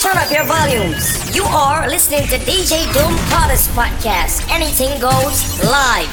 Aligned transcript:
turn 0.00 0.18
up 0.18 0.30
your 0.30 0.44
volumes. 0.44 1.34
You 1.34 1.44
are 1.44 1.88
listening 1.88 2.26
to 2.28 2.36
DJ 2.38 2.84
Doom 2.92 3.16
Potters 3.30 3.68
Podcast. 3.68 4.46
Anything 4.50 5.00
goes 5.00 5.62
live. 5.64 6.10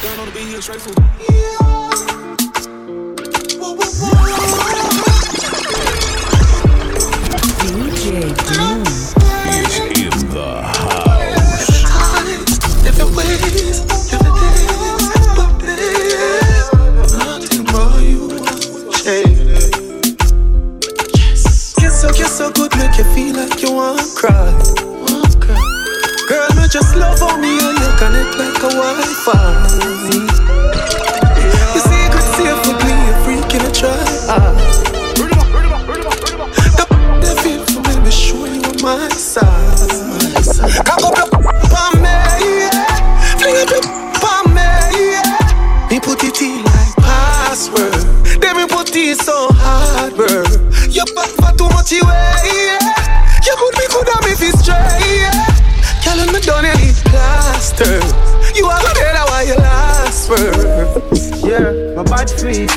My 62.53 62.67
feet. 62.67 62.69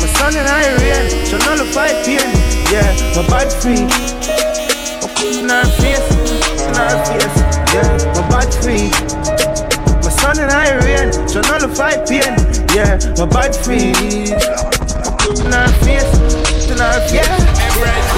My 0.00 0.06
son 0.18 0.36
and 0.36 0.48
I 0.48 0.74
rain, 0.82 1.10
so 1.26 1.38
nullify 1.38 1.88
pain. 2.04 2.30
Yeah, 2.72 2.90
my 3.14 3.26
bad 3.28 3.52
feet. 3.52 3.90
In 5.24 5.48
her 5.48 5.64
face, 5.78 6.10
in 6.66 6.74
her 6.74 6.96
face. 7.06 7.36
Yeah, 7.72 7.90
my 8.14 8.22
bad 8.28 8.50
free. 8.62 8.90
My 10.02 10.10
son 10.10 10.38
and 10.38 10.50
I 10.50 10.74
rain, 10.84 11.12
so 11.28 11.40
nullify 11.42 11.96
pain. 12.06 12.34
Yeah, 12.74 12.98
my 13.18 13.26
bad 13.26 13.54
feet. 13.54 13.96
In 15.40 15.52
her 15.52 15.68
face, 15.84 16.12
in 16.70 16.78
her 16.78 17.00
face. 17.08 17.54
Early 17.74 18.13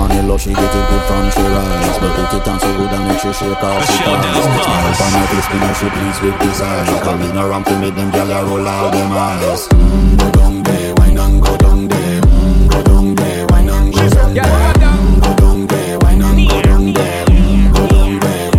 money 0.00 0.22
love, 0.24 0.40
she 0.40 0.52
get 0.54 0.64
it 0.64 0.84
good 0.88 1.02
from 1.04 1.28
she 1.30 1.44
rise. 1.44 1.98
But 2.00 2.12
put 2.16 2.32
it 2.32 2.48
on 2.48 2.58
so 2.60 2.70
good 2.76 2.92
and 2.92 3.04
make 3.08 3.20
she 3.20 3.32
shake 3.36 3.62
off 3.62 3.84
she 3.84 4.00
ties 4.00 4.44
Smile 4.48 5.04
on 5.04 5.12
her 5.12 5.26
face, 5.28 5.48
me 5.52 5.56
know 5.60 5.72
she 5.76 5.88
pleased 5.92 6.20
with 6.24 6.38
this 6.40 6.60
eyes 6.60 6.88
Cause 7.04 7.18
me 7.20 7.28
no 7.36 7.48
ramp 7.48 7.66
to 7.66 7.76
make 7.78 7.94
them 7.94 8.10
gyal 8.10 8.32
a 8.32 8.38
roll 8.48 8.66
out 8.66 8.92
them 8.92 9.12
eyes. 9.12 9.68
Mmm, 9.68 10.16
go 10.16 10.28
down 10.32 10.62
there, 10.62 10.94
wine 10.96 11.18
and 11.18 11.42
go 11.42 11.52
down 11.58 11.88
there. 11.88 12.20
Mmm, 12.22 12.70
go 12.72 12.80
down 12.82 13.14
there, 13.14 13.46
wine 13.50 13.68
and 13.68 13.92
go 13.92 14.08
down 14.08 14.32
there. 14.32 14.60
Mmm, 14.80 15.20
go 15.20 15.30
down 15.36 15.66
there, 15.66 15.98
wine 16.00 16.22
and 16.22 16.48
go 16.48 16.62
down 16.62 16.84
there. 16.96 17.24
Mmm, 17.26 17.74
go 17.74 17.82
down 17.92 18.20
there 18.24 18.50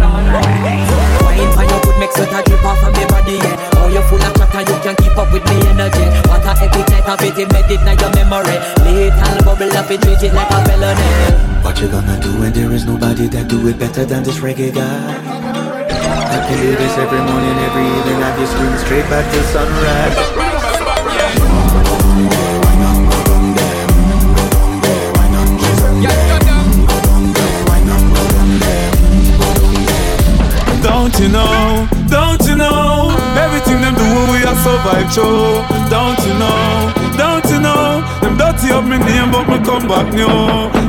Wine 1.26 1.52
for 1.56 1.66
your 1.66 1.82
good 1.82 1.98
make 1.98 2.14
sweat 2.14 2.34
a 2.38 2.40
drip 2.46 2.66
off 2.66 2.84
of 2.86 2.94
me 2.94 3.06
body, 3.10 3.38
yeah. 3.42 3.82
Oh, 3.82 3.88
you 3.90 4.04
full 4.06 4.22
of 4.22 4.34
chatter, 4.38 4.62
you 4.62 4.78
can 4.84 4.96
keep 4.96 5.18
up 5.18 5.32
with 5.34 5.46
me 5.50 5.58
energy. 5.70 6.06
What 6.30 6.46
a 6.46 6.54
epic 6.62 6.88
night 6.90 7.08
of 7.10 7.22
it, 7.24 7.38
embedded 7.38 7.82
in 7.82 7.98
your 7.98 8.12
memory. 8.14 8.58
Little 8.84 9.42
bubble 9.44 9.78
up, 9.78 9.90
it 9.90 10.02
treat 10.02 10.22
it 10.22 10.34
like 10.34 10.51
a 10.51 10.51
felony 10.51 10.51
What 10.51 10.51
you 11.82 11.88
gonna 11.88 12.20
do 12.20 12.44
and 12.44 12.54
there 12.54 12.72
is 12.74 12.86
nobody 12.86 13.28
that 13.28 13.48
do 13.48 13.68
it 13.68 13.80
better 13.80 14.06
than 14.06 14.22
this 14.22 14.38
reggae 14.38 14.72
guy? 14.72 15.18
I 16.36 16.38
can 16.46 16.58
do 16.62 16.76
this 16.76 16.96
every 16.98 17.18
morning, 17.18 17.58
every 17.66 17.86
evening. 17.98 18.22
Have 18.22 18.38
you 18.40 18.46
scream 18.46 18.78
straight 18.86 19.08
back 19.10 19.26
to 19.34 19.42
sunrise. 19.50 20.18
Don't 30.84 31.14
you 31.20 31.30
know, 31.30 31.88
don't 32.10 32.42
you 32.46 32.56
know? 32.58 33.10
Everything 33.42 33.82
them 33.82 33.96
do 33.96 34.10
we 34.32 34.46
are 34.46 34.60
survive 34.62 35.10
through 35.14 35.66
Don't 35.90 36.20
you 36.28 36.34
know, 36.38 37.01
me 38.92 38.98
name 39.00 39.32
but 39.32 39.48
me 39.48 39.58
come 39.64 39.88
back 39.88 40.12
new. 40.12 40.28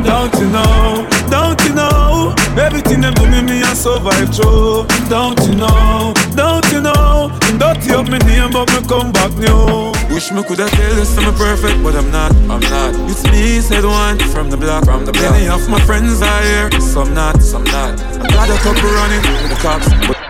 Don't 0.02 0.34
you 0.34 0.48
know, 0.50 1.06
don't 1.30 1.60
you 1.64 1.74
know? 1.74 2.34
Everything 2.58 3.00
them 3.00 3.14
do 3.14 3.30
me 3.30 3.40
me 3.42 3.62
a 3.62 3.74
survive 3.74 4.34
through. 4.34 4.86
Don't 5.08 5.38
you 5.46 5.54
know, 5.54 6.12
don't 6.34 6.66
you 6.72 6.80
know? 6.82 7.30
Them 7.46 7.58
dirty 7.58 7.94
up 7.94 8.08
me 8.10 8.18
name 8.26 8.50
but 8.50 8.66
me 8.74 8.80
come 8.88 9.12
back 9.12 9.32
new. 9.38 9.92
Wish 10.10 10.32
me 10.32 10.42
coulda 10.42 10.66
tell 10.68 10.94
you 10.98 11.06
I'm 11.22 11.34
perfect 11.34 11.78
but 11.84 11.94
I'm 11.94 12.10
not, 12.10 12.32
I'm 12.50 12.60
not. 12.74 12.91
It's 13.08 13.22
me 13.30 13.60
said 13.60 13.84
one 13.84 14.18
from 14.34 14.50
the 14.50 14.56
block, 14.56 14.84
from 14.84 15.06
the 15.06 15.12
block. 15.12 15.32
Many 15.32 15.48
of 15.48 15.68
my 15.68 15.80
friends 15.86 16.20
are 16.20 16.42
here, 16.42 16.80
some 16.80 17.14
not, 17.14 17.41
some 17.41 17.64
not. 17.64 18.00
I'm 18.02 18.30
got 18.34 18.50
a 18.50 18.58
couple 18.66 18.91
running 18.98 19.22
with 19.22 19.50
the 19.54 19.58
cops 19.62 19.88
but 20.08 20.22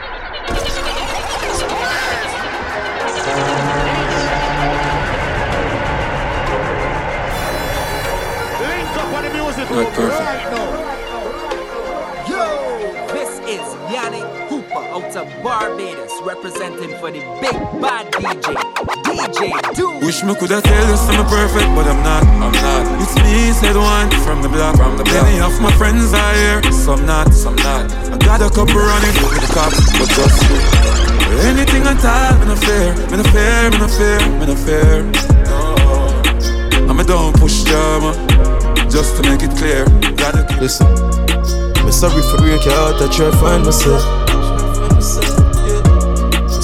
the 17.12 17.20
big 17.44 17.56
bad 17.80 18.08
DJ 18.12 18.56
DJ 19.04 19.74
Doom 19.76 20.00
Wish 20.00 20.24
me 20.24 20.34
coulda 20.34 20.60
tell 20.62 20.86
you 20.88 20.96
I'm 21.12 21.26
perfect, 21.28 21.68
but 21.76 21.86
I'm 21.86 22.00
not, 22.02 22.24
I'm 22.40 22.52
not. 22.52 23.02
It's 23.02 23.14
me, 23.20 23.52
said 23.52 23.76
one 23.76 24.08
from 24.24 24.40
the 24.40 24.48
block, 24.48 24.76
from 24.76 24.96
the 24.96 25.04
block. 25.04 25.24
Many 25.24 25.40
of 25.40 25.60
my 25.60 25.70
friends 25.76 26.12
are 26.14 26.34
here, 26.34 26.72
some 26.72 27.04
not, 27.04 27.32
some 27.34 27.56
not. 27.56 27.92
I 28.08 28.16
got 28.16 28.40
a 28.40 28.48
couple 28.48 28.80
running 28.80 29.14
with 29.20 29.44
the 29.44 29.50
cops, 29.52 29.92
but 29.98 30.08
just 30.16 30.40
you. 30.48 30.56
Anything 31.52 31.84
I 31.84 31.94
talk, 32.00 32.40
me 32.40 32.46
no 32.48 32.56
fear, 32.56 32.96
me 33.12 33.16
no 33.20 33.26
fear, 33.28 33.70
me 33.70 33.78
no 33.78 33.88
fear, 33.88 34.20
me 34.40 34.44
no 34.48 34.56
fear. 34.56 35.04
No, 35.44 36.88
I'm 36.88 36.98
a 36.98 37.04
don't 37.04 37.36
push 37.36 37.62
drama, 37.64 38.16
just 38.88 39.16
to 39.16 39.22
make 39.28 39.42
it 39.42 39.52
clear. 39.60 39.84
Gotta 40.16 40.46
keep 40.48 40.60
Listen, 40.60 40.86
I'm 41.76 41.92
sorry 41.92 42.22
for 42.22 42.38
breaking 42.40 42.72
out, 42.72 43.00
I 43.02 43.08
try 43.12 43.30
to 43.30 43.36
find 43.36 43.64
myself. 43.64 44.21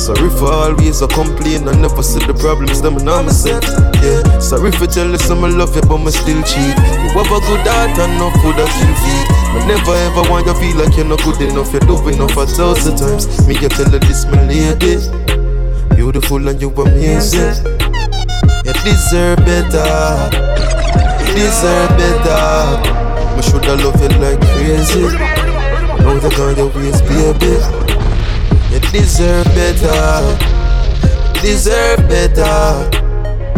Sorry 0.08 0.30
for 0.40 0.50
always 0.50 1.02
I 1.02 1.06
complain, 1.08 1.68
I 1.68 1.76
never 1.76 2.02
see 2.02 2.24
the 2.24 2.32
problems, 2.32 2.80
them 2.80 2.96
and 2.96 3.10
I'm 3.10 3.26
myself. 3.26 3.60
Yeah, 4.00 4.40
sorry 4.40 4.72
for 4.72 4.88
telling 4.88 5.20
some 5.20 5.44
I 5.44 5.52
love 5.52 5.76
you, 5.76 5.84
but 5.84 6.00
me 6.00 6.08
still 6.08 6.40
cheat. 6.48 6.72
You 6.80 7.12
have 7.12 7.28
a 7.28 7.38
good 7.44 7.60
heart 7.68 7.92
and 7.92 8.16
no 8.16 8.32
food 8.40 8.56
that 8.56 8.72
kill 8.72 8.94
feed. 9.04 9.26
I 9.52 9.60
never 9.68 9.92
ever 10.08 10.24
want 10.32 10.48
you 10.48 10.56
feel 10.56 10.80
like 10.80 10.96
you're 10.96 11.04
not 11.04 11.20
good 11.28 11.44
enough, 11.44 11.76
you're 11.76 11.84
enough 11.84 12.40
a 12.40 12.48
thousand 12.48 12.96
times. 12.96 13.28
Me 13.44 13.52
get 13.52 13.76
tell 13.76 13.84
her 13.84 14.00
this, 14.00 14.24
my 14.32 14.40
lady. 14.48 14.96
Beautiful 15.92 16.40
and 16.40 16.56
you 16.56 16.72
amazing. 16.72 17.68
You 18.64 18.72
deserve 18.88 19.44
better. 19.44 19.92
You 21.20 21.36
deserve 21.36 21.92
better. 22.00 22.80
I 22.80 23.40
shoulda 23.44 23.76
love 23.76 24.00
you 24.00 24.08
like 24.24 24.40
crazy. 24.56 25.04
Now 26.00 26.16
they 26.16 26.32
gone 26.32 26.56
your 26.56 26.72
ways, 26.72 26.96
baby. 27.04 27.87
You 28.78 28.92
deserve 28.92 29.44
better. 29.56 30.38
You 31.34 31.42
deserve 31.42 32.08
better. 32.08 32.88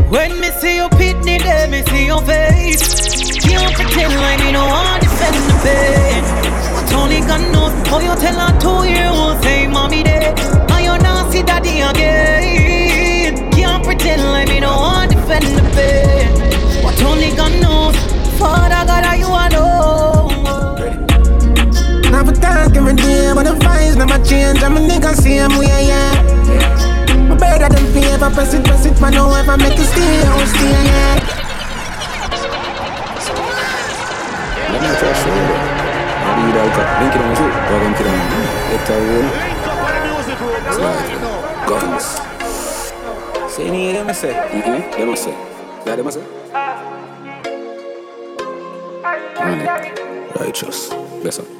When 0.08 0.40
me 0.40 0.48
see 0.48 0.76
your 0.76 0.88
pitney 0.88 1.38
there, 1.38 1.68
me 1.68 1.82
see 1.88 2.06
your 2.06 2.22
face. 2.22 3.36
Can't 3.38 3.74
pretend 3.74 4.14
like 4.14 4.40
me 4.40 4.52
no 4.52 4.64
want 4.64 5.02
defend 5.02 5.36
the 5.36 5.52
pain 5.62 6.24
But 6.72 6.94
only 6.94 7.20
God 7.20 7.52
knows 7.52 7.88
how 7.88 7.98
you 7.98 8.14
tell 8.16 8.38
her 8.40 8.58
two 8.60 8.88
year 8.88 9.08
old 9.08 9.42
say 9.42 9.66
mommy 9.66 10.02
there 10.02 10.34
And 10.70 10.84
you 10.84 10.96
not 10.98 11.30
see 11.30 11.42
daddy 11.42 11.80
again? 11.80 13.50
Can't 13.50 13.84
pretend 13.84 14.22
like 14.22 14.48
me 14.48 14.60
no 14.60 14.70
want 14.70 15.10
defend 15.10 15.44
the 15.44 15.62
pain 15.76 16.82
But 16.82 17.02
only 17.02 17.36
God 17.36 17.60
knows 17.60 17.96
Father 18.38 18.86
God 18.86 19.04
are 19.04 19.16
you 19.16 19.26
alone 19.26 19.69
talk 22.40 22.74
every 22.74 22.94
day, 22.94 23.32
but 23.34 23.44
the 23.44 23.54
vibes 23.54 23.96
never 23.96 24.18
change. 24.24 24.62
I'm 24.62 24.76
a 24.76 24.80
nigga 24.80 25.14
same 25.14 25.54
way, 25.58 25.86
yeah. 25.86 27.28
My 27.28 27.36
better 27.36 27.68
than 27.68 27.86
favor, 27.92 28.30
press 28.30 28.54
it, 28.54 28.64
press 28.64 28.86
it, 28.86 29.00
man, 29.00 29.12
don't 29.12 29.32
ever 29.36 29.56
make 29.56 29.78
it 29.78 29.86
stay, 29.86 30.22
oh, 30.26 30.44
stay, 30.48 30.72
yeah. 30.90 31.40
Let 34.70 34.80
me 34.82 34.88
try 34.98 35.08
to 35.08 35.18
show 35.18 35.34
you 35.34 35.80
Maybe 36.24 36.40
you 36.46 36.52
like 36.54 36.74
that 36.78 36.88
Link 37.02 37.14
it 37.16 37.20
on 37.20 37.30
too 37.34 37.50
Or 37.50 37.78
link 37.82 37.98
it 37.98 38.06
on 38.06 38.18
Let 38.70 38.86
her 38.88 39.00
roll 39.10 39.50
Slide 40.72 41.40
Guns. 41.66 42.06
Say 43.52 43.66
any 43.68 43.88
of 43.90 43.94
them 43.94 44.08
I 44.08 44.12
say. 44.12 44.32
Mm-hmm. 44.32 45.00
Them 45.00 45.10
I 45.10 45.14
say. 45.14 45.30
Yeah, 45.86 45.96
them 45.96 46.06
I 46.06 46.10
say. 46.10 46.24
Run 49.40 49.60
it 49.60 50.40
Righteous. 50.40 50.88
Bless 51.22 51.38
up. 51.40 51.59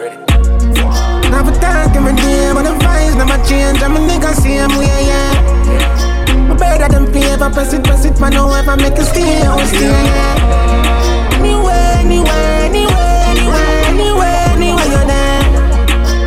Never 0.00 1.52
talk 1.60 1.94
every 1.94 2.16
day, 2.16 2.52
but 2.54 2.62
the 2.62 2.72
vibes 2.80 3.16
never 3.18 3.36
change. 3.44 3.82
I'm 3.82 3.96
a 3.96 3.98
nigga 4.00 4.32
same 4.32 4.72
way, 4.78 4.86
yeah. 5.04 6.56
Better 6.56 6.88
than 6.88 7.12
paper, 7.12 7.50
press 7.50 7.74
it, 7.74 7.84
press 7.84 8.06
it, 8.06 8.18
man. 8.18 8.32
Don't 8.32 8.50
ever 8.56 8.76
make 8.78 8.94
it 8.96 9.04
stay, 9.04 9.42
I 9.42 9.54
will 9.54 9.66
stay, 9.66 9.90
yeah. 9.90 11.36
Anyway, 11.36 11.72
anyway, 12.00 12.64
anyway, 12.64 13.24
anyway, 13.28 13.82
anyway, 13.92 14.36
anyway, 14.56 14.88
you're 14.88 15.04
there. 15.04 15.44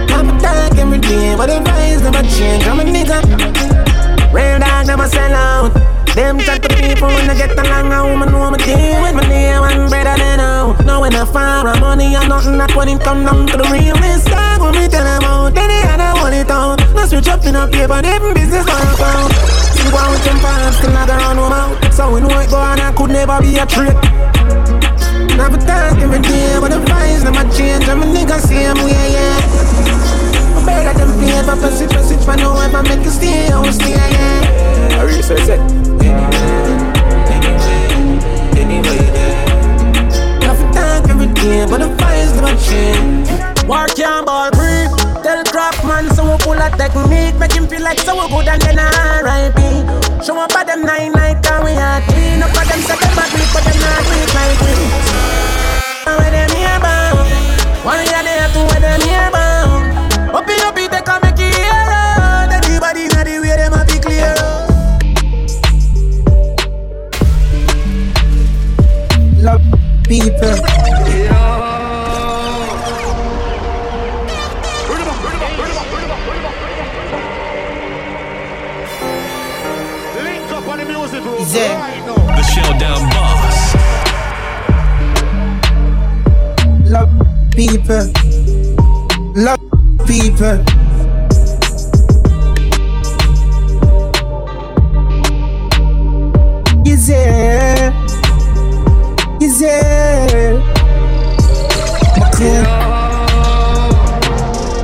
Never 0.07 0.37
talk 0.39 0.77
every 0.77 0.99
day, 0.99 1.33
but 1.35 1.47
the 1.47 1.57
vibes 1.65 2.03
never 2.03 2.21
change. 2.29 2.67
I'm 2.67 2.79
a 2.79 2.83
nigga. 2.83 3.21
Real 4.31 4.59
dog 5.03 5.11
never 5.11 5.15
sell 5.15 5.33
out. 5.33 5.73
Them 6.15 6.39
chat 6.39 6.61
to 6.61 6.69
people 6.69 7.07
when 7.07 7.27
they 7.27 7.35
get 7.35 7.57
along. 7.57 7.91
A 7.91 8.03
woman 8.03 8.31
know 8.31 8.51
me 8.51 8.57
deal 8.57 9.01
with 9.01 9.15
my 9.15 9.25
day 9.27 9.59
one 9.59 9.89
better 9.89 10.15
than 10.17 10.37
now. 10.37 10.75
Now 10.85 11.01
when 11.01 11.15
I 11.15 11.25
far 11.25 11.67
a 11.67 11.79
money 11.79 12.15
and 12.15 12.29
nothing, 12.29 12.57
that 12.57 12.75
when 12.75 12.89
it 12.89 13.01
come 13.01 13.25
down 13.25 13.47
to 13.47 13.57
the 13.57 13.65
realness. 13.65 14.23
Dog 14.25 14.61
when 14.61 14.73
me 14.75 14.87
tell 14.87 15.03
them 15.03 15.23
out, 15.23 15.53
then 15.55 15.67
they 15.67 15.81
to 15.81 16.09
hold 16.19 16.33
it 16.33 16.47
down. 16.47 16.77
Now 16.93 17.05
switch 17.05 17.27
up 17.27 17.43
in 17.45 17.55
a 17.55 17.67
paper, 17.67 18.01
them 18.01 18.33
business 18.33 18.67
on 18.69 18.81
account. 18.93 19.33
See 19.73 19.89
why 19.89 20.05
we 20.11 20.17
can 20.21 20.37
find 20.39 20.73
still 20.75 20.93
not 20.93 21.09
run 21.09 21.37
them 21.37 21.51
out. 21.51 21.93
So 21.93 22.13
we 22.13 22.21
know 22.21 22.39
it 22.39 22.49
go 22.49 22.57
on, 22.57 22.79
I 22.79 22.91
could 22.93 23.09
never 23.09 23.41
be 23.41 23.57
a 23.57 23.65
trick. 23.65 23.97
Never 25.33 25.57
talk 25.57 25.97
every 25.97 26.21
day, 26.21 26.61
but 26.61 26.69
the 26.69 26.77
vibes 26.77 27.25
never 27.25 27.45
change. 27.57 27.89
I'm 27.89 28.03
a 28.03 28.05
nigga 28.05 28.37
same 28.37 28.77
way, 28.85 28.93
yeah. 28.93 29.33
Yeah. 29.81 30.65
Better 30.65 30.93
than 30.93 31.09
paper, 31.17 31.57
press 31.57 31.81
it, 31.81 31.89
press 31.89 32.11
it, 32.11 32.21
man. 32.27 32.37
Don't 32.37 32.61
ever 32.61 32.83
make 32.83 33.01
it 33.01 33.11
stay, 33.11 33.49
I 33.49 33.59
will 33.59 33.73
stay, 33.73 33.97
yeah. 33.97 34.42
I 35.03 35.05
really 35.05 35.21
say 35.21 35.35
it. 35.35 35.59
Nothing 40.39 40.71
talk 40.71 41.09
every 41.11 41.27
day, 41.35 41.67
but 41.67 41.83
the 41.83 41.91
vibes 41.99 42.31
never 42.39 42.55
change. 42.55 43.27
Work 43.67 43.99
your 43.99 44.23
ball 44.23 44.47
free. 44.55 44.87
Tell 45.19 45.43
crap 45.51 45.75
man, 45.83 46.07
so 46.15 46.23
we 46.23 46.37
pull 46.39 46.55
a 46.55 46.71
technique. 46.79 47.35
Make 47.35 47.51
him 47.51 47.67
feel 47.67 47.83
like 47.83 47.99
so 47.99 48.15
we 48.15 48.31
good 48.31 48.47
and 48.47 48.61
then 48.61 48.79
R.I.P. 48.79 50.23
Show 50.23 50.39
up 50.39 50.55
at 50.55 50.67
them 50.71 50.87
nine 50.87 51.11
night 51.11 51.43
and 51.51 51.63
we 51.67 51.75
are 51.75 51.99
clean. 52.07 52.39
Up 52.39 52.55
at 52.55 52.63
them 52.71 52.79
say 52.87 52.95
them 52.95 53.19
a 53.19 53.27
creep, 53.27 53.51
but 53.51 53.59
them 53.67 53.75
not 53.83 54.07
creep 54.07 54.31
like 54.31 54.55
we. 54.63 54.71
Where 56.15 56.31
them 56.31 56.47
here 56.55 56.79
bound? 56.79 57.27
One 57.83 57.99
year 58.07 58.23
they 58.23 58.39
have 58.39 58.55
to 58.55 58.63
where 58.71 58.79
them 58.79 59.01
here 59.03 59.29
bound. 59.35 59.83
Up 60.31 60.47
in 60.47 60.63
up, 60.63 60.75
they 60.79 60.82
people. 70.03 70.55
Yeah. 81.53 81.93
The 82.35 82.43
Showdown 82.43 83.09
Boss. 83.09 83.75
Love 86.89 87.11
people. 87.55 88.05
Love 89.35 89.61
people. 90.07 90.63
There? 97.05 98.02
Is 99.43 99.59
there? 99.59 100.57
My 102.17 102.27
crew. 102.31 102.63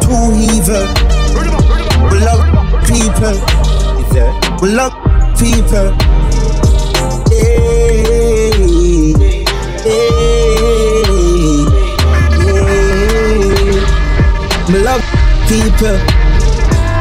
Too 0.03 0.35
evil. 0.35 0.85
We 2.11 2.17
love 2.27 2.43
people. 2.83 3.37
We 4.61 4.67
love 4.75 4.95
people. 5.39 5.89
Me 14.67 14.79
love 14.83 15.03
people. 15.47 15.97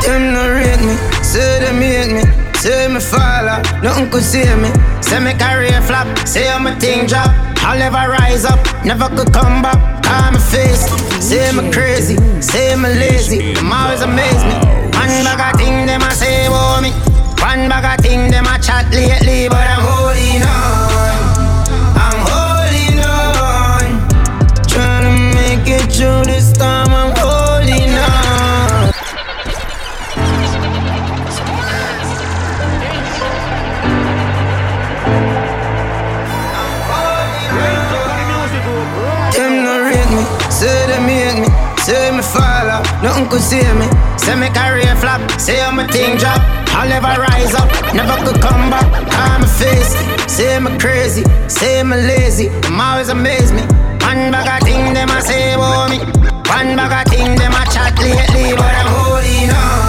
Them 0.06 0.32
no 0.32 0.43
rate 0.49 0.81
me, 0.87 0.94
say 1.25 1.58
them 1.58 1.81
hate 1.82 2.12
me, 2.14 2.22
say 2.55 2.87
me 2.87 3.00
fall 3.00 3.49
out, 3.49 3.82
nothing 3.82 4.08
could 4.10 4.22
see 4.22 4.44
me. 4.55 4.70
Say 5.02 5.19
me 5.20 5.32
career 5.34 5.82
flop, 5.82 6.06
say 6.26 6.49
I'm 6.49 6.66
a 6.66 6.78
thing 6.78 7.06
drop. 7.06 7.47
I'll 7.66 7.78
never 7.78 8.10
rise 8.10 8.44
up, 8.44 8.58
never 8.84 9.08
could 9.14 9.32
come 9.32 9.62
back. 9.62 10.02
Call 10.05 10.32
me 10.32 10.38
face, 10.38 10.87
say 11.22 11.52
me 11.52 11.70
crazy, 11.72 12.16
say 12.40 12.75
me 12.76 12.88
lazy. 12.88 13.55
Them 13.55 13.72
always 13.72 14.02
amaze 14.02 14.43
me. 14.44 14.55
One 14.99 15.25
bag 15.25 15.55
of 15.55 15.60
thing 15.60 15.87
them 15.87 16.02
a 16.02 16.10
say 16.10 16.46
about 16.46 16.82
me. 16.82 16.90
One 17.40 17.69
bag 17.69 17.99
of 17.99 18.05
thing 18.05 18.31
them 18.31 18.46
a 18.46 18.58
chat 18.58 18.90
lately, 18.93 19.49
but 19.49 19.66
I'm 19.75 19.82
holding 19.82 20.43
on. 20.43 21.19
I'm 22.05 22.20
holding 22.31 22.99
on. 23.05 23.87
Trying 24.66 25.05
to 25.06 25.14
make 25.37 25.69
it 25.69 25.93
through 25.93 26.25
nothing 43.02 43.28
could 43.28 43.42
see 43.42 43.64
me. 43.74 43.86
Say 44.16 44.34
me 44.36 44.48
career 44.50 44.94
flop, 44.96 45.20
say 45.40 45.60
I'm 45.60 45.78
a 45.78 45.86
thing 45.88 46.16
drop. 46.16 46.40
I'll 46.76 46.88
never 46.88 47.20
rise 47.20 47.54
up, 47.54 47.68
never 47.94 48.16
could 48.24 48.40
come 48.40 48.70
back. 48.70 48.86
I'm 49.12 49.42
a 49.42 49.46
face, 49.46 49.94
say 50.30 50.58
me 50.60 50.76
crazy, 50.78 51.24
say 51.48 51.82
me 51.82 51.96
lazy. 51.96 52.48
Them 52.62 52.80
always 52.80 53.08
amaze 53.08 53.52
me. 53.52 53.62
One 54.08 54.30
bag 54.32 54.62
of 54.62 54.66
thing 54.66 54.94
them 54.94 55.10
a 55.10 55.20
say 55.20 55.54
about 55.54 55.90
me. 55.90 55.98
One 56.48 56.76
bag 56.76 57.06
of 57.06 57.12
thing 57.12 57.36
them 57.36 57.52
a 57.52 57.64
chat 57.72 57.98
lately, 57.98 58.54
but 58.56 58.72
I'm 58.74 58.86
holding 58.86 59.50
on. 59.50 59.88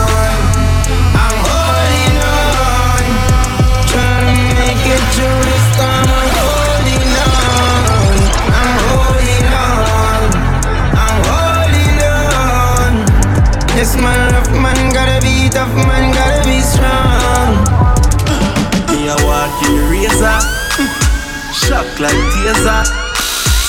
This 13.80 13.95
man 13.95 14.33
love 14.33 14.52
man 14.62 14.92
gotta 14.92 15.24
be 15.24 15.48
tough, 15.48 15.74
man 15.88 16.12
gotta 16.14 16.44
be 16.44 16.59
strong. 16.59 17.56
Me 18.92 19.07
a 19.07 19.16
walk 19.24 19.56
in 19.64 19.71
the 19.71 19.88
razor, 19.88 20.40
shock 21.56 21.88
like 21.98 22.12
taser, 22.36 22.83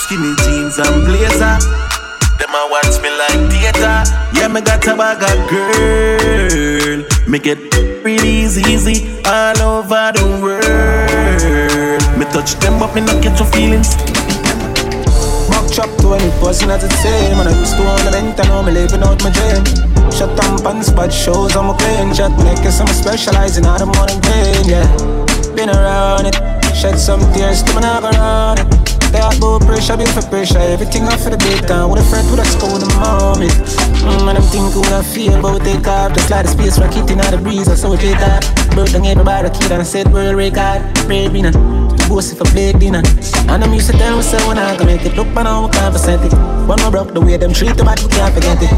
skinny 0.02 0.34
jeans 0.42 0.78
and 0.82 1.06
blazer. 1.06 1.62
Them 2.42 2.50
a 2.50 2.66
watch 2.72 2.98
me 3.00 3.10
like 3.22 3.38
theater. 3.52 4.02
Yeah, 4.34 4.48
me 4.48 4.60
got 4.62 4.84
a 4.88 4.96
bag 4.96 5.22
of 5.22 5.48
girl. 5.48 7.06
Make 7.28 7.46
it 7.46 7.72
real 8.02 8.24
easy, 8.24 8.62
easy 8.62 9.22
all 9.24 9.62
over 9.62 10.10
the 10.10 10.26
world. 10.42 12.18
Me 12.18 12.24
touch 12.32 12.54
them, 12.58 12.80
but 12.80 12.92
me 12.96 13.02
not 13.02 13.22
get 13.22 13.38
your 13.38 13.46
feelings. 13.46 13.94
Chop 15.80 15.96
20 15.96 16.28
person 16.44 16.68
at 16.68 16.82
the 16.82 16.92
same. 17.00 17.40
And 17.40 17.48
I 17.48 17.56
used 17.56 17.72
to 17.72 17.80
own 17.80 18.04
a 18.04 18.12
vent 18.12 18.36
and 18.36 18.48
now 18.52 18.60
me 18.60 18.70
living 18.72 19.00
out 19.00 19.16
my 19.24 19.32
dream. 19.32 19.64
Shut 20.12 20.28
down 20.36 20.60
pants, 20.60 20.92
but 20.92 21.08
shows 21.08 21.56
I'm 21.56 21.72
a 21.72 21.74
clean 21.74 22.12
Shot. 22.12 22.36
Makers, 22.44 22.84
I'm 22.84 22.86
specializing 22.92 23.64
out 23.64 23.80
of 23.80 23.88
morning 23.96 24.20
pain, 24.20 24.68
yeah. 24.68 24.84
Been 25.56 25.72
around 25.72 26.28
it, 26.28 26.36
shed 26.76 27.00
some 27.00 27.24
tears, 27.32 27.62
to 27.62 27.72
me 27.72 27.80
not 27.80 28.04
around 28.04 28.60
it. 28.60 28.68
They 29.08 29.20
all 29.24 29.32
about 29.32 29.64
pressure, 29.64 29.96
build 29.96 30.12
for 30.12 30.20
pressure. 30.28 30.60
Everything 30.60 31.08
off 31.08 31.24
for 31.24 31.30
the 31.30 31.38
big 31.38 31.66
time 31.66 31.88
With 31.88 32.04
a 32.04 32.06
friend 32.12 32.30
with 32.30 32.38
a 32.38 32.46
school 32.46 32.76
the 32.78 32.86
moment 33.00 33.50
mm, 34.04 34.28
And 34.28 34.38
I'm 34.38 34.46
thinking 34.52 34.78
what 34.78 34.92
I 34.92 35.02
feel 35.02 35.40
but 35.40 35.56
about 35.56 35.64
take 35.64 35.88
off. 35.88 36.12
Just 36.12 36.30
like 36.30 36.44
the 36.44 36.52
space 36.52 36.78
rocket 36.78 37.10
in 37.10 37.18
the 37.18 37.40
breeze 37.42 37.66
I 37.66 37.74
saw 37.74 37.96
it 37.96 38.04
off 38.20 38.44
Broke 38.70 38.92
down 38.92 39.06
everybody, 39.06 39.48
kid 39.48 39.72
and 39.72 39.86
said 39.86 40.12
world 40.12 40.36
record 40.36 40.84
Baby, 41.08 41.42
Bossy 42.10 42.34
for 42.34 42.44
play 42.46 42.72
dinner 42.72 43.02
And 43.46 43.62
I'm 43.62 43.72
used 43.72 43.88
to 43.88 43.96
tell 43.96 44.16
myself 44.16 44.44
when 44.48 44.58
I 44.58 44.76
can 44.76 44.86
make 44.86 45.06
it 45.06 45.14
Look, 45.14 45.28
man, 45.28 45.46
percent 45.92 46.24
it 46.24 46.32
But 46.66 46.80
my 46.80 46.90
broke 46.90 47.14
the 47.14 47.20
way 47.20 47.36
them 47.36 47.52
treat 47.52 47.76
the 47.76 47.84
bad, 47.84 48.00
we 48.00 48.08
can't 48.08 48.34
forget 48.34 48.58
it 48.60 48.68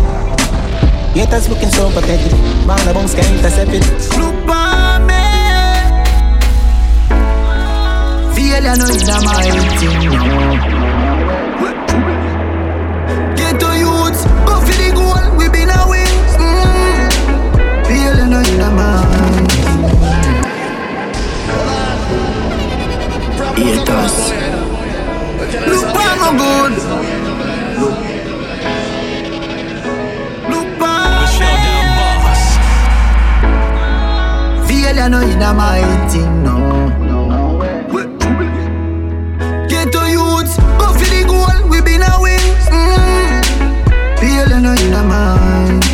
Haters 1.17 1.49
looking 1.49 1.71
so 1.71 1.89
pathetic 1.93 2.31
Man, 2.67 2.77
the 2.87 2.93
bones 2.93 3.15
can't 3.15 3.27
intercept 3.33 3.71
it 3.73 3.81
Look 4.21 4.37
me. 5.09 5.25
Failure 8.37 8.77
no 8.77 8.85
is 8.93 9.09
my 9.09 9.49
thing 9.81 10.12
Get 13.35 13.59
to 13.61 13.71
youths, 13.81 14.25
go 14.45 14.61
for 14.61 14.77
the 14.77 14.93
goal. 14.95 15.37
We 15.39 15.49
been 15.49 15.71
a 15.71 15.89
win. 15.89 16.07
Mm. 16.37 17.87
Failure 17.87 18.27
no 18.27 18.41
is 18.41 18.59
my 18.59 19.22
hate 23.62 23.88
us. 23.88 24.31
Look 25.71 25.87
by 25.95 26.11
my 26.21 26.31
good. 26.42 26.73
Look. 27.78 27.97
Look 30.50 30.69
by 30.78 30.90
me. 31.40 31.52
Failure 34.66 35.09
no 35.09 35.21
inna 35.23 35.50
my 35.54 35.83
thing, 36.11 36.33
no. 36.42 36.54
Ghetto 39.69 40.02
youths, 40.07 40.57
go 40.78 40.87
for 40.99 41.09
the 41.14 41.23
goal. 41.26 41.69
We 41.71 41.81
be 41.83 41.95
mm. 41.99 42.09
a 42.09 42.21
wins. 42.23 42.66
Mm. 42.69 43.42
Failure 44.19 44.61
no 44.61 44.73
inna 44.75 45.02
my. 45.04 45.92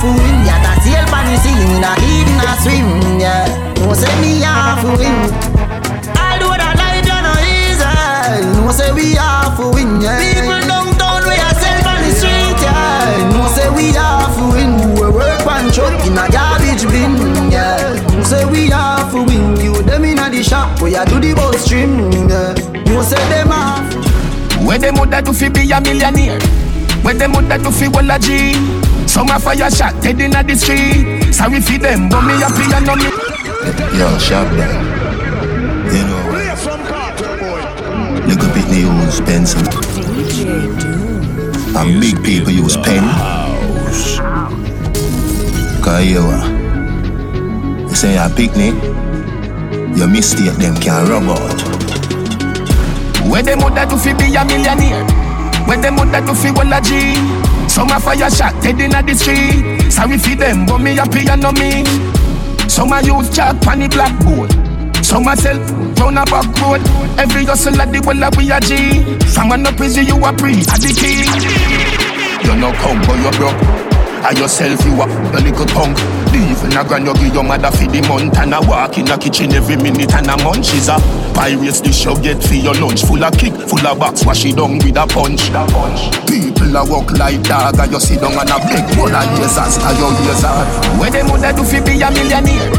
To 0.00 0.08
win. 0.08 0.36
Yeah, 0.48 0.58
that 0.64 0.80
tail 0.80 1.04
on 1.12 1.24
the 1.28 1.36
scene, 1.36 1.84
a 1.84 1.92
kid 2.00 2.28
in 2.28 2.40
a 2.40 2.52
swim, 2.64 2.88
yeah. 3.20 3.44
No 3.84 3.92
say 3.92 4.08
have 4.40 4.80
to 4.80 4.96
win. 4.96 5.16
I'll 6.16 6.40
do 6.40 6.48
the 6.56 6.68
life, 6.80 7.04
you 7.04 7.20
know 7.20 7.36
easy. 7.44 7.84
No 8.56 8.72
say 8.72 8.90
we 8.96 9.12
have 9.20 9.56
to 9.60 9.68
win, 9.68 10.00
yeah. 10.00 10.16
People 10.16 10.60
downtown, 10.64 11.22
we 11.28 11.36
are 11.36 11.56
sell 11.60 11.84
on 11.84 12.00
the 12.00 12.10
street, 12.16 12.58
yeah. 12.64 13.28
No 13.36 13.44
say 13.52 13.68
we 13.76 13.92
have 13.92 14.32
to 14.40 14.44
win. 14.56 14.72
We 14.96 15.06
work 15.12 15.44
one 15.44 15.68
truck 15.68 16.00
in 16.08 16.16
a 16.16 16.24
garbage 16.32 16.88
bin, 16.88 17.52
yeah. 17.52 17.92
No 18.16 18.24
say 18.24 18.44
we 18.48 18.72
have 18.72 19.12
to 19.12 19.20
win. 19.20 19.60
You 19.60 19.82
them 19.84 20.04
in 20.04 20.18
a 20.18 20.30
the 20.32 20.42
shop, 20.42 20.80
we 20.80 20.96
a 20.96 21.04
do 21.04 21.20
the 21.20 21.34
bus 21.36 21.68
trim, 21.68 22.08
yeah. 22.24 22.56
No 22.88 23.04
say 23.04 23.20
them 23.28 23.52
have. 23.52 24.64
Where 24.64 24.78
them 24.78 24.96
woulda 24.96 25.20
do 25.20 25.32
fi 25.32 25.48
be 25.48 25.70
a 25.72 25.80
millionaire? 25.80 26.40
Where 27.04 27.14
them 27.14 27.32
woulda 27.32 27.58
do 27.58 27.70
fi 27.70 27.88
well 27.88 28.10
a 28.10 28.18
G? 28.18 28.56
Some 29.20 29.28
a 29.28 29.38
fire 29.38 29.70
shot 29.70 30.02
dead 30.02 30.18
inna 30.18 30.42
the 30.42 30.56
street. 30.56 31.30
Sorry 31.30 31.60
fi 31.60 31.76
them, 31.76 32.08
but 32.08 32.22
me 32.24 32.40
happy 32.40 32.64
and 32.72 32.86
no 32.86 32.96
me. 32.96 33.04
Yo, 33.92 34.16
sharp 34.16 34.48
down. 34.56 34.80
You 35.92 36.04
know? 36.08 36.24
Look 38.24 38.40
up 38.40 38.56
at 38.56 38.66
the 38.72 38.80
use 38.80 39.20
pencil. 39.20 39.60
And 41.76 42.00
big 42.00 42.16
people 42.24 42.50
use 42.50 42.78
pen. 42.78 43.04
Cause 45.84 46.06
you 46.06 46.24
uh, 46.24 47.88
say 47.92 48.16
a 48.16 48.30
picnic, 48.30 48.72
your 49.98 50.08
mistake 50.08 50.56
them 50.56 50.74
can 50.76 51.06
rub 51.10 51.28
out. 51.28 51.60
Where 53.28 53.42
them 53.42 53.58
woulda 53.58 53.84
do 53.84 53.98
fi 53.98 54.14
be 54.14 54.34
a 54.34 54.46
millionaire? 54.46 55.04
Where 55.66 55.76
them 55.76 55.96
woulda 55.96 56.24
do 56.24 56.34
fi 56.34 56.50
well 56.52 56.72
a 56.72 56.80
G? 56.80 57.39
Some 57.80 57.96
a 57.96 57.98
fire 57.98 58.28
shot 58.28 58.62
dead 58.62 58.78
inna 58.78 59.00
the 59.00 59.14
street. 59.16 59.90
Sorry 59.90 60.18
fi 60.18 60.34
them, 60.34 60.66
but 60.66 60.84
me 60.84 60.96
happy 60.96 61.24
and 61.24 61.40
no 61.40 61.50
me. 61.56 61.80
Some 62.68 62.92
a 62.92 63.00
use 63.00 63.34
chalk 63.34 63.56
pon 63.62 63.80
the 63.80 63.88
blackboard. 63.88 64.52
Some 65.00 65.24
a 65.24 65.32
sell 65.34 65.56
round 65.96 66.20
a 66.20 66.24
back 66.28 66.44
road. 66.60 66.84
Every 67.16 67.48
hustle 67.48 67.80
at 67.80 67.88
the 67.88 68.04
well 68.04 68.20
a 68.20 68.28
we 68.36 68.52
a 68.52 68.60
G. 68.60 69.00
From 69.32 69.56
an 69.56 69.64
up 69.64 69.80
prison 69.80 70.04
you 70.04 70.20
a 70.20 70.28
pre 70.28 70.60
a 70.60 70.76
the 70.76 70.92
key. 70.92 71.24
You 72.44 72.52
no 72.60 72.68
come 72.84 73.00
but 73.08 73.16
you 73.16 73.32
broke. 73.40 73.56
I 74.28 74.36
yourself 74.36 74.84
you 74.84 75.00
a 75.00 75.08
a 75.08 75.40
little 75.40 75.64
punk. 75.72 75.96
Even 76.36 76.76
a 76.76 76.84
grand 76.84 77.08
you 77.08 77.14
give 77.16 77.32
your 77.32 77.48
mother 77.48 77.72
for 77.72 77.88
the 77.88 78.04
month 78.04 78.36
and 78.36 78.52
a 78.52 78.60
walk 78.60 79.00
in 79.00 79.08
the 79.08 79.16
kitchen 79.16 79.56
every 79.56 79.80
minute 79.80 80.12
and 80.12 80.28
a 80.28 80.36
munch 80.44 80.76
is 80.76 80.92
a 80.92 81.00
pirates 81.32 81.80
dish 81.80 82.04
you 82.04 82.12
get 82.20 82.44
for 82.44 82.60
your 82.60 82.76
lunch 82.76 83.08
full 83.08 83.24
of 83.24 83.32
kick, 83.40 83.56
full 83.56 83.86
of 83.88 83.96
box, 83.98 84.26
wash 84.26 84.44
it 84.44 84.60
down 84.60 84.76
with 84.84 85.00
a 85.00 85.08
punch. 85.08 85.48
People 86.70 86.86
a 86.86 86.90
walk 86.92 87.10
like 87.18 87.42
dog 87.42 87.80
and 87.80 87.90
you 87.90 87.98
sit 87.98 88.20
down 88.20 88.30
and 88.30 88.48
a 88.48 88.56
beg 88.62 88.86
one 88.96 89.10
of 89.10 89.26
lasers 89.34 89.74
and 89.82 89.98
your 89.98 90.14
laser. 90.22 90.54
Where 91.00 91.10
them 91.10 91.26
woulda 91.26 91.52
do 91.52 91.64
fi 91.64 91.82
be 91.82 92.00
a 92.00 92.08
millionaire? 92.12 92.70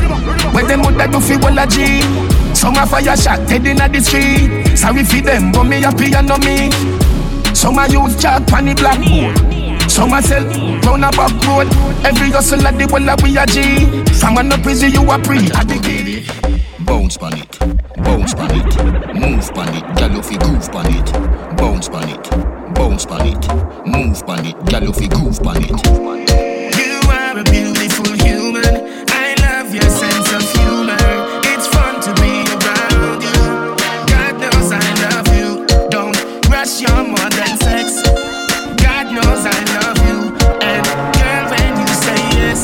Where 0.56 0.66
them 0.66 0.82
woulda 0.84 1.12
do 1.12 1.20
fi 1.20 1.36
well 1.36 1.60
a 1.60 1.68
G? 1.68 2.00
Some 2.56 2.78
a 2.78 2.88
fire 2.88 3.18
shot 3.18 3.46
dead 3.50 3.68
inna 3.68 3.90
the 3.90 4.00
street. 4.00 4.78
Sorry 4.78 5.04
fi 5.04 5.20
them, 5.20 5.52
but 5.52 5.66
me 5.66 5.82
happy 5.82 6.14
and 6.16 6.26
no 6.26 6.38
me. 6.38 6.72
Some 7.54 7.80
a 7.80 7.88
use 7.92 8.16
chalk 8.16 8.48
pon 8.48 8.64
the 8.64 8.76
blackboard. 8.76 9.92
Some 9.92 10.14
a 10.14 10.22
sell 10.22 10.46
round 10.88 11.04
a 11.04 11.12
back 11.12 11.36
road. 11.44 11.68
Every 12.08 12.32
hustle 12.32 12.66
at 12.66 12.78
the 12.78 12.88
well 12.88 13.10
a 13.10 13.16
we 13.22 13.36
a 13.36 13.46
G. 13.46 13.92
From 14.22 14.38
an 14.38 14.54
up 14.54 14.64
prison 14.64 14.92
you 14.92 15.04
a 15.12 15.20
pre. 15.20 15.52
A. 15.52 15.68
Bounce 16.86 17.18
pon 17.18 17.38
it, 17.38 17.60
bounce 17.98 18.34
pon 18.34 18.52
it, 18.52 19.16
move 19.16 19.52
pon 19.54 19.70
it, 19.76 19.84
gyal 19.96 20.16
you 20.16 20.24
fi 20.24 20.38
groove 20.38 20.72
pon 20.72 20.88
it. 20.88 21.12
Bounce 21.58 21.88
pon 21.88 22.10
it, 22.10 22.74
bounce 22.76 23.06
pon 23.06 23.28
it, 23.28 23.48
move 24.08 24.26
pon 24.26 24.46
it, 24.46 24.56
gyal 24.70 24.84
you 24.84 24.94
fi 24.94 25.08
groove 25.08 25.40
pon 25.44 25.58
it. 25.64 25.70
You 26.80 26.94
are 27.10 27.38
a 27.40 27.44
beautiful 27.44 28.14
human. 28.26 29.06
I 29.10 29.36
love 29.46 29.74
your 29.74 29.90
sense 29.90 30.30
of 30.34 30.44
humor. 30.58 30.98
It's 31.52 31.68
fun 31.68 31.96
to 32.06 32.12
be 32.22 32.34
around 32.56 33.22
you. 33.22 33.42
God 34.12 34.34
knows 34.42 34.72
I 34.72 34.88
love 35.06 35.28
you. 35.38 35.66
Don't 35.90 36.18
rush 36.50 36.82
your 36.82 37.02
modern 37.04 37.56
sex. 37.66 38.02
God 38.82 39.06
knows 39.16 39.44
I 39.46 39.60
love 39.76 40.00
you. 40.08 40.18
And 40.62 40.86
girl, 41.18 41.44
when 41.52 41.72
you 41.82 41.88
say 42.06 42.22
yes, 42.40 42.62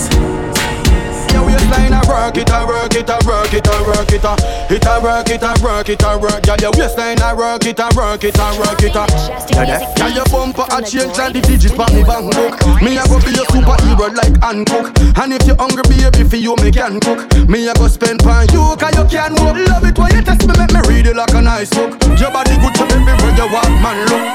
Your 1.33 1.45
waistline 1.45 1.93
a 1.93 2.01
work 2.07 2.37
it, 2.37 2.49
a 2.49 2.65
work 2.65 2.95
it, 2.95 3.09
a 3.09 3.17
work 3.27 3.53
it, 3.53 3.66
a 3.66 3.66
work 3.87 4.11
it, 4.11 4.23
a 4.23 4.35
it 4.67 4.85
a 4.85 4.99
work 4.99 5.29
it, 5.31 5.41
a 5.41 5.51
work 5.63 5.89
it, 5.89 6.03
a 6.03 6.17
work. 6.19 6.43
Girl, 6.43 6.59
your 6.59 6.71
waistline 6.75 7.21
a 7.23 7.31
work 7.35 7.65
it, 7.65 7.79
a 7.79 7.87
work 7.95 8.23
it, 8.23 8.37
a 8.37 8.47
work 8.59 8.83
it, 8.83 8.95
a. 8.95 9.07
Girl, 9.95 10.11
your 10.11 10.27
bumper 10.27 10.67
a 10.69 10.83
change 10.83 11.17
and 11.17 11.33
the 11.33 11.41
digit 11.41 11.75
pa 11.75 11.87
me 11.95 12.03
bank 12.03 12.35
book. 12.35 12.53
Me 12.83 12.99
a 12.99 13.03
go 13.07 13.17
be 13.23 13.31
your 13.31 13.47
superhero 13.47 14.11
like 14.11 14.35
Hancock. 14.43 14.91
And 15.17 15.33
if 15.33 15.47
you 15.47 15.55
hungry, 15.55 15.83
baby, 15.87 16.27
for 16.27 16.35
you 16.35 16.55
me 16.59 16.69
can 16.71 16.99
cook. 16.99 17.23
Me 17.47 17.67
a 17.67 17.73
go 17.73 17.87
spend 17.87 18.19
pan 18.19 18.47
you 18.51 18.75
'cause 18.75 18.95
you 18.95 19.05
can 19.07 19.33
walk. 19.39 19.55
Love 19.55 19.87
it 19.87 19.97
when 19.97 20.11
you 20.13 20.21
test 20.21 20.43
me, 20.45 20.53
make 20.59 20.73
me 20.75 20.81
read 20.87 21.07
it 21.07 21.15
like 21.15 21.33
a 21.33 21.41
nice 21.41 21.69
book. 21.71 21.95
Your 22.19 22.31
body 22.31 22.55
good 22.59 22.75
to 22.75 22.83
everywhere 22.83 23.35
you 23.39 23.47
walk, 23.47 23.71
man. 23.81 23.97
Look. 24.11 24.25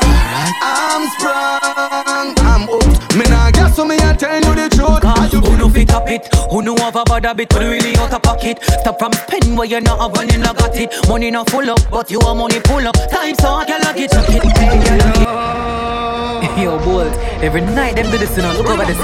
I'm 0.64 1.08
sprung, 1.18 2.34
I'm 2.38 2.62
hooked. 2.68 3.14
Me 3.16 3.24
nah 3.28 3.50
guess 3.50 3.76
so 3.76 3.84
me 3.84 3.96
a 3.96 4.14
tell 4.14 4.34
you 4.34 4.54
the 4.54 4.68
truth. 4.70 5.02
Who 5.44 5.56
no 5.56 5.68
fit 5.68 5.92
up 5.92 6.08
it? 6.08 6.28
Who 6.50 6.62
no 6.62 6.76
have 6.76 6.96
a 6.96 7.04
bad 7.04 7.24
habit? 7.24 7.52
Who 7.52 7.58
really 7.58 7.96
out 7.96 8.12
of 8.12 8.22
pocket? 8.22 8.58
Stop 8.80 8.98
from 8.98 9.12
spending 9.12 9.41
where 9.50 9.66
you 9.66 9.80
not 9.80 10.00
have 10.00 10.14
money, 10.14 10.36
not 10.38 10.56
got 10.56 10.76
it. 10.76 10.90
Money 11.08 11.30
not 11.30 11.50
full 11.50 11.68
up, 11.70 11.80
but 11.90 12.10
you 12.10 12.20
are 12.20 12.34
money 12.34 12.60
pull 12.60 12.86
up. 12.86 12.94
Time 13.10 13.34
so 13.36 13.48
I 13.48 13.64
can 13.64 13.80
lock 13.82 13.96
it, 13.96 14.12
lock 14.14 14.28
it, 14.28 14.42
hey, 14.58 14.78
lock 14.98 15.16
it. 15.18 16.62
Yo, 16.62 16.78
boys, 16.84 17.12
every 17.42 17.60
night 17.60 17.96
them 17.96 18.10
do 18.10 18.18
this, 18.18 18.36
you 18.36 18.42
know, 18.42 18.52
look 18.52 18.68
over 18.68 18.84
this. 18.84 18.98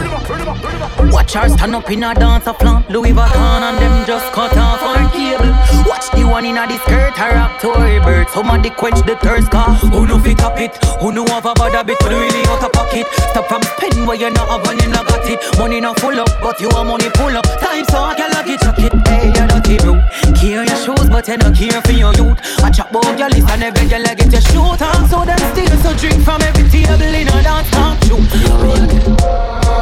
Watch 1.12 1.32
her 1.32 1.48
stand 1.48 1.74
up 1.74 1.90
in 1.90 2.02
a 2.02 2.14
dance 2.14 2.46
a 2.46 2.52
flaunt 2.52 2.88
Louis 2.90 3.12
Vuitton 3.12 3.62
and 3.62 3.78
them 3.78 4.06
just 4.06 4.30
cut 4.32 4.56
off 4.56 4.80
her 4.80 5.08
cable. 5.10 5.50
Watch 5.88 6.10
the 6.12 6.24
one 6.28 6.44
in 6.44 6.58
a 6.58 6.66
the 6.66 6.78
skirt, 6.84 7.16
her 7.16 7.32
up 7.36 7.58
to 7.60 7.72
her 7.72 8.00
bird. 8.04 8.28
Somebody 8.28 8.70
quench 8.70 9.00
the 9.06 9.16
thirst, 9.16 9.50
car. 9.50 9.74
Who 9.74 10.06
no 10.06 10.18
fit 10.18 10.42
up 10.42 10.60
it? 10.60 10.76
Who 11.00 11.12
no 11.12 11.24
have 11.26 11.46
a 11.46 11.54
bad 11.54 11.72
habit? 11.72 12.02
Who 12.02 12.10
really 12.10 12.44
out 12.46 12.62
of 12.62 12.72
pocket? 12.72 13.06
Stop 13.30 13.46
from 13.48 13.62
spending 13.62 14.06
where 14.06 14.16
you 14.16 14.30
not 14.30 14.48
have 14.48 14.64
money, 14.66 14.86
not 14.92 15.06
got 15.06 15.24
it. 15.24 15.40
Money 15.58 15.80
not 15.80 15.98
full 16.00 16.20
up, 16.20 16.28
but 16.42 16.60
you 16.60 16.68
are 16.70 16.84
money 16.84 17.08
pull 17.14 17.34
up. 17.34 17.46
Time 17.58 17.84
so 17.88 17.98
I 17.98 18.14
can 18.14 18.30
lock 18.32 18.46
it, 18.46 18.60
lock 18.62 18.78
it. 18.78 18.92
Hey, 19.08 19.28
you 19.28 19.46
don't 19.48 19.64
keep 19.64 19.80
bro. 19.82 19.96
Care 20.34 20.64
your 20.64 20.76
shoes, 20.76 21.08
but 21.08 21.26
you 21.28 21.36
not 21.36 21.54
care 21.54 21.80
for 21.82 21.92
your 21.92 22.12
youth. 22.14 22.38
I 22.62 22.70
chop 22.70 22.90
about 22.90 23.18
your 23.18 23.28
list 23.30 23.48
and 23.50 23.62
every 23.62 23.88
girl 23.88 24.06
I 24.06 24.14
get 24.14 24.32
your 24.32 24.40
shoot 24.40 24.82
on. 24.82 25.08
So 25.08 25.24
them 25.24 25.38
steal, 25.52 25.76
so 25.82 25.94
drink 25.96 26.24
from 26.24 26.42
every 26.42 26.68
table 26.68 27.02
in 27.02 27.28
a 27.28 27.42
dance 27.42 27.70
talk 27.70 28.02
show. 28.04 28.18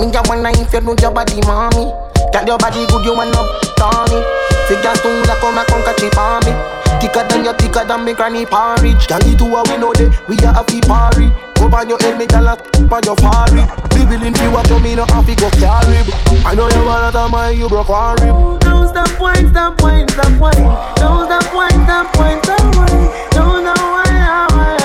Me 0.01 0.13
a 0.15 0.23
wanna 0.29 0.51
if 0.51 0.73
you 0.73 0.81
know 0.81 0.95
your 1.01 1.11
body, 1.11 1.41
mommy. 1.43 1.93
Got 2.33 2.47
your 2.47 2.59
body 2.59 2.87
good, 2.87 3.05
you 3.05 3.15
wanna 3.15 3.43
Tony. 3.77 4.56
Figure 4.67 4.95
two 4.99 5.23
like 5.31 5.39
come 5.39 5.59
and 5.59 5.67
conquer 5.69 5.95
chip 5.95 6.19
on 6.19 6.43
me. 6.45 6.53
Thicker 6.99 7.23
than 7.29 7.45
your 7.45 7.55
thicker 7.55 7.85
than 7.85 8.05
me 8.05 8.15
granny 8.15 8.45
porridge. 8.45 9.07
Girl, 9.07 9.23
you 9.23 9.37
two 9.37 9.47
a 9.55 9.63
we 9.63 9.77
know 9.79 9.93
they 9.95 10.11
we 10.27 10.37
a 10.43 10.53
happy 10.53 10.81
party. 10.81 11.31
Go 11.55 11.71
on 11.71 11.89
your 11.89 11.99
head, 12.01 12.19
me 12.19 12.27
tell 12.27 12.45
her 12.45 12.57
on 12.91 13.03
your 13.05 13.17
forehead. 13.17 13.71
Be 13.95 14.05
willing 14.05 14.35
to 14.35 14.51
watch 14.51 14.69
you, 14.69 14.81
me 14.81 14.95
no 14.97 15.05
happy 15.07 15.35
go 15.37 15.49
carry. 15.51 16.03
I 16.45 16.55
know 16.55 16.69
you 16.69 16.85
wanna 16.85 17.13
tell 17.13 17.29
my 17.29 17.51
you 17.51 17.69
broke 17.69 17.89
one 17.89 18.17
rib. 18.17 18.61
Don't 18.61 18.89
stop 18.89 19.21
wine, 19.21 19.49
stop 19.51 19.81
wine, 19.81 20.09
stop 20.09 20.33
wine. 20.41 20.55
Don't 20.97 21.27
stop 21.27 21.55
wine, 21.55 21.85
stop 21.87 22.17
wine, 22.19 22.43
stop 22.43 22.75
wine. 22.75 23.11
Don't 23.31 23.63
know 23.63 23.75
why 23.95 24.05
I, 24.11 24.47
why 24.51 24.77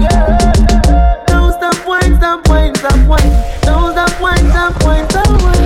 I. 0.00 1.24
Don't 1.28 1.52
stop 1.52 1.86
wine, 1.86 2.16
stop 2.16 2.48
wine, 2.48 2.74
stop 2.74 3.06
wine. 3.06 3.32
Don't 3.62 3.92
stop 3.92 4.20
wine, 4.20 4.48
stop 4.50 4.82
wine, 4.82 5.08
stop 5.10 5.42
wine. 5.42 5.61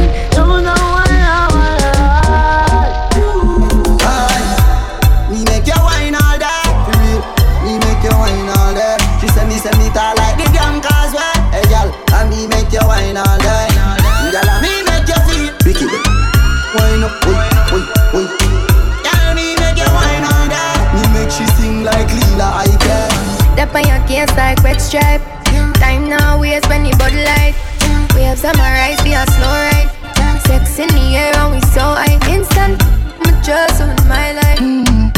Drive. 24.90 25.23
Time 25.81 26.09
now, 26.09 26.40
waste 26.40 26.69
when 26.69 26.85
the 26.85 26.90
bud 26.97 27.12
light. 27.12 27.55
We 28.14 28.23
have 28.23 28.38
summarized, 28.38 29.02
be 29.05 29.12
a 29.12 29.25
slow 29.35 29.50
ride. 29.50 29.90
Sex 30.47 30.78
in 30.78 30.88
the 30.88 31.16
air, 31.16 31.35
and 31.37 31.55
we 31.55 31.61
so 31.75 31.83
high. 31.83 32.19
Instant, 32.31 32.83
I'm 33.21 33.43
just 33.43 33.81
on 33.83 33.97
my 34.09 34.33
life. 34.33 34.61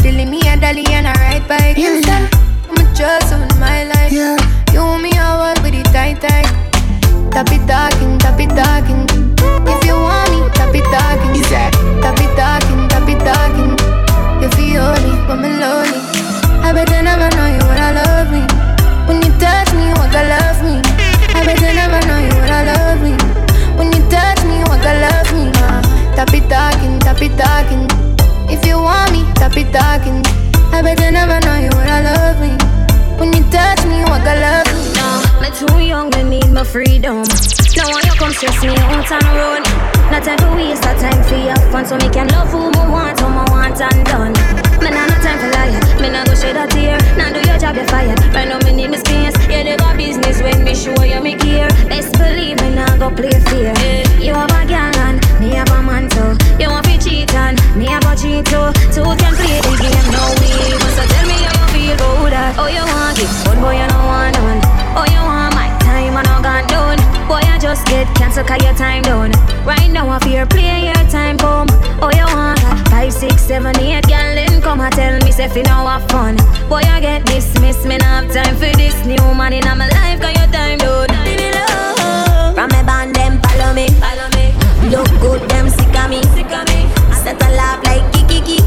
Dilly 0.02 0.24
me 0.24 0.40
a 0.48 0.56
dolly 0.56 0.86
and 0.88 1.06
a 1.06 1.12
ride 1.20 1.46
bike. 1.46 1.78
Instant, 1.78 2.32
I'm 2.70 2.94
just 2.94 3.32
on 3.32 3.46
my 3.60 3.84
life. 3.84 4.12
You 4.12 4.36
and 4.80 5.02
me 5.02 5.12
a 5.16 5.36
world 5.36 5.60
with 5.62 5.74
the 5.76 5.82
tight 5.92 6.20
tight. 6.20 6.48
Tap 7.30 7.52
it 7.52 7.62
talking, 7.68 8.18
tap 8.18 8.40
it 8.40 8.50
talking. 8.56 9.04
If 9.68 9.84
you 9.84 9.94
want 9.94 10.30
me, 10.32 10.48
tap 10.56 10.74
it 10.74 10.86
talking. 10.88 11.36
Is 11.36 11.48
that? 11.50 11.72
Tap 12.00 12.18
it 12.18 12.32
talking, 12.34 12.88
tap 12.88 13.08
it 13.08 13.20
talking. 13.20 13.76
You 14.42 14.48
feel 14.56 14.96
me, 15.04 15.12
but 15.28 15.36
me 15.36 15.50
lonely. 15.60 16.00
I 16.64 16.72
bet 16.72 16.88
you 16.90 17.02
never 17.02 17.28
know 17.36 17.46
you 17.46 17.62
would 17.68 17.78
I 17.78 17.92
love 17.92 18.32
me. 18.32 18.57
Touch 19.68 19.76
me, 19.76 19.92
want 19.92 20.12
to 20.12 20.22
love 20.24 20.62
me. 20.64 20.80
I 21.36 21.44
bet 21.44 21.60
you 21.60 21.72
never 21.76 22.00
know 22.08 22.16
you 22.16 22.32
I 22.48 22.64
love 22.64 23.02
me. 23.04 23.12
When 23.76 23.92
you 23.92 24.00
touch 24.08 24.42
me, 24.44 24.64
want 24.64 24.80
to 24.80 24.94
love 25.04 25.28
me. 25.36 25.52
Uh, 25.60 25.82
tap 26.16 26.32
it 26.32 26.48
talking, 26.48 26.98
tap 27.00 27.20
it 27.20 27.36
talking. 27.36 27.84
If 28.48 28.64
you 28.64 28.80
want 28.80 29.12
me, 29.12 29.24
tap 29.34 29.56
it 29.58 29.70
talking. 29.70 30.24
I 30.72 30.80
bet 30.80 30.98
you 31.00 31.10
never 31.10 31.38
know 31.44 31.56
you 31.60 31.70
I 31.74 32.00
love 32.00 32.40
me. 32.40 32.56
When 33.20 33.34
you 33.36 33.44
touch 33.50 33.84
me, 33.84 34.04
want 34.04 34.24
to 34.24 34.40
love 34.40 34.68
me. 34.72 34.88
No, 34.96 35.40
me 35.42 35.50
too 35.52 35.86
young, 35.86 36.08
me 36.16 36.38
need 36.38 36.50
my 36.50 36.64
freedom. 36.64 37.24
Now 37.76 37.92
when 37.92 38.06
you 38.06 38.12
come 38.16 38.32
stress 38.32 38.62
me 38.62 38.70
out 38.70 39.12
on 39.12 39.20
the 39.20 39.32
road. 39.36 39.67
Not 40.18 40.26
time 40.26 40.50
to 40.50 40.50
waste 40.58 40.82
that 40.82 40.98
time 40.98 41.22
for 41.30 41.38
your 41.38 41.54
fun, 41.70 41.86
so 41.86 41.94
me 41.94 42.10
can 42.10 42.26
love 42.34 42.50
who 42.50 42.74
me 42.74 42.82
want, 42.90 43.14
who 43.22 43.30
me 43.30 43.38
want 43.54 43.78
and 43.78 44.02
done. 44.02 44.34
Me 44.82 44.90
nah 44.90 45.06
no 45.06 45.14
time 45.22 45.38
for 45.38 45.46
lie, 45.54 45.70
me 46.02 46.10
nah 46.10 46.26
go 46.26 46.34
shed 46.34 46.58
a 46.58 46.66
tear. 46.66 46.98
Now 47.14 47.30
do 47.30 47.38
your 47.46 47.54
job, 47.54 47.78
you're 47.78 47.86
fired. 47.86 48.18
Right 48.34 48.50
now 48.50 48.58
me 48.66 48.74
need 48.74 48.90
me 48.90 48.98
space. 48.98 49.38
You 49.46 49.62
never 49.62 49.94
business 49.94 50.42
when 50.42 50.66
me 50.66 50.74
show 50.74 51.06
you 51.06 51.22
me 51.22 51.38
care. 51.38 51.70
Best 51.86 52.18
believe 52.18 52.58
me 52.58 52.74
nah 52.74 52.98
go 52.98 53.14
play 53.14 53.30
fair. 53.46 53.70
You 54.18 54.34
have 54.34 54.50
a 54.50 54.66
girl 54.66 54.98
and 55.06 55.22
me 55.38 55.54
have 55.54 55.70
a 55.70 55.78
man 55.86 56.10
too. 56.10 56.34
You 56.58 56.66
want 56.66 56.90
to 56.90 56.98
cheat 56.98 57.30
and 57.38 57.54
me 57.78 57.86
have 57.86 58.02
a 58.02 58.18
cheat 58.18 58.42
too. 58.50 58.74
Two 58.90 59.06
can 59.22 59.32
play 59.38 59.62
the 59.62 59.72
game, 59.78 60.08
no 60.10 60.34
we. 60.42 60.50
So 60.98 61.02
tell 61.14 61.26
me 61.30 61.38
how 61.46 61.54
you 61.62 61.94
feel 61.94 61.94
about 61.94 62.34
that. 62.34 62.58
Oh 62.58 62.66
you 62.66 62.82
want 62.82 63.22
it, 63.22 63.30
but 63.46 63.54
boy 63.62 63.78
you 63.78 63.86
no 63.86 63.97
just 67.78 67.90
get 67.90 68.16
cancelled 68.16 68.46
cause 68.46 68.62
your 68.62 68.74
time 68.74 69.02
done. 69.02 69.32
Right 69.64 69.90
now 69.90 70.08
I 70.08 70.18
fear 70.20 70.46
play 70.46 70.86
your 70.86 71.04
time 71.10 71.38
come. 71.38 71.68
Oh 72.02 72.10
you 72.14 72.26
want 72.34 72.58
that 72.60 72.88
five, 72.90 73.12
six, 73.12 73.42
seven, 73.42 73.78
eight 73.80 74.06
girl 74.06 74.34
then 74.34 74.60
come 74.62 74.80
and 74.80 74.92
tell 74.92 75.18
me 75.20 75.30
say 75.32 75.48
fi 75.48 75.62
now 75.62 75.86
have 75.86 76.08
fun. 76.10 76.36
Boy 76.68 76.82
I 76.82 77.00
get 77.00 77.24
dismissed, 77.26 77.84
me 77.86 77.98
not 77.98 78.24
have 78.24 78.32
time 78.32 78.54
for 78.56 78.70
this 78.76 78.94
new 79.06 79.22
man 79.34 79.52
in 79.52 79.64
my 79.64 79.88
life 79.88 80.20
cause 80.20 80.34
your 80.34 80.50
time 80.50 80.78
done. 80.78 81.10
It 81.26 81.54
alone. 81.54 82.54
From 82.54 82.68
me 82.74 82.82
band 82.82 83.14
them 83.14 83.40
follow 83.42 83.74
me, 83.74 83.86
follow 84.02 84.28
me. 84.34 84.46
Look 84.90 85.08
good 85.20 85.42
them 85.50 85.68
sick 85.68 85.94
of 85.94 86.10
me, 86.10 86.22
sick 86.34 86.50
of 86.50 86.66
me. 86.68 86.88
I 87.12 87.16
set 87.22 87.42
a 87.42 87.48
laugh 87.54 87.82
like 87.84 88.04
kiki 88.12 88.40
kiki. 88.42 88.58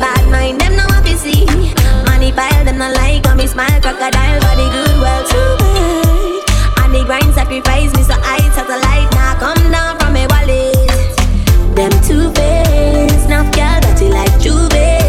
Bad 0.00 0.24
mind 0.30 0.60
them 0.60 0.74
now 0.76 0.90
happy 0.90 1.14
see. 1.14 1.46
Money 2.06 2.32
pile 2.32 2.64
them 2.64 2.78
not 2.78 2.94
like 2.94 3.26
on 3.28 3.36
me 3.36 3.46
smile 3.46 3.80
crocodile 3.80 4.40
body 4.40 4.66
good 4.74 4.96
well 5.00 5.22
too 5.28 5.56
bad. 5.60 6.07
The 6.98 7.04
grind 7.04 7.32
sacrifice 7.32 7.94
me 7.94 8.02
so 8.02 8.14
I 8.14 8.38
satellite 8.56 9.12
now 9.12 9.38
come 9.38 9.70
down 9.70 10.00
from 10.00 10.14
me 10.14 10.26
wallet. 10.26 10.74
Them 11.76 11.92
two 12.02 12.32
face, 12.32 13.24
now 13.28 13.44
girl 13.52 13.80
got 13.80 14.02
it 14.02 14.10
like 14.10 14.40
Juve. 14.40 15.07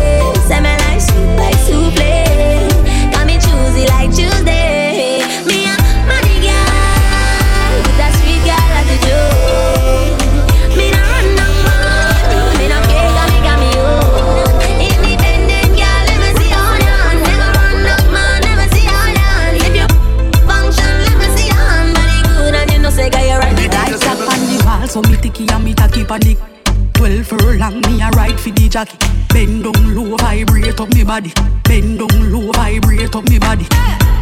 For 28.39 28.51
the 28.55 28.69
jockey. 28.69 28.97
Bend 29.29 29.63
down 29.63 29.95
low, 29.95 30.15
vibrate 30.17 30.79
up 30.79 30.89
me 30.95 31.03
body. 31.03 31.31
Bend 31.67 31.99
down 31.99 32.31
low, 32.31 32.51
vibrate 32.55 33.13
up 33.13 33.27
me 33.27 33.37
body. 33.37 33.67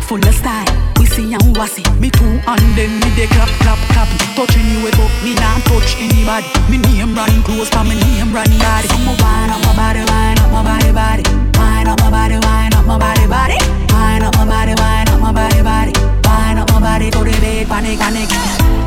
Full 0.09 0.23
of 0.25 0.33
style, 0.33 0.65
we 0.97 1.05
see 1.05 1.33
and 1.33 1.55
wassy. 1.55 1.85
Me 2.01 2.09
two 2.09 2.41
and 2.41 2.67
them, 2.73 2.91
me 2.97 3.09
they 3.13 3.27
clap, 3.29 3.49
clap, 3.61 3.77
clap. 3.93 4.09
Touching 4.33 4.65
you 4.73 4.89
but 4.89 5.11
me 5.21 5.37
not 5.37 5.61
touch 5.69 5.93
anybody. 6.01 6.49
Me 6.69 6.77
name 6.81 7.13
run 7.13 7.29
close, 7.45 7.69
but 7.69 7.85
me 7.85 7.95
name 7.95 8.33
run 8.33 8.49
body. 8.57 8.87
So 8.89 8.97
me 9.05 9.13
wind 9.21 9.51
up 9.53 9.61
my 9.61 9.73
body, 9.77 10.01
wind 10.01 10.39
up 10.41 10.49
my 10.51 10.61
body, 10.65 10.91
body. 10.91 11.23
Wind 11.53 11.87
up 11.87 11.99
my 12.01 12.09
body, 12.09 12.37
wind 12.41 12.73
up 12.73 12.85
my 12.85 12.97
body, 12.97 13.25
body. 13.29 13.57
Wind 13.93 14.23
up 14.25 14.33
my 14.33 14.45
body, 14.49 14.73
wind 14.73 15.09
up 15.13 15.21
my 15.21 15.31
body, 15.31 15.61
body. 15.61 15.93
Wind 16.25 16.59
up 16.59 16.67
my 16.73 16.79
body 16.81 17.11
to 17.11 17.19
the 17.21 17.35
bed, 17.37 17.67
panic, 17.67 17.99
panic. 17.99 18.29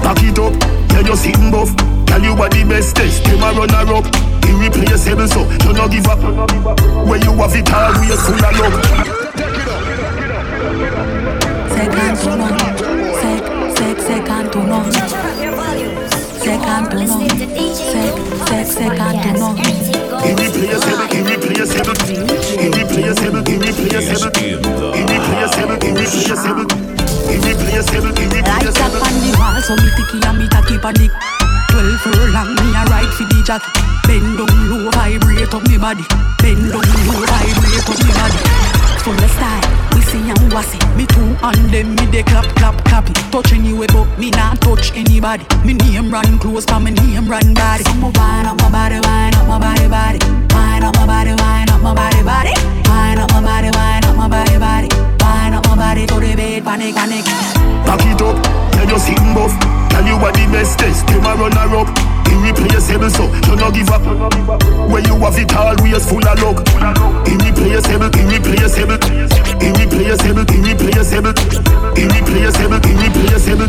Back 0.03 0.19
it 0.27 0.39
up, 0.39 0.55
yeah 0.91 1.07
you 1.07 1.15
sitting 1.15 1.51
buff 1.51 1.71
Tell 2.07 2.23
you 2.23 2.35
what 2.35 2.51
the 2.51 2.65
best 2.65 2.97
test, 2.97 3.23
them 3.25 3.43
a 3.43 3.53
run 3.53 3.69
her 3.69 3.95
up 3.95 4.30
Irreplaceable 4.49 5.29
so, 5.29 5.41
you 5.65 5.73
no 5.73 5.89
give 5.89 6.07
up 6.07 6.21
When 7.07 7.21
you 7.23 7.33
have 7.37 7.55
it 7.55 7.73
all, 7.73 7.93
we 8.01 8.13
are 8.13 8.21
full 8.21 8.45
of 8.45 8.55
love 8.61 8.77
Second 11.81 12.17
to 12.21 12.31
none. 12.37 12.59
Sec, 13.21 13.43
sec, 13.77 13.99
second 14.01 14.53
to 14.53 14.59
none. 14.65 14.93
Second 16.41 16.85
to 16.91 16.97
none. 17.07 17.29
Sec, 17.75 18.15
sec, 18.49 18.67
second 18.67 19.15
to 19.23 19.31
none. 19.39 20.01
Irreplaceable, 20.21 21.09
irreplaceable 21.17 21.97
Irreplaceable, 22.61 23.43
irreplaceable 23.49 24.31
Irreplaceable, 24.95 25.79
irreplaceable 25.81 26.67
Irreplaceable, 27.31 28.13
Lights 28.51 28.81
up 28.81 28.93
irreplaceable 28.93 29.01
on 29.01 29.15
the 29.17 29.31
wall, 29.39 29.61
so 29.63 29.73
me 29.77 29.89
ticky 29.97 30.19
and 30.27 30.39
me 30.39 30.47
tacky 30.49 30.77
the 30.93 31.40
Twelve 31.71 32.01
furlong, 32.01 32.55
me 32.55 32.75
a 32.75 32.85
ride 32.91 33.13
for 33.15 33.25
the 33.25 33.43
jockey. 33.45 33.71
Bend 34.07 34.39
down 34.39 34.71
low, 34.71 34.91
vibrate 34.91 35.55
up 35.55 35.63
me 35.69 35.79
body. 35.79 36.05
Bend 36.43 36.71
down 36.73 36.83
low, 37.07 37.25
vibrate 37.27 37.89
up 37.89 37.99
me 38.05 38.11
body. 38.13 38.80
Full 39.01 39.15
of 39.15 39.31
style, 39.31 39.65
we 39.95 40.03
see 40.03 40.21
and 40.29 40.53
wassy. 40.53 40.79
Me 40.95 41.07
two 41.07 41.35
and 41.43 41.71
them, 41.73 41.95
me 41.97 42.05
they 42.13 42.23
clap, 42.23 42.45
clap, 42.57 42.85
clap. 42.85 43.07
Touch 43.33 43.53
anyway, 43.53 43.87
but 43.89 44.07
me 44.19 44.31
not 44.31 44.61
touch 44.61 44.93
anybody. 44.95 45.45
Me 45.65 45.73
name 45.73 46.13
run 46.13 46.39
close, 46.39 46.67
but 46.67 46.81
me 46.81 46.91
name 46.91 47.27
run 47.27 47.55
body. 47.55 47.85
So 47.85 47.95
me 47.95 48.13
wind 48.13 48.47
up 48.47 48.61
my 48.61 48.69
body, 48.71 49.01
wind 49.01 49.37
up 49.37 49.49
my 49.49 49.59
body, 49.59 49.89
body. 49.89 50.19
Wind 50.53 50.85
up 50.85 50.95
my 50.97 51.07
body, 51.07 51.33
wind 51.33 51.71
up 51.71 51.81
my 51.81 51.95
body, 51.95 52.23
body. 52.23 52.53
Wind 52.89 53.21
up 53.21 53.31
my 53.33 53.41
body, 53.41 53.71
wind 53.73 54.05
up 54.05 54.17
my 54.17 54.29
body, 54.29 54.59
body. 54.59 54.89
Wind 55.25 55.55
up 55.55 55.65
my 55.65 55.77
body 55.77 56.07
to 56.07 56.21
the 56.21 56.37
bed, 56.37 56.65
panic, 56.65 56.95
panic. 56.95 57.25
Back 57.89 58.05
it 58.05 58.21
up, 58.21 58.37
yeah 58.77 58.85
you 58.85 58.99
sitting 58.99 59.35
buff 59.35 59.53
Tell 59.91 60.05
you 60.05 60.17
what 60.21 60.35
the 60.35 60.47
best 60.53 60.79
test, 60.79 61.07
them 61.09 61.25
a 61.25 61.35
run 61.35 61.53
her 61.53 61.77
up 61.77 62.20
Irreplaceable 62.31 63.11
so, 63.11 63.27
you 63.47 63.57
no 63.57 63.71
give 63.71 63.91
up 63.91 64.03
When 64.91 65.05
you 65.05 65.17
have 65.19 65.39
it 65.39 65.55
all, 65.55 65.75
is 65.85 66.07
full 66.09 66.25
of 66.27 66.39
luck 66.41 66.63
Irreplaceable, 67.27 68.11
irreplaceable 68.15 68.99
Irreplaceable, 69.61 70.47
irreplaceable 70.49 71.35
Irreplaceable, 71.99 72.81
irreplaceable 72.87 73.69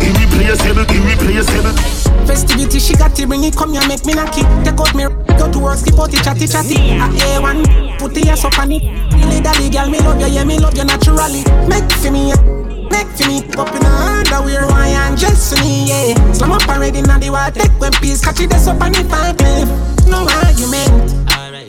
Irreplaceable, 0.00 0.84
irreplaceable 0.88 2.10
Festivity, 2.26 2.78
she 2.78 2.94
got 2.94 3.14
to 3.16 3.26
bring 3.26 3.44
it, 3.44 3.56
come 3.56 3.72
here, 3.72 3.86
make 3.88 4.04
me 4.06 4.12
knocky. 4.12 4.42
Take 4.62 4.78
out 4.78 4.94
me, 4.94 5.04
go 5.36 5.50
to 5.50 5.58
work, 5.58 5.78
skip 5.78 5.98
out 5.98 6.10
the 6.10 6.18
chatty 6.18 6.46
chatty. 6.46 6.76
A 6.94 7.08
A1, 7.40 7.98
put 7.98 8.14
the 8.14 8.28
ass 8.30 8.44
up 8.44 8.58
on 8.58 8.70
it. 8.70 8.82
Really 9.12 9.40
daddy 9.40 9.68
girl, 9.68 9.90
me 9.90 9.98
love 9.98 10.20
you, 10.20 10.28
yeah, 10.28 10.44
me 10.44 10.58
love 10.58 10.76
you 10.76 10.84
naturally. 10.84 11.42
Make 11.66 11.90
for 11.90 12.10
me, 12.10 12.28
yeah. 12.28 12.59
Make 12.90 13.08
for 13.16 13.26
me, 13.26 13.38
up 13.56 13.74
in 13.74 13.84
a 13.84 13.88
underwear, 13.88 14.66
why 14.66 14.88
and 14.88 15.16
dress 15.18 15.52
for 15.52 15.60
me, 15.62 15.88
yeah. 15.88 16.32
Slam 16.32 16.52
up 16.52 16.68
already, 16.68 17.02
now 17.02 17.18
the 17.18 17.30
water, 17.30 17.60
take 17.60 17.78
one 17.80 17.92
piece, 17.92 18.20
catch 18.24 18.40
it, 18.40 18.50
that's 18.50 18.66
up 18.66 18.80
on 18.82 18.92
the 18.92 19.04
five 19.04 19.36
cliff. 19.36 19.68
No 20.06 20.26
argument. 20.44 21.14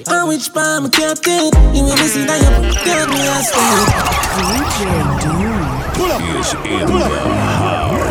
On 0.10 0.27
which 0.27 0.51
palm 0.53 0.89
captain, 0.89 1.51
you 1.73 1.84
will 1.84 1.97
see 1.97 2.25
that 2.25 2.41
you 2.41 2.49
tell 2.84 3.07
me 3.07 3.21
a 3.21 3.43
story. 3.43 3.86
Pull 5.93 6.12
up. 6.12 6.21
Is 6.41 6.53
in 6.65 6.86
the 6.88 6.99
house. 7.62 8.01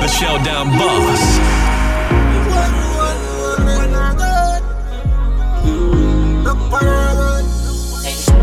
The 0.00 0.08
Showdown 0.08 0.66
Boss. 0.78 1.37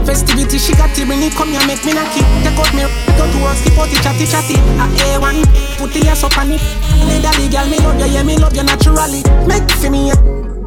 Festivity, 0.06 0.60
she 0.60 0.74
got 0.74 0.94
to 0.96 1.06
bring 1.06 1.24
it, 1.24 1.34
come 1.34 1.50
here, 1.50 1.66
make 1.66 1.84
me 1.84 1.92
knocky. 1.94 2.22
Take 2.46 2.54
out 2.54 2.70
me, 2.78 2.86
go 3.18 3.26
to 3.26 3.38
work, 3.42 3.58
skip 3.58 3.78
out 3.80 3.90
the 3.90 3.98
chatty 4.04 4.26
chatty. 4.30 4.54
A 4.78 5.18
A1, 5.18 5.42
put 5.78 5.92
the 5.92 6.08
ass 6.08 6.24
up 6.24 6.38
on 6.38 6.52
it. 6.52 6.62
Lady 7.10 7.50
girl, 7.50 7.66
me 7.66 7.78
love 7.80 8.00
you, 8.00 8.06
yeah, 8.06 8.22
me 8.22 8.38
love 8.38 8.56
you 8.56 8.64
naturally. 8.64 9.24
Make 9.48 9.70
for 9.72 9.90
me. 9.90 10.14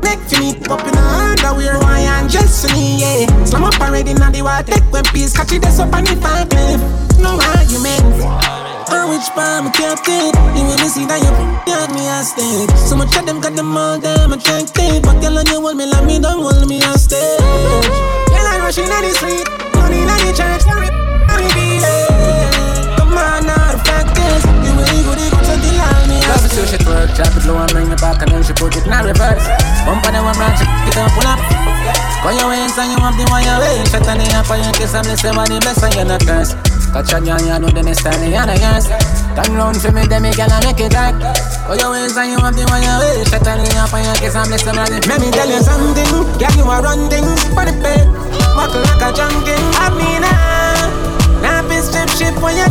Make 0.02 0.18
for 0.26 0.40
me. 0.42 0.58
Up 0.66 0.82
in 0.82 0.92
the 0.92 1.00
underwear, 1.00 1.78
why 1.78 2.00
and 2.00 2.28
just 2.28 2.66
for 2.66 2.74
me, 2.74 2.98
yeah. 2.98 3.44
Slam 3.44 3.64
up 3.64 3.80
already 3.80 4.14
now 4.14 4.30
the 4.30 4.42
water 4.42 4.72
take 4.72 4.92
when 4.92 5.04
peace 5.04 5.32
catch 5.32 5.52
it 5.52 5.62
this 5.62 5.78
up 5.78 5.94
on 5.94 6.06
five 6.06 6.48
cliff. 6.48 6.80
No 7.20 7.38
argument. 7.54 8.57
On 8.88 9.10
which 9.12 9.28
part 9.36 9.64
me 9.64 9.70
captain? 9.76 10.32
You 10.56 10.64
wanna 10.64 10.88
see 10.88 11.04
that 11.04 11.20
you 11.20 11.28
got 11.68 11.92
me 11.92 12.08
stick. 12.24 12.72
So 12.88 12.96
much 12.96 13.12
of 13.20 13.28
them 13.28 13.40
got 13.40 13.52
them 13.52 13.76
all 13.76 14.00
damn 14.00 14.32
attractive, 14.32 15.04
but 15.04 15.20
girl 15.20 15.36
on 15.36 15.44
you 15.44 15.60
hold 15.60 15.76
me 15.76 15.84
like 15.84 16.08
me 16.08 16.16
don't 16.16 16.40
hold 16.40 16.64
me 16.64 16.80
a 16.80 16.96
stage. 16.96 17.36
Girl 18.32 18.48
I 18.48 18.56
rushing 18.64 18.88
on 18.88 19.04
the 19.04 19.12
street, 19.12 19.44
money 19.76 20.00
in 20.00 20.08
the 20.08 20.32
church, 20.32 20.64
carry, 20.64 20.88
carry 21.28 21.48
be 21.52 21.84
Come 22.96 23.12
on 23.12 23.44
now, 23.44 23.76
the 23.76 23.80
fact 23.84 24.16
is, 24.16 24.42
you 24.64 24.72
will 24.72 24.88
you 24.88 25.04
go 25.04 25.12
to 25.12 25.54
the 25.60 25.70
line. 25.76 26.24
Love 26.24 26.48
it, 26.48 26.52
so 26.56 26.64
she 26.64 26.80
twerk, 26.80 27.12
drop 27.12 27.36
it 27.36 27.44
low 27.44 27.60
and 27.60 27.68
bring 27.68 27.92
it 27.92 28.00
back, 28.00 28.24
and 28.24 28.32
then 28.32 28.40
she 28.40 28.56
put 28.56 28.72
it 28.72 28.88
in 28.88 28.92
reverse. 29.04 29.44
Bump 29.84 30.00
on 30.08 30.16
the 30.16 30.20
one 30.24 30.32
branch, 30.32 30.64
pick 30.64 30.96
it 30.96 31.04
up, 31.04 31.12
pull 31.12 31.28
up. 31.28 31.40
Go 32.24 32.32
your 32.32 32.48
ways 32.48 32.72
and 32.80 32.88
you 32.88 32.98
have 33.04 33.20
the 33.20 33.28
one 33.28 33.44
your 33.44 33.60
way. 33.60 33.84
Shut 33.92 34.08
on 34.08 34.16
the 34.16 34.24
and 34.24 34.64
you 34.64 34.72
kiss 34.80 34.96
and 34.96 35.04
bless 35.04 35.20
them 35.20 35.36
and 35.36 35.48
the 35.52 35.60
bless 35.60 35.82
and 35.84 35.94
you're 35.94 36.08
not 36.08 36.24
curse. 36.24 36.77
Catch 36.92 37.12
a 37.12 37.20
girl, 37.20 37.40
you 37.40 37.58
know 37.60 37.68
the 37.68 37.82
next 37.84 38.02
time 38.02 38.22
you 38.24 38.32
are 38.32 38.48
yours. 38.48 38.88
Turn 39.36 39.52
round 39.54 39.76
for 39.76 39.92
me, 39.92 40.08
then 40.08 40.24
me 40.24 40.32
girl 40.32 40.48
and 40.48 40.64
make 40.64 40.80
it 40.80 40.92
dark. 40.92 41.20
Go 41.68 41.76
your 41.76 41.92
ways 41.92 42.16
and 42.16 42.32
you 42.32 42.40
have 42.40 42.56
the 42.56 42.64
one 42.64 42.80
your 42.80 42.96
way. 42.96 43.24
Shut 43.28 43.44
on 43.44 43.60
the 43.60 43.70
up 43.76 43.92
and 43.92 44.08
you 44.08 44.14
kiss 44.16 44.34
and 44.34 44.48
bless 44.48 44.64
them 44.64 44.80
and 44.80 44.88
the 44.88 44.98
Let 45.04 45.20
me 45.20 45.28
tell 45.28 45.48
you 45.48 45.60
something, 45.60 46.10
girl 46.40 46.54
you 46.56 46.64
are 46.64 46.80
run 46.80 47.06
for 47.52 47.64
the 47.68 47.76
bed. 47.84 48.08
Buckle 48.56 48.80
like 48.80 49.04
a 49.04 49.10
junkie, 49.12 49.52
I 49.76 49.92
mean 49.92 50.24
ah. 50.24 50.68
Now 51.44 51.62
be 51.68 51.76
strip 51.84 52.08
ship 52.16 52.34
when 52.42 52.56
you 52.56 52.68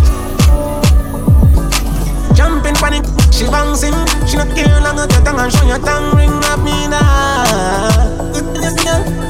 Jumping 2.34 2.75
for 2.75 2.89
it, 2.93 3.06
she 3.34 3.45
bouncing 3.47 3.95
She 4.27 4.38
not 4.38 4.49
care 4.53 4.67
long 4.82 4.99
at 4.99 5.12
your 5.12 5.21
tongue 5.23 5.39
and 5.39 5.51
show 5.51 5.65
your 5.65 5.80
tongue 5.80 6.15
ring 6.17 6.34
up 6.45 6.60
me 6.60 6.88
now 6.88 8.34
Good 8.34 8.45
girl, 8.53 8.75
good 8.75 8.84
girl 8.84 9.26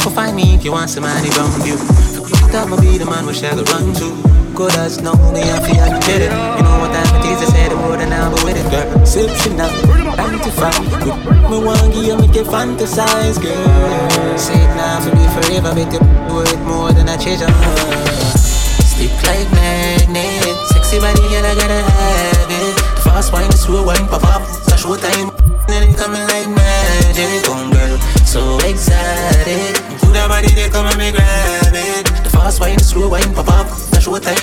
No 0.00 0.06
one 0.06 0.14
find 0.14 0.34
me 0.34 0.54
if 0.54 0.64
you 0.64 0.72
want 0.72 0.88
somebody 0.88 1.28
around 1.36 1.60
you. 1.60 1.76
That 2.56 2.64
might 2.72 2.80
be 2.80 2.96
the 2.96 3.04
man 3.04 3.26
we 3.28 3.36
shall 3.36 3.52
run 3.52 3.92
to. 4.00 4.08
Good 4.56 4.72
as 4.80 4.96
know 5.04 5.12
me, 5.28 5.44
I 5.44 5.60
feel 5.60 5.76
you 5.76 6.00
did 6.08 6.24
it. 6.24 6.32
You 6.32 6.64
know 6.64 6.80
what 6.80 6.88
it 6.88 7.20
is, 7.28 7.44
I 7.44 7.52
said 7.52 7.68
the 7.68 7.76
word 7.76 8.00
and 8.00 8.08
I'll 8.08 8.32
be 8.32 8.40
with 8.48 8.56
it. 8.56 8.64
Girl, 8.72 8.88
sip 9.04 9.28
she 9.44 9.52
now, 9.52 9.68
find 10.56 10.80
Me 11.52 11.60
want 11.60 11.92
give 11.92 12.00
you, 12.00 12.16
make 12.16 12.32
you 12.32 12.48
fantasize, 12.48 13.36
girl. 13.36 14.40
Say 14.40 14.56
it 14.56 14.72
now 14.72 15.04
for 15.04 15.12
me 15.12 15.28
forever, 15.36 15.76
make 15.76 15.92
it 15.92 16.00
worth 16.32 16.56
more 16.64 16.96
than 16.96 17.04
a 17.04 17.20
treasure. 17.20 17.52
Stick 18.80 19.12
like 19.28 19.52
magnet 19.52 20.56
Sexy 20.72 20.96
body, 20.96 21.28
girl, 21.28 21.44
I 21.44 21.52
gotta 21.52 21.80
have 21.92 22.48
it. 22.48 23.04
Fast 23.04 23.34
wine, 23.34 23.52
slow 23.52 23.84
wine, 23.84 24.08
pop 24.08 24.24
up. 24.24 24.48
So 24.64 24.80
show 24.80 24.96
time, 24.96 25.28
and 25.68 25.92
it 25.92 25.96
coming 26.00 26.24
like 26.24 26.48
magic 27.00 27.44
Come 27.44 27.70
girl, 27.72 27.98
so 28.24 28.58
excited. 28.68 29.74
Good 30.00 30.16
body, 30.28 30.48
they 30.54 30.68
come 30.68 30.86
and 30.86 30.98
me 30.98 31.10
grab 31.12 31.74
it. 31.74 32.06
The 32.24 32.30
fast 32.30 32.60
wine, 32.60 32.76
the 32.78 32.84
slow 32.84 33.08
wine, 33.08 33.32
pop 33.34 33.48
up. 33.48 33.68
So 33.68 34.00
show 34.00 34.18
time. 34.18 34.38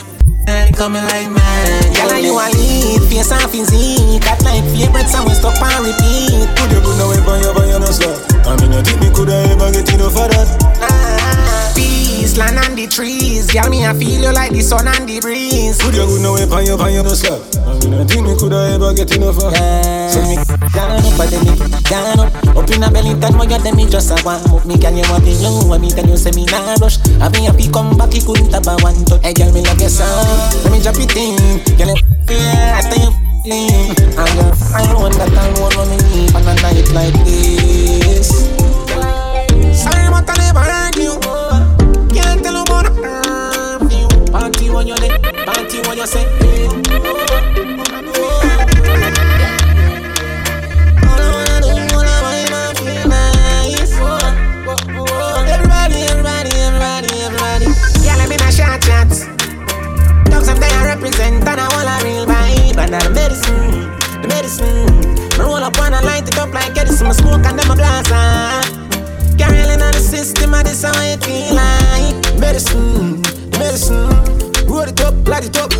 And 0.47 0.71
it 0.71 0.77
coming 0.79 1.03
like 1.03 1.27
magic 1.27 1.91
Girl, 2.07 2.15
you 2.23 2.39
a 2.39 2.47
lead, 2.55 3.03
face 3.11 3.35
and 3.35 3.51
physique 3.51 4.23
Got 4.23 4.39
like 4.47 4.63
favorite 4.71 5.11
song, 5.11 5.27
we 5.27 5.35
stop 5.35 5.59
and 5.59 5.83
repeat. 5.83 6.47
Could 6.55 6.71
you 6.71 6.79
put 6.79 6.95
no 6.95 7.11
way 7.11 7.19
on 7.19 7.43
your 7.43 7.51
body, 7.51 7.75
no 7.75 7.91
slap 7.91 8.15
I 8.47 8.55
mean, 8.63 8.71
you 8.71 8.79
think 8.79 9.01
me 9.03 9.11
could 9.11 9.27
I 9.27 9.51
ever 9.51 9.67
get 9.75 9.91
enough 9.91 10.15
of 10.15 10.31
that? 10.31 10.47
Ah, 10.79 11.73
Peace, 11.75 12.37
land 12.39 12.55
and 12.63 12.77
the 12.79 12.87
trees. 12.87 13.51
Girl, 13.51 13.67
me 13.67 13.83
I 13.85 13.91
feel 13.91 14.23
you 14.23 14.31
like 14.31 14.55
the 14.55 14.61
sun 14.63 14.87
and 14.87 15.03
the 15.03 15.19
breeze. 15.19 15.83
Could 15.83 15.95
you 15.99 16.07
put 16.07 16.21
no 16.23 16.39
way 16.39 16.47
on 16.47 16.63
your 16.63 16.77
body, 16.79 16.95
no 17.03 17.11
slap 17.11 17.43
I 17.66 17.66
mean, 17.89 17.99
you 17.99 18.05
think 18.05 18.27
me 18.27 18.33
could 18.35 18.53
I 18.53 18.73
ever 18.75 18.93
get 18.93 19.15
enough 19.15 19.37
of 19.39 19.51
that? 19.53 20.11
So 20.11 20.19
me 20.27 20.35
down 20.75 20.99
up, 20.99 21.17
but 21.17 21.29
then 21.31 21.43
me 21.47 21.53
down 21.87 22.19
up. 22.19 22.57
Up 22.57 22.69
in 22.69 22.83
a 22.83 22.91
belly, 22.91 23.13
my 23.15 23.45
girl, 23.45 23.59
then 23.59 23.75
me 23.75 23.87
just 23.87 24.11
a 24.11 24.17
warm 24.23 24.43
up 24.51 24.65
Me 24.65 24.77
girl, 24.77 24.93
you 24.93 25.05
want 25.09 25.23
me 25.23 25.35
low, 25.39 25.67
when 25.69 25.81
me 25.81 25.89
tell 25.89 26.07
you 26.07 26.17
say 26.17 26.31
me 26.31 26.45
nah 26.45 26.75
rush. 26.81 26.99
I 27.21 27.29
be 27.29 27.47
happy, 27.47 27.69
come 27.71 27.97
back, 27.97 28.13
you 28.13 28.21
couldn't 28.21 28.51
have 28.53 28.67
a 28.67 28.75
one 28.83 29.05
touch. 29.05 29.23
Hey 29.23 29.33
girl, 29.33 29.51
me 29.53 29.61
love 29.63 29.79
your 29.79 29.89
sound, 29.89 30.27
let 30.63 30.71
me 30.71 30.79
drop 30.83 30.99
it 30.99 31.15
in. 31.15 31.63
Girl, 31.77 31.95
yeah, 32.29 32.79
I 32.79 32.87
tell 32.87 32.99
you 32.99 33.27
lean 33.47 33.95
And 34.19 34.31
girl, 34.35 34.51
I 34.75 34.83
know 34.91 35.07
that 35.07 35.31
I 35.31 35.47
want 35.59 35.75
what 35.75 35.87
me 35.87 35.97
need 36.11 36.35
On 36.35 36.43
a 36.43 36.53
night 36.61 36.91
like 36.91 37.15
this. 37.23 38.29
Sorry, 39.71 40.09
but 40.11 40.27
I 40.27 40.35
never 40.43 40.59
heard 40.59 40.95
you. 40.97 41.15
Can't 42.13 42.43
tell 42.43 42.61
about 42.61 43.36
the 44.77 44.85
perfume 44.85 44.85
Party 44.85 44.85
when 44.85 44.87
you're 44.87 44.97
there, 44.97 45.17
party 45.45 45.79
when 45.87 45.97
you 45.97 46.05
say 46.05 46.23
Everybody, 55.49 56.03
everybody, 56.05 56.51
everybody, 56.53 57.09
everybody. 57.25 57.67
Let 58.17 58.29
me 58.29 58.35
up 60.49 60.59
there 60.59 60.83
represent 60.85 61.47
and 61.47 61.59
I 61.59 61.67
want 61.73 61.89
a 61.89 62.05
real 62.05 62.25
vibe 62.25 62.77
medicine, 63.13 63.89
the 64.21 64.27
medicine. 64.27 64.85
Light 66.03 66.25
smoke 67.13 67.45
and. 67.45 68.61
Carrying 69.37 69.81
on 69.81 69.91
the 69.93 69.99
system 69.99 70.53
and 70.53 70.67
this 70.67 70.83
how 70.83 70.91
it 71.01 71.23
feel 71.23 71.55
like 71.55 72.39
Medicine, 72.39 73.21
medicine 73.51 74.46
Roll 74.77 74.87
it 74.87 75.01
up, 75.01 75.27
light 75.27 75.43
it 75.43 75.57
up 75.57 75.71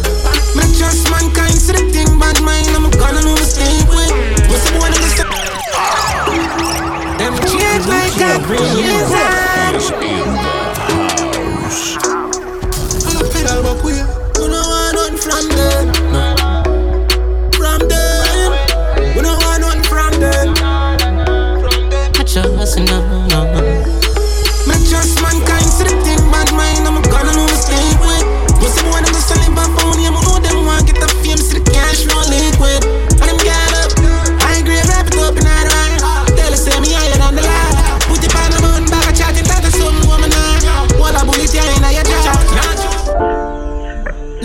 Me 0.55 0.63
trust 0.75 1.11
mankind, 1.11 1.53
see 1.53 1.71
the 1.71 1.85
thing 1.93 2.17
bad 2.17 2.41
mind 2.41 2.65
I'm 2.69 2.89
gonna 2.89 3.21
lose 3.21 3.53
sleep 3.53 3.87
with. 3.93 4.09
What's 4.49 4.71
the 4.71 4.77
one 4.79 4.91
in 4.91 5.01
the? 5.05 5.09
Them 7.19 7.35
change 7.45 7.85
like 7.85 8.17
a 8.17 8.41
breeze 8.47 9.26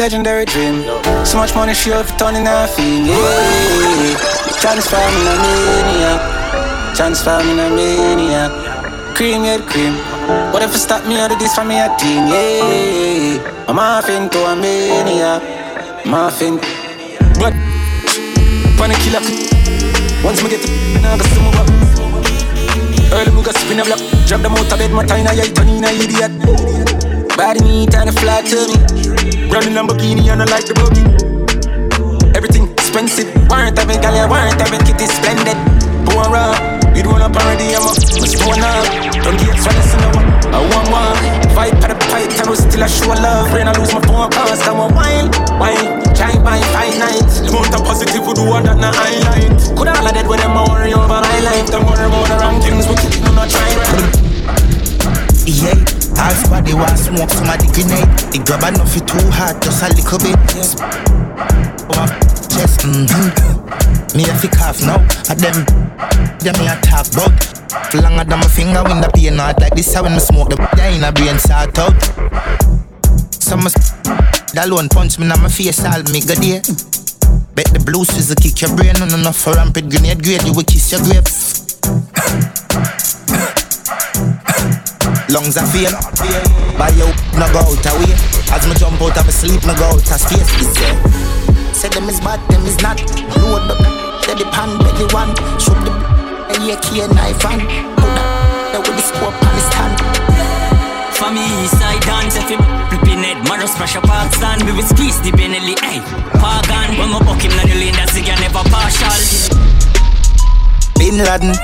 Legendary 0.03 0.45
dream. 0.47 0.83
So 1.25 1.39
much 1.39 1.55
money, 1.55 1.75
she 1.75 1.91
have 1.91 2.11
turning 2.19 2.43
nothing. 2.43 3.07
Yeah. 3.07 4.19
Transfer 4.59 4.99
me 4.99 5.21
in 5.23 5.29
a 5.31 5.37
maniac. 5.39 6.21
Transfer 6.97 7.39
me 7.45 7.53
in 7.53 7.61
a 7.61 7.71
maniac. 7.71 8.51
Cream, 9.15 9.45
yeah, 9.45 9.63
cream. 9.63 9.95
What 10.51 10.61
if 10.65 10.73
you 10.73 10.79
stop 10.79 11.07
me 11.07 11.21
out 11.21 11.31
of 11.31 11.39
this 11.39 11.55
for 11.55 11.63
me 11.65 11.79
a 11.79 11.87
team? 12.03 12.27
Yeah. 12.27 13.69
I'm 13.69 13.79
off 13.79 14.09
into 14.11 14.43
a 14.43 14.57
maniac. 14.57 15.41
I'm 16.05 16.15
off 16.15 16.43
in. 16.43 16.57
But, 17.39 17.55
wanna 18.83 18.99
kill 19.07 19.15
a 19.15 19.23
Once 20.27 20.43
me 20.43 20.51
get 20.51 20.67
to, 20.67 20.99
now 20.99 21.17
got 21.17 21.31
some 21.31 21.45
more. 21.47 21.63
Early 23.15 23.31
we 23.31 23.43
got 23.45 23.55
spin 23.55 23.79
a 23.79 23.85
block. 23.85 24.01
Drop 24.27 24.43
them 24.43 24.59
out 24.59 24.69
bed, 24.69 24.91
my 24.91 25.07
time, 25.07 25.29
I 25.29 25.47
turn 25.55 25.69
in 25.69 25.85
a 25.85 25.91
idiot. 25.95 26.33
Body 27.37 27.61
neat 27.61 27.95
and 27.95 28.09
a 28.09 28.13
flat 28.13 28.45
to 28.47 28.67
me. 28.67 28.72
Running 29.53 29.77
Lamborghini 29.77 30.33
and 30.33 30.41
I 30.41 30.49
like 30.49 30.65
the 30.65 30.73
boogie. 30.73 31.05
Everything 32.33 32.73
expensive. 32.73 33.29
Warrant 33.53 33.77
of 33.77 33.85
it, 33.85 34.01
gal, 34.01 34.17
yeah, 34.17 34.25
warrant 34.25 34.57
of 34.57 34.73
it, 34.73 34.81
kitty 34.81 35.05
splendid. 35.05 35.61
Born 36.09 36.33
raw, 36.33 36.57
you 36.97 37.05
don't 37.05 37.21
wanna 37.21 37.29
parody, 37.29 37.77
I'm 37.77 37.85
a 37.85 37.93
stone 37.93 38.65
up. 38.65 38.89
Don't 39.21 39.37
get 39.37 39.53
listen 39.53 40.01
no 40.01 40.09
one. 40.17 40.25
I 40.57 40.59
want 40.73 40.89
one. 40.89 41.21
Fight 41.53 41.77
for 41.85 41.93
the 41.93 42.01
fight, 42.09 42.33
I 42.33 42.49
still 42.57 42.81
a 42.81 42.89
show 42.89 43.13
love. 43.13 43.53
Brain, 43.53 43.69
I 43.69 43.77
lose 43.77 43.93
my 43.93 44.01
phone 44.09 44.33
calls, 44.33 44.65
come 44.65 44.81
on, 44.81 44.89
wine, 44.97 45.29
wine. 45.61 46.01
Try 46.17 46.33
by 46.41 46.57
five 46.73 46.97
nights. 46.97 47.45
The 47.45 47.53
amount 47.53 47.77
positive 47.85 48.25
we 48.25 48.33
do 48.33 48.49
all 48.49 48.65
that 48.65 48.81
na 48.81 48.89
highlight. 48.89 49.53
Could 49.77 49.89
all 49.93 50.01
of 50.01 50.17
that 50.17 50.25
when 50.25 50.41
a 50.41 50.49
worry 50.49 50.97
over 50.97 51.13
my 51.13 51.39
life. 51.45 51.69
Don't 51.69 51.85
worry 51.85 52.09
about 52.09 52.25
the 52.25 52.41
wrong 52.41 52.57
things, 52.65 52.89
we 52.89 52.97
keep 53.05 53.21
no 53.21 53.37
not 53.37 53.53
trying. 53.53 53.77
Yeah, 55.45 55.77
half 56.23 56.49
body 56.49 56.75
was 56.75 57.07
smoke 57.07 57.31
somebody 57.31 57.67
grenade. 57.75 58.07
The 58.31 58.39
grab 58.47 58.63
enough 58.63 58.95
it 58.95 59.07
too 59.11 59.27
hard, 59.35 59.59
just 59.59 59.83
a 59.83 59.91
little 59.91 60.19
bit. 60.23 60.39
Oh, 61.91 62.07
chest, 62.47 62.87
mm-hmm. 62.87 64.17
Me 64.17 64.23
a 64.31 64.35
fi 64.39 64.49
cough 64.49 64.81
now, 64.87 65.03
at 65.27 65.39
them, 65.43 65.67
them 66.39 66.55
me 66.63 66.71
a 66.71 66.79
talk 66.87 67.11
about. 67.11 67.35
Longer 67.93 68.25
than 68.25 68.39
my 68.41 68.49
finger 68.49 68.83
when 68.85 69.01
the 69.01 69.11
pain 69.13 69.37
not 69.37 69.61
like 69.61 69.75
this. 69.75 69.93
How 69.95 70.03
when 70.03 70.13
me 70.15 70.21
smoke 70.21 70.49
the 70.49 70.57
yeah 70.77 70.89
in 70.95 71.05
a 71.05 71.13
brain 71.13 71.39
sort 71.39 71.79
out. 71.79 71.99
Some 73.43 73.65
that 74.55 74.65
alone 74.67 74.89
punch 74.89 75.19
me 75.19 75.25
in 75.25 75.29
my 75.29 75.49
face, 75.49 75.85
all 75.85 76.03
me 76.13 76.21
good 76.21 76.39
there. 76.39 76.63
Bet 77.55 77.69
the 77.75 77.83
blue 77.85 78.05
swizzle 78.05 78.37
kick 78.37 78.61
your 78.63 78.75
brain, 78.77 78.95
no 78.99 79.05
enough 79.13 79.37
for 79.37 79.53
rampant 79.53 79.91
grenade 79.91 80.23
grade, 80.23 80.45
you 80.45 80.55
will 80.55 80.65
kiss 80.65 80.93
your 80.93 81.03
grave. 81.03 81.27
Lungs 85.29 85.57
are 85.57 85.67
fail. 85.67 85.93
By 86.79 86.91
you, 86.99 87.07
no 87.39 87.47
go 87.53 87.63
out 87.63 87.87
away. 87.95 88.13
As 88.51 88.67
me 88.67 88.75
jump 88.75 89.01
out 89.01 89.17
of 89.17 89.25
my 89.25 89.33
sleep, 89.33 89.63
no 89.67 89.75
go 89.77 89.95
out 89.95 90.03
of 90.03 90.19
space. 90.19 90.49
He 90.59 90.65
say, 90.65 90.95
say 91.73 91.89
them 91.91 92.09
is 92.09 92.21
bad, 92.21 92.41
them 92.51 92.67
is 92.67 92.81
not. 92.83 92.99
Load 93.39 93.71
up, 93.71 93.81
say 94.25 94.35
the 94.35 94.47
pan, 94.55 94.79
belly 94.83 95.07
one. 95.15 95.33
Shoot 95.61 95.79
the 95.87 95.93
a 96.53 96.75
AK 96.75 97.09
knife 97.15 97.45
and 97.49 97.63
put 97.97 98.13
that 98.73 98.83
with 98.83 98.97
the 98.97 99.05
scope 99.05 99.37
on 99.37 99.53
the 99.55 99.63
stand. 99.63 99.95
For 101.17 101.31
me, 101.31 101.45
east 101.63 101.79
side 101.79 102.03
dance, 102.03 102.37
if 102.37 102.51
you 102.51 102.59
flipping 102.91 103.23
it, 103.23 103.39
Maro 103.47 103.67
smash 103.67 103.97
up 103.97 104.05
stand, 104.35 104.65
we 104.65 104.73
will 104.73 104.83
squeeze 104.83 105.21
the 105.23 105.31
Benelli, 105.31 105.79
hey. 105.81 106.03
Pagan, 106.43 106.99
when 106.99 107.11
my 107.15 107.21
buck 107.23 107.41
him, 107.41 107.53
then 107.57 107.69
you 107.69 107.79
lean, 107.79 107.95
that's 107.95 108.17
again 108.17 108.41
never 108.43 108.65
partial. 108.69 109.13
Bin 110.99 111.17
Laden, 111.19 111.55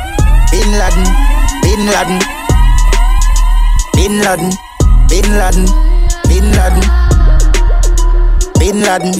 Bin 0.53 0.71
Laden, 0.79 1.07
Bin 1.63 1.83
Laden, 1.91 2.38
Bin 3.99 4.21
Laden, 4.21 4.51
Bin 5.11 5.27
Laden, 5.27 5.67
Bin 6.29 6.47
Laden. 6.55 6.83
Bin 8.61 8.81
Laden, 8.81 9.11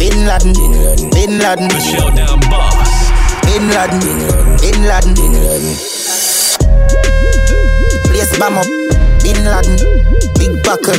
Bin 0.00 0.24
Laden, 0.24 1.10
Bin 1.12 1.38
Laden, 1.38 1.68
Michelle 1.68 2.10
down 2.16 2.40
boss. 2.48 3.12
Bin 3.44 3.68
Laden, 3.68 4.00
Bin 4.64 4.80
Laden, 4.88 5.12
Bin 5.12 5.34
Laden. 5.44 5.76
Place 8.08 8.32
bomb 8.40 8.56
up, 8.56 8.66
Bin 9.20 9.44
Laden, 9.44 9.76
big 10.40 10.56
buckle. 10.64 10.96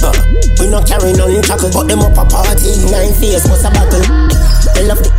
Uh, 0.00 0.16
we 0.58 0.66
not 0.66 0.88
carry 0.88 1.12
none 1.12 1.42
tackle, 1.42 1.68
but 1.74 1.86
them 1.88 2.00
up 2.00 2.16
a 2.16 2.24
party. 2.24 2.72
Nine 2.88 3.12
face, 3.20 3.46
what's 3.52 3.64
a 3.64 3.70
battle? 3.70 4.00
I 4.00 4.88
love 4.88 5.04
the 5.04 5.12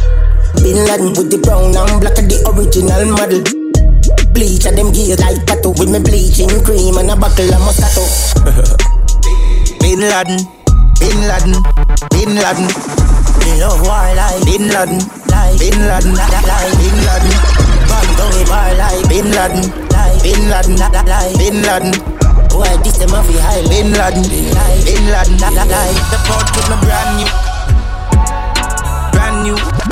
Bin 0.64 0.84
Laden 0.90 1.14
with 1.14 1.30
the 1.30 1.38
brown 1.38 1.78
and 1.78 2.02
black 2.02 2.18
of 2.18 2.26
the 2.28 2.42
original 2.50 3.06
model. 3.14 3.63
Bleach 4.34 4.66
and 4.66 4.76
them 4.76 4.92
gears 4.92 5.20
like 5.22 5.46
tattoo 5.46 5.78
with 5.78 5.94
me 5.94 6.00
bleaching 6.02 6.50
cream 6.66 6.98
and 6.98 7.12
a 7.12 7.16
buckle 7.16 7.54
of 7.54 7.62
Moscato. 7.62 8.02
Bin 9.80 10.02
Laden, 10.02 10.42
Bin 10.98 11.22
Laden, 11.30 11.54
Bin 12.10 12.34
Laden. 12.34 12.66
Me 13.46 13.62
love 13.62 13.78
war 13.86 14.10
like 14.18 14.42
Bin 14.42 14.66
Laden, 14.74 14.98
like 15.30 15.54
Bin 15.62 15.78
Laden, 15.86 16.18
like 16.18 16.74
Bin 16.82 16.98
Laden. 17.06 17.30
Down 18.18 18.34
the 18.34 18.46
bar 18.50 18.74
like 18.74 19.06
Bin 19.08 19.30
Laden, 19.30 19.70
like 19.94 20.18
Bin 20.26 20.50
Laden, 20.50 20.82
like 20.82 21.38
Bin 21.38 21.62
Laden. 21.62 21.94
Boy, 22.50 22.74
this 22.82 22.98
them 22.98 23.14
off 23.14 23.30
high 23.38 23.62
Bin 23.70 23.94
Laden, 23.94 24.26
like 24.58 24.82
Bin 24.82 25.14
Laden, 25.14 25.38
like 25.38 25.94
the 26.10 26.18
port 26.26 26.50
with 26.58 26.70
me 26.74 26.78
brand 26.82 27.22
new, 27.22 27.30
brand 29.14 29.44
new. 29.46 29.83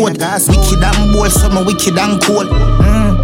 Ford. 0.00 0.16
Wicked 0.48 0.82
and 0.82 1.12
bold, 1.12 1.30
so 1.30 1.48
me 1.50 1.62
wicked 1.62 1.98
and 1.98 2.22
cool. 2.22 2.46
Mm. 2.46 3.20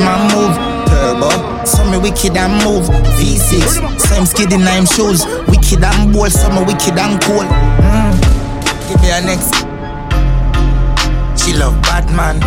Man 0.00 0.20
move. 0.32 0.56
Turbo. 0.88 1.64
So 1.64 1.84
me 1.90 1.98
wicked 1.98 2.36
and 2.36 2.64
move. 2.64 2.86
V6. 3.18 4.00
Same 4.00 4.24
skid 4.24 4.52
in 4.52 4.64
nine 4.64 4.86
shoes. 4.86 5.26
Wicked 5.48 5.84
and 5.84 6.12
bold, 6.12 6.32
so 6.32 6.48
me 6.48 6.64
wicked 6.64 6.96
and 6.98 7.20
cool. 7.22 7.44
Mm. 7.44 8.16
Give 8.88 9.00
me 9.02 9.10
a 9.10 9.20
next. 9.20 9.54
She 11.42 11.52
love 11.52 11.80
bad 11.82 12.10
man. 12.16 12.40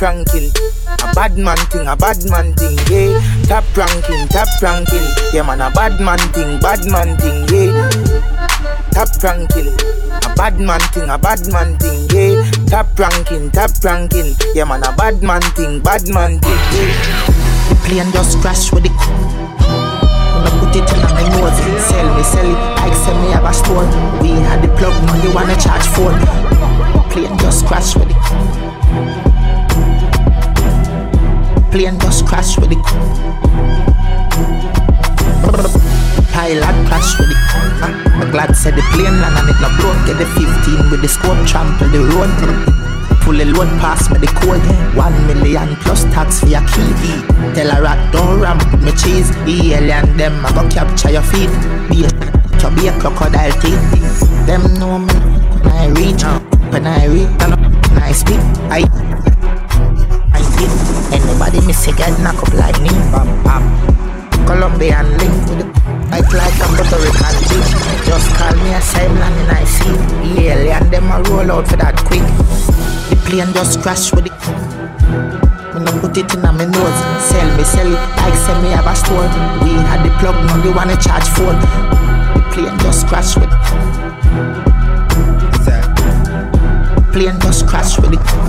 Ranking, 0.00 0.50
a 1.02 1.14
bad 1.14 1.36
man 1.36 1.56
thing, 1.68 1.86
a 1.86 1.96
bad 1.96 2.18
man 2.30 2.54
thing, 2.54 2.78
yeah. 2.90 3.20
Top 3.44 3.64
ranking, 3.76 4.28
top 4.28 4.48
ranking, 4.62 5.06
yeah 5.32 5.42
man, 5.42 5.60
a 5.60 5.70
bad 5.70 6.00
man 6.00 6.18
thing, 6.32 6.58
bad 6.60 6.84
man 6.86 7.16
thing, 7.18 7.44
yeah. 7.52 7.90
Top 8.92 9.08
ranking, 9.22 9.68
a 10.24 10.34
bad 10.36 10.60
man 10.60 10.80
thing, 10.92 11.08
a 11.10 11.18
bad 11.18 11.40
man 11.52 11.76
thing, 11.78 12.08
yeah. 12.10 12.50
Top 12.66 12.98
ranking, 12.98 13.50
top 13.50 13.70
ranking, 13.82 14.34
yeah 14.54 14.64
man, 14.64 14.82
a 14.84 14.92
bad 14.96 15.22
man 15.22 15.42
thing, 15.58 15.80
bad 15.82 16.06
man 16.08 16.38
thing, 16.40 16.60
yeah. 16.72 16.94
The 17.68 17.74
plane 17.84 18.12
just 18.12 18.40
crash 18.40 18.72
with 18.72 18.86
it. 18.86 18.92
When 18.92 20.44
I 20.44 20.50
put 20.60 20.76
it 20.76 20.90
in 20.92 21.00
my 21.12 21.28
nose, 21.28 21.84
sell 21.84 22.14
me, 22.16 22.22
sell 22.22 22.46
it, 22.46 22.58
like 22.80 22.94
sell 22.94 23.20
me 23.20 23.30
have 23.32 23.44
a 23.44 23.52
store. 23.52 23.86
We 24.22 24.30
had 24.44 24.62
the 24.62 24.68
plug, 24.76 24.94
money 25.06 25.34
wanna 25.34 25.56
charge 25.56 25.86
phone. 25.88 26.18
Plane 27.10 27.38
just 27.38 27.66
crash 27.66 27.96
with 27.96 28.10
it. 28.10 29.23
Plane 31.74 31.98
just 31.98 32.24
crash 32.24 32.56
with 32.56 32.70
it. 32.70 32.78
Pilot 36.30 36.76
crash 36.86 37.18
with 37.18 37.34
it. 37.34 37.36
I'm 38.14 38.30
glad 38.30 38.54
said 38.54 38.76
the 38.76 38.82
plane 38.94 39.18
land 39.18 39.34
and 39.34 39.50
it 39.50 39.58
not 39.60 39.74
broke. 39.82 39.98
Get 40.06 40.22
the 40.22 40.26
15 40.38 40.92
with 40.92 41.02
the 41.02 41.08
scope, 41.08 41.34
trample 41.48 41.88
the 41.88 41.98
road. 42.14 42.30
Pull 43.22 43.38
the 43.38 43.46
load 43.46 43.66
past 43.82 44.12
me 44.12 44.18
the 44.18 44.28
code. 44.38 44.62
One 44.94 45.18
million 45.26 45.74
plus 45.82 46.04
tax 46.14 46.38
for 46.38 46.46
your 46.46 46.62
key. 46.62 46.94
Tell 47.58 47.76
a 47.76 47.82
rat 47.82 48.12
don't 48.12 48.38
ramp 48.38 48.62
me 48.78 48.92
cheese. 48.92 49.34
The 49.42 49.74
alien 49.74 50.16
them 50.16 50.46
I 50.46 50.52
go 50.54 50.70
capture 50.70 51.10
your 51.10 51.26
feet. 51.26 51.50
Be 51.90 52.06
a 52.06 52.10
to 52.62 52.70
be 52.70 52.86
a 52.86 52.92
crocodile 53.00 53.50
teeth. 53.58 53.82
Them 54.46 54.62
know 54.78 55.00
me 55.00 55.14
when 55.58 55.66
I 55.74 55.88
reach, 55.88 56.22
when 56.70 56.86
I 56.86 57.06
reach, 57.06 57.34
when 57.42 57.98
I 57.98 58.12
speak. 58.12 58.38
I 58.70 59.03
anybody 61.14 61.60
miss 61.66 61.86
a 61.86 61.92
get 61.92 62.18
knock 62.20 62.42
up 62.42 62.52
like 62.54 62.80
me. 62.82 62.90
Bam 63.14 63.28
bam. 63.44 63.62
Colombian 64.46 65.06
link 65.18 65.34
with 65.48 65.58
the 65.62 65.66
Like 66.10 66.30
like 66.32 66.58
a 66.60 66.66
Puerto 66.74 66.98
Rican 67.00 67.36
bitch. 67.48 67.70
Just 68.06 68.28
call 68.36 68.54
me 68.62 68.74
a 68.74 68.80
Simon 68.80 69.22
and 69.22 69.50
I 69.50 69.64
see. 69.64 69.94
Yeah, 70.34 70.78
and 70.78 70.90
them 70.92 71.10
a 71.10 71.22
roll 71.30 71.50
out 71.50 71.66
for 71.68 71.76
that 71.76 71.96
quick. 72.04 72.26
The 73.08 73.16
plane 73.24 73.52
just 73.54 73.80
crash 73.80 74.12
with 74.12 74.26
it. 74.26 74.36
Me 75.74 75.80
no 75.80 75.90
put 76.00 76.16
it 76.16 76.32
in 76.34 76.44
a 76.44 76.52
me 76.52 76.66
nose. 76.66 77.00
Sell 77.22 77.48
me, 77.56 77.64
sell 77.64 77.88
it 77.88 78.00
like 78.18 78.34
say 78.34 78.56
me 78.62 78.70
have 78.74 78.86
a 78.86 78.94
store. 78.94 79.28
We 79.62 79.70
had 79.88 80.02
the 80.04 80.10
plug, 80.18 80.36
now 80.46 80.62
we 80.62 80.70
wanna 80.70 80.96
charge 80.96 81.28
phone. 81.34 81.58
The 82.34 82.42
plane 82.52 82.78
just 82.80 83.06
crash 83.06 83.36
with 83.36 83.50
it. 83.50 83.58
Plane 87.12 87.38
just 87.40 87.66
crash 87.66 87.98
with 87.98 88.12
it. 88.14 88.43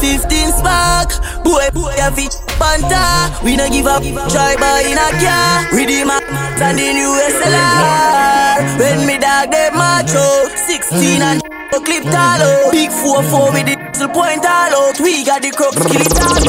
15 0.00 0.52
spark, 0.56 1.12
boy, 1.44 1.68
boy, 1.72 1.92
a 2.00 2.10
fit 2.10 2.32
panta. 2.56 3.28
We 3.44 3.56
no 3.56 3.68
give 3.68 3.86
up, 3.86 4.02
try 4.32 4.56
buy 4.56 4.88
in 4.88 4.96
a 4.96 5.08
car. 5.20 5.68
Redeem 5.76 6.08
a 6.08 6.18
and 6.60 6.78
the 6.78 6.92
new 6.92 7.12
SLR. 7.36 8.78
When 8.80 9.06
me 9.06 9.18
dog 9.18 9.50
they 9.50 9.70
macho, 9.72 10.48
16 10.66 11.22
and 11.22 11.42
clip 11.84 12.04
tall 12.04 12.40
out. 12.40 12.72
Big 12.72 12.90
4-4 12.90 13.52
with 13.52 13.66
the 13.66 13.76
diesel 13.92 14.08
point 14.08 14.44
all 14.44 14.72
out. 14.72 15.00
We 15.00 15.24
got 15.24 15.42
the 15.42 15.50
crooks, 15.50 15.76
kill 15.76 16.00
it 16.00 16.16
all. 16.20 16.40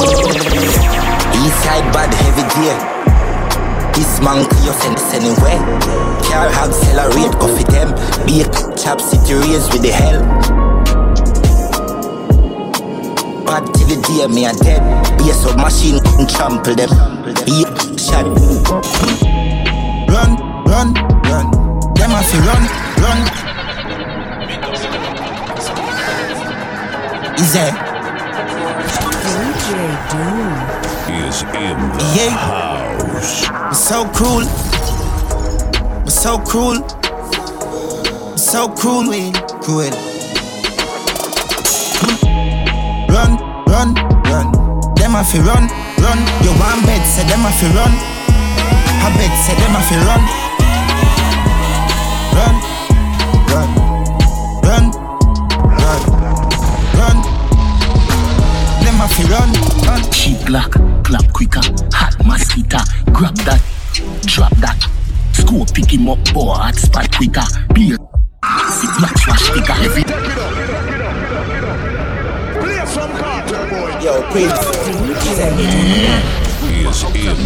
Eastside 1.43 1.87
bad 1.91 2.13
heavy 2.13 2.45
gear. 2.55 2.77
This 3.93 4.19
you 4.63 4.73
send 4.73 4.95
us 4.95 5.13
anywhere. 5.13 5.59
Car 6.29 6.47
accelerate, 6.47 7.33
go 7.39 7.47
for 7.55 7.63
them. 7.71 7.91
Be 8.25 8.41
a 8.41 8.77
chap 8.77 9.01
city 9.01 9.33
race 9.33 9.67
with 9.71 9.81
the 9.81 9.91
hell. 9.91 10.70
The 13.95 14.01
day 14.07 14.27
me 14.27 14.45
a 14.45 14.53
dead. 14.53 14.79
Be 15.17 15.29
a 15.29 15.33
submachine 15.33 15.99
and 16.17 16.29
trample 16.29 16.75
them. 16.75 16.89
Be 17.43 17.63
shot. 17.99 18.25
Run, 20.07 20.31
run, 20.63 20.93
run. 21.27 21.47
Them 21.95 22.11
have 22.11 22.29
to 22.31 22.37
run, 22.47 22.63
run. 23.03 23.19
Is 27.35 27.53
there? 27.53 27.73
Is 31.11 31.43
in 31.43 31.77
the 31.97 32.03
Yeah. 32.15 32.29
house. 32.31 33.43
It's 33.71 33.79
so 33.79 34.05
cruel. 34.05 34.47
It's 36.05 36.21
so 36.21 36.37
cruel. 36.39 36.77
It's 38.33 38.49
so 38.51 38.69
cruel. 38.69 39.31
Cruel. 39.61 39.91
Run, 39.91 40.10
Have 45.21 45.33
to 45.33 45.41
run, 45.43 45.67
run. 46.01 46.17
You 46.41 46.49
want 46.57 46.83
bed, 46.83 47.05
say 47.05 47.21
them 47.27 47.41
have 47.41 47.59
to 47.59 47.67
run. 47.77 47.93
I 47.93 49.13
bet, 49.13 49.29
say 49.45 49.53
them 49.53 49.77
have 49.77 49.85
to 49.85 49.97
run. 50.09 50.21
Run, 52.33 52.55
run, 53.53 53.69
run, 54.65 54.85
run, 55.77 56.01
run. 56.97 57.17
Them 58.81 58.95
have 58.97 59.15
to 59.15 59.23
run, 59.29 59.49
run. 59.85 60.01
Cheap 60.11 60.37
Glock, 60.39 60.73
clap 61.05 61.31
quicker, 61.33 61.61
hot 61.93 62.17
mosquito, 62.25 62.79
grab 63.13 63.35
that, 63.45 63.61
drop 64.25 64.55
that. 64.57 64.89
Score 65.33 65.67
pick 65.67 65.93
him 65.93 66.09
up, 66.09 66.17
boy, 66.33 66.55
hot 66.55 66.73
spot 66.73 67.15
quicker. 67.15 67.45
Beer, 67.75 67.95
see 68.71 68.87
black 68.97 69.15
slash 69.19 69.43
sticker 69.43 69.73
heavy. 69.73 70.50
Yo, 74.01 74.19
Prince. 74.31 74.51
Is 74.51 75.37
in 75.37 75.53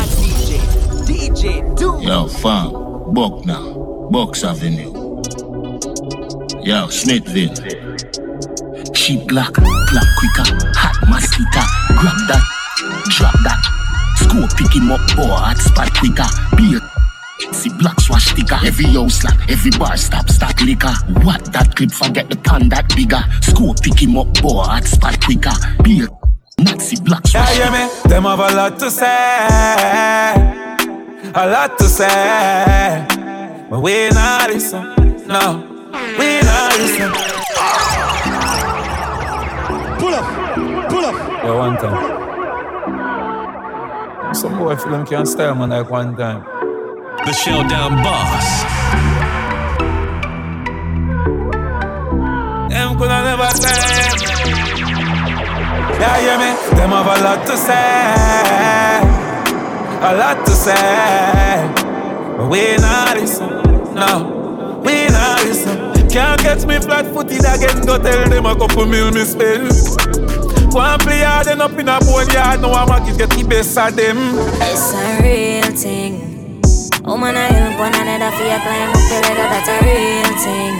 DJ. 1.05 2.03
Yo, 2.03 2.27
fam, 2.27 3.13
Buckner, 3.13 3.61
Bucks 4.09 4.43
Avenue. 4.43 4.91
Yo, 6.63 6.87
Smithville. 6.89 7.53
Cheap 8.95 9.27
Glock, 9.29 9.53
clap 9.53 10.07
quicker, 10.17 10.47
hot 10.73 10.97
mosquito, 11.07 11.61
grab 11.99 12.17
that, 12.27 12.43
drop 13.09 13.37
that. 13.43 13.61
Score 14.17 14.47
pick 14.57 14.73
him 14.75 14.89
up, 14.89 15.01
boy, 15.15 15.27
hot 15.29 15.57
spot 15.57 15.93
quicker. 15.93 16.25
Beer, 16.57 16.81
see 17.51 17.69
black 17.79 17.99
swash 17.99 18.27
sticker. 18.27 18.59
Every 18.63 18.85
house 18.85 19.23
like 19.23 19.49
every 19.49 19.71
bar 19.71 19.97
stop 19.97 20.29
stack 20.29 20.61
liquor. 20.61 20.93
What 21.23 21.51
that 21.53 21.75
clip 21.75 21.91
forget 21.91 22.29
the 22.29 22.37
pan 22.37 22.69
that 22.69 22.95
bigger. 22.95 23.23
Score 23.41 23.73
pick 23.75 24.01
him 24.01 24.17
up, 24.17 24.33
boy, 24.41 24.61
hot 24.63 24.85
spot 24.85 25.19
quicker. 25.21 25.51
Beer, 25.83 26.07
Nazi 26.59 27.01
black 27.01 27.23
Yeah, 27.33 27.45
swash 27.45 27.59
yeah, 27.59 27.71
me. 27.71 28.09
Them 28.09 28.23
have 28.23 28.39
a 28.39 28.55
lot 28.55 28.79
to 28.79 28.91
say, 28.91 29.05
a 31.35 31.47
lot 31.47 31.77
to 31.79 31.85
say, 31.85 33.05
but 33.69 33.81
we 33.81 34.09
not 34.09 34.49
listen. 34.49 34.83
No, 35.27 35.89
we 36.17 36.41
not 36.41 36.77
listen. 36.77 37.11
Pull 39.99 40.13
up, 40.13 40.25
pull 40.89 41.05
up. 41.05 41.43
Yo, 41.43 41.57
one 41.57 41.77
time. 41.77 42.23
Some 44.33 44.57
boy 44.57 44.75
feel 44.75 44.91
them 44.91 45.05
can't 45.05 45.27
style 45.27 45.55
man 45.55 45.69
like 45.69 45.89
one 45.89 46.15
time. 46.15 46.43
The 47.25 47.31
Showdown 47.31 48.03
Boss. 48.03 48.63
Them 52.69 52.97
coulda 52.97 53.23
never 53.23 53.49
say. 53.51 53.69
Yeah, 55.99 56.17
yeah, 56.19 56.37
me. 56.37 56.75
Them 56.75 56.89
have 56.89 57.07
a 57.07 57.23
lot 57.23 57.47
to 57.47 57.55
say, 57.55 58.99
a 60.01 60.11
lot 60.17 60.45
to 60.45 60.51
say, 60.51 61.71
but 62.37 62.49
we 62.49 62.75
not 62.77 63.15
listen. 63.15 63.49
No, 63.95 64.81
we 64.83 65.07
not 65.07 65.43
listen. 65.45 66.09
Can't 66.09 66.41
catch 66.41 66.65
me 66.65 66.79
flat-footed 66.79 67.39
again. 67.39 67.85
Go 67.85 67.97
tell 67.99 68.29
them 68.29 68.45
a 68.45 68.55
couple 68.55 68.85
mil 68.85 69.11
me 69.11 69.23
spend. 69.23 69.71
Go 70.73 70.81
and 70.81 71.01
play 71.01 71.21
hard 71.21 71.47
and 71.47 71.61
up 71.61 71.71
in 71.79 71.87
a 71.87 71.99
boneyard. 72.01 72.61
Now 72.61 72.73
I'm 72.73 72.91
a 72.91 73.17
get 73.17 73.29
the 73.29 73.43
best 73.47 73.77
of 73.77 73.95
them. 73.95 74.17
It's 74.61 74.93
a 74.93 75.21
real 75.23 75.71
thing. 75.77 76.32
Oh 77.13 77.15
man, 77.15 77.37
I 77.37 77.45
help 77.45 77.77
one 77.77 77.93
another 77.93 78.33
for 78.33 78.41
you 78.41 78.57
climb 78.65 78.89
up 78.89 78.97
the 79.05 79.21
ladder. 79.21 79.45
That's 79.53 79.69
a 79.69 79.77
real 79.85 80.33
thing. 80.41 80.73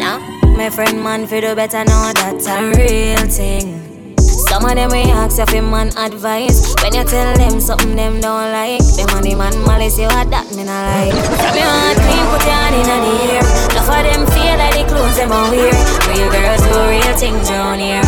Now, 0.00 0.16
my 0.56 0.70
friend 0.70 1.04
man 1.04 1.26
for 1.26 1.38
the 1.38 1.52
better 1.54 1.84
know 1.84 2.12
that's 2.16 2.48
a 2.48 2.64
real 2.72 3.28
thing. 3.28 4.16
Some 4.48 4.64
of 4.64 4.72
them 4.72 4.88
we 4.88 5.04
ask 5.12 5.36
you 5.36 5.44
for 5.44 5.60
man 5.60 5.88
advice 5.98 6.72
When 6.80 6.94
you 6.94 7.04
tell 7.04 7.36
them 7.36 7.60
something 7.60 7.96
them 7.96 8.20
don't 8.20 8.52
like 8.54 8.80
Them 8.94 9.10
and 9.10 9.26
the 9.26 9.34
man 9.34 9.52
malice 9.66 9.98
you 9.98 10.06
are 10.06 10.24
that 10.30 10.46
me 10.54 10.62
not 10.62 10.78
like 10.94 11.10
From 11.10 11.54
your 11.58 11.66
heart 11.66 11.98
clean 11.98 12.24
put 12.30 12.44
your 12.46 12.54
hand 12.54 12.78
in 12.78 12.86
the 12.86 13.12
air 13.34 13.42
Enough 13.42 13.90
of 13.90 14.02
them 14.06 14.22
feel 14.30 14.54
like 14.54 14.78
the 14.78 14.84
clothes 14.86 15.16
them 15.18 15.32
on 15.34 15.50
wear 15.50 15.74
Real 16.06 16.30
girls 16.30 16.62
do 16.70 16.78
real 16.86 17.14
things 17.18 17.50
round 17.50 17.82
here 17.82 18.06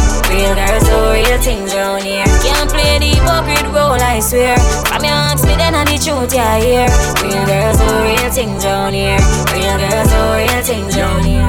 swear 4.26 4.58
From 4.90 5.04
your 5.04 5.14
ask 5.14 5.46
me 5.46 5.54
then 5.54 5.74
and 5.74 5.86
the 5.86 5.96
truth 6.02 6.34
you 6.34 6.42
hear 6.58 6.90
Real 7.22 7.46
girls 7.46 7.78
do 7.78 7.86
real 8.02 8.30
things 8.34 8.64
round 8.64 8.94
here 8.94 9.22
Real 9.54 9.78
girls 9.78 10.10
do 10.10 10.20
real 10.34 10.62
things 10.66 10.96
round 10.98 11.24
here 11.24 11.48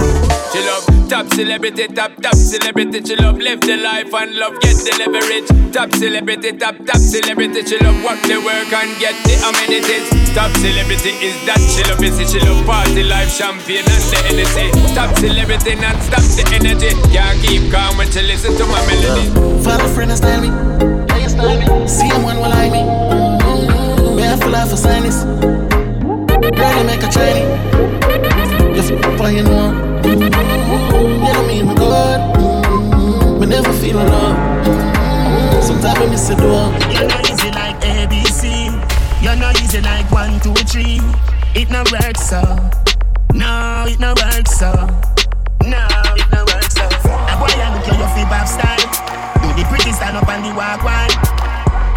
She 0.53 0.61
love 0.61 0.85
top 1.09 1.27
celebrity, 1.33 1.87
top 1.87 2.11
top 2.21 2.35
celebrity. 2.35 3.01
She 3.03 3.15
love 3.15 3.37
live 3.37 3.61
the 3.61 3.77
life 3.77 4.13
and 4.13 4.35
love 4.35 4.59
get 4.59 4.75
the 4.75 4.93
leverage. 4.99 5.47
Top 5.73 5.91
celebrity, 5.93 6.51
top 6.57 6.75
top 6.85 6.97
celebrity. 6.99 7.63
She 7.63 7.79
love 7.79 7.95
work 8.03 8.19
the 8.27 8.37
work 8.43 8.71
and 8.75 8.91
get 8.99 9.15
the 9.23 9.35
amenities. 9.47 10.07
Top 10.35 10.51
celebrity 10.59 11.15
is 11.23 11.35
that 11.47 11.59
she 11.63 11.83
love 11.87 11.99
busy. 11.99 12.25
She 12.27 12.39
love 12.43 12.65
party 12.65 13.03
life, 13.03 13.31
champagne 13.31 13.87
and 13.87 14.03
the 14.11 14.19
energy. 14.27 14.67
Top 14.93 15.15
celebrity 15.17 15.75
non 15.75 15.95
stop 16.03 16.23
the 16.35 16.43
energy. 16.53 16.91
Can't 17.15 17.39
keep 17.41 17.71
calm 17.71 17.97
when 17.97 18.11
she 18.11 18.21
listen 18.21 18.55
to 18.57 18.65
my 18.67 18.83
melody. 18.85 19.31
Follow 19.63 19.85
a 19.85 19.93
friend 19.95 20.11
and 20.11 20.17
style 20.19 20.41
me. 20.41 20.96
You 21.37 21.59
me. 21.59 21.87
See 21.87 22.07
him 22.07 22.23
one 22.23 22.37
will 22.37 22.49
like 22.49 22.71
me. 22.71 22.79
Mm-hmm. 22.79 24.15
Man, 24.15 24.33
I 24.33 24.41
feel 24.41 24.49
like 24.49 24.69
for 24.69 24.75
sinus. 24.75 25.23
Ready 26.57 26.83
make 26.83 27.03
a 27.03 27.09
training. 27.09 27.47
You 28.75 28.81
f 28.81 29.21
on 29.21 29.35
your 29.35 29.43
know. 29.43 30.01
Mm-hmm. 30.01 31.25
You 31.25 31.33
know 31.33 31.47
me, 31.47 31.63
my 31.63 31.75
God. 31.75 32.35
Mm-hmm. 32.37 33.39
Me 33.39 33.45
never 33.45 33.71
feel 33.73 33.97
alone. 34.01 34.35
Mm-hmm. 34.65 35.61
Sometimes 35.61 35.99
I 35.99 36.05
miss 36.09 36.29
a 36.29 36.35
door. 36.35 36.73
You're 36.91 37.07
not 37.07 37.29
easy 37.29 37.51
like 37.51 37.79
ABC. 37.81 38.73
You're 39.21 39.35
not 39.35 39.61
easy 39.61 39.81
like 39.81 40.09
one, 40.11 40.39
two, 40.39 40.55
three. 40.65 40.99
It 41.53 41.69
no 41.69 41.83
works 41.91 42.29
so. 42.29 42.41
No, 43.33 43.85
it 43.87 43.99
no 43.99 44.15
works 44.17 44.57
so. 44.57 44.71
No, 45.61 45.85
it 46.17 46.27
no 46.31 46.45
works 46.49 46.73
so. 46.73 46.85
A 46.85 47.33
boy, 47.37 47.53
I 47.53 47.69
look 47.77 47.87
at 47.87 47.97
your 47.99 48.09
feet 48.15 48.29
back 48.29 48.47
style 48.47 48.76
the 49.57 49.65
pretty 49.65 49.91
stand 49.91 50.15
up 50.15 50.29
and 50.29 50.45
the 50.45 50.53
walk 50.53 50.83
wide. 50.85 51.09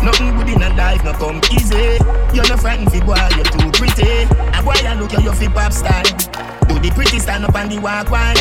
Nothing 0.03 0.35
good 0.35 0.49
in 0.49 0.63
a 0.63 0.73
life, 0.81 1.05
no 1.05 1.13
come 1.13 1.41
easy. 1.53 2.01
You're 2.33 2.49
not 2.49 2.61
frightened 2.61 2.91
fi 2.91 3.01
boy, 3.05 3.21
you're 3.37 3.45
too 3.45 3.71
pretty. 3.77 4.25
A 4.57 4.63
boy 4.65 4.81
I 4.81 4.97
look 4.97 5.13
at 5.13 5.23
your 5.23 5.35
fi 5.35 5.47
pop 5.49 5.73
star. 5.73 6.03
Do 6.69 6.81
the 6.81 6.91
pretty 6.97 7.19
stand 7.19 7.45
up 7.45 7.55
and 7.55 7.71
the 7.71 7.79
walk 7.79 8.11
wide. 8.11 8.41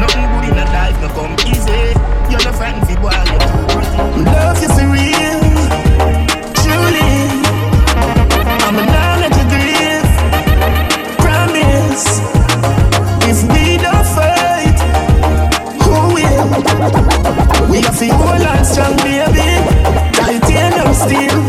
Nothing 0.00 0.24
good 0.32 0.48
in 0.48 0.56
a 0.56 0.64
life, 0.72 0.96
no 1.04 1.08
come 1.12 1.36
easy. 1.44 1.92
You're 2.32 2.40
not 2.40 2.56
frightened 2.56 2.88
fi 2.88 2.96
boy, 2.96 3.12
you're 3.12 3.44
too 3.52 3.68
pretty. 3.68 4.00
Love 4.24 4.56
is 4.64 4.80
real, 4.80 5.44
truly. 6.56 7.12
I'm 8.64 8.80
in 8.80 8.88
love 8.88 9.28
with 9.28 9.36
your 9.36 9.48
grief. 9.52 10.08
Promise, 11.20 12.24
if 13.28 13.44
we 13.52 13.76
don't 13.76 14.08
fight, 14.16 14.80
who 15.84 16.16
will? 16.16 17.41
We 17.72 17.80
have 17.80 17.98
to 17.98 18.08
hold 18.12 18.44
and 18.44 18.66
strong, 18.68 18.96
baby. 19.00 19.48
Titanium 20.12 20.92
steel. 20.92 21.40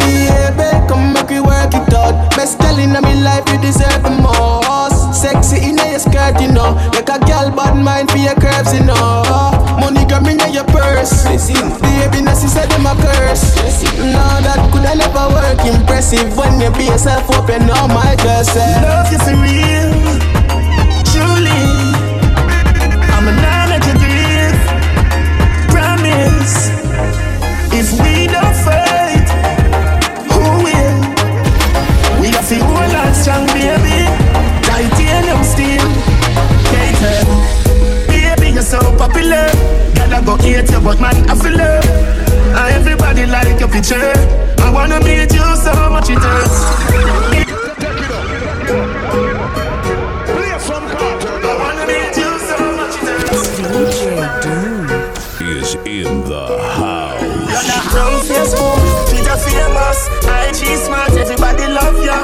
Baby, 0.00 0.68
come 0.88 1.12
make 1.12 1.28
we 1.28 1.40
work 1.44 1.68
it 1.76 1.92
out. 1.92 2.32
Best 2.32 2.58
girl 2.58 2.78
in 2.78 2.96
me 2.96 3.14
life, 3.20 3.44
you 3.52 3.60
deserve 3.60 4.02
the 4.02 4.08
most. 4.08 5.20
Sexy 5.20 5.68
in 5.68 5.76
your 5.76 5.98
skirt, 5.98 6.40
you 6.40 6.48
know. 6.48 6.72
Like 6.96 7.12
a 7.12 7.20
girl, 7.20 7.52
bad 7.52 7.76
mind 7.76 8.10
for 8.10 8.16
your 8.16 8.36
curves, 8.40 8.72
you 8.72 8.80
know. 8.88 9.20
Money 9.76 10.08
coming 10.08 10.40
in 10.40 10.54
your 10.54 10.64
purse. 10.64 11.28
Baby, 11.28 12.24
now 12.24 12.32
she 12.32 12.48
said 12.48 12.70
them 12.72 12.86
a 12.88 12.96
curse. 12.96 13.52
No, 14.00 14.24
that 14.40 14.64
could 14.72 14.88
I 14.88 14.94
never 14.96 15.28
work. 15.28 15.60
Impressive 15.60 16.38
when 16.38 16.58
you 16.58 16.70
be 16.72 16.84
yourself, 16.88 17.28
open 17.36 17.68
all 17.68 17.88
my 17.88 18.16
curses. 18.16 18.56
Love 18.80 19.12
is 19.12 19.28
real. 19.36 20.57
Go 40.28 40.36
hate 40.44 40.70
you, 40.70 40.80
but 40.80 41.00
man, 41.00 41.16
I 41.30 41.34
feel 41.34 41.56
love. 41.56 41.84
And 42.52 42.68
uh, 42.68 42.78
everybody 42.78 43.24
like 43.24 43.58
your 43.60 43.70
picture. 43.70 44.12
I 44.60 44.68
wanna 44.70 45.00
meet 45.00 45.32
you 45.32 45.48
so 45.64 45.72
much 45.88 46.10
it 46.10 46.20
hurts. 46.20 46.58
I 51.48 51.54
wanna 51.62 51.84
meet 51.88 52.12
you 52.20 52.30
so 52.48 52.58
much 52.78 52.94
it 53.00 53.08
hurts. 53.08 54.18
Is 55.40 55.74
in 55.86 56.10
the 56.28 56.44
house. 56.76 57.22
You're 57.48 57.66
not 57.70 57.84
brown 57.92 58.20
face 58.28 58.52
fool, 58.52 58.76
Twitter 59.08 59.38
famous 59.48 59.98
IG 60.28 60.60
smart, 60.84 61.12
everybody 61.16 61.66
love 61.72 61.96
you 62.04 62.18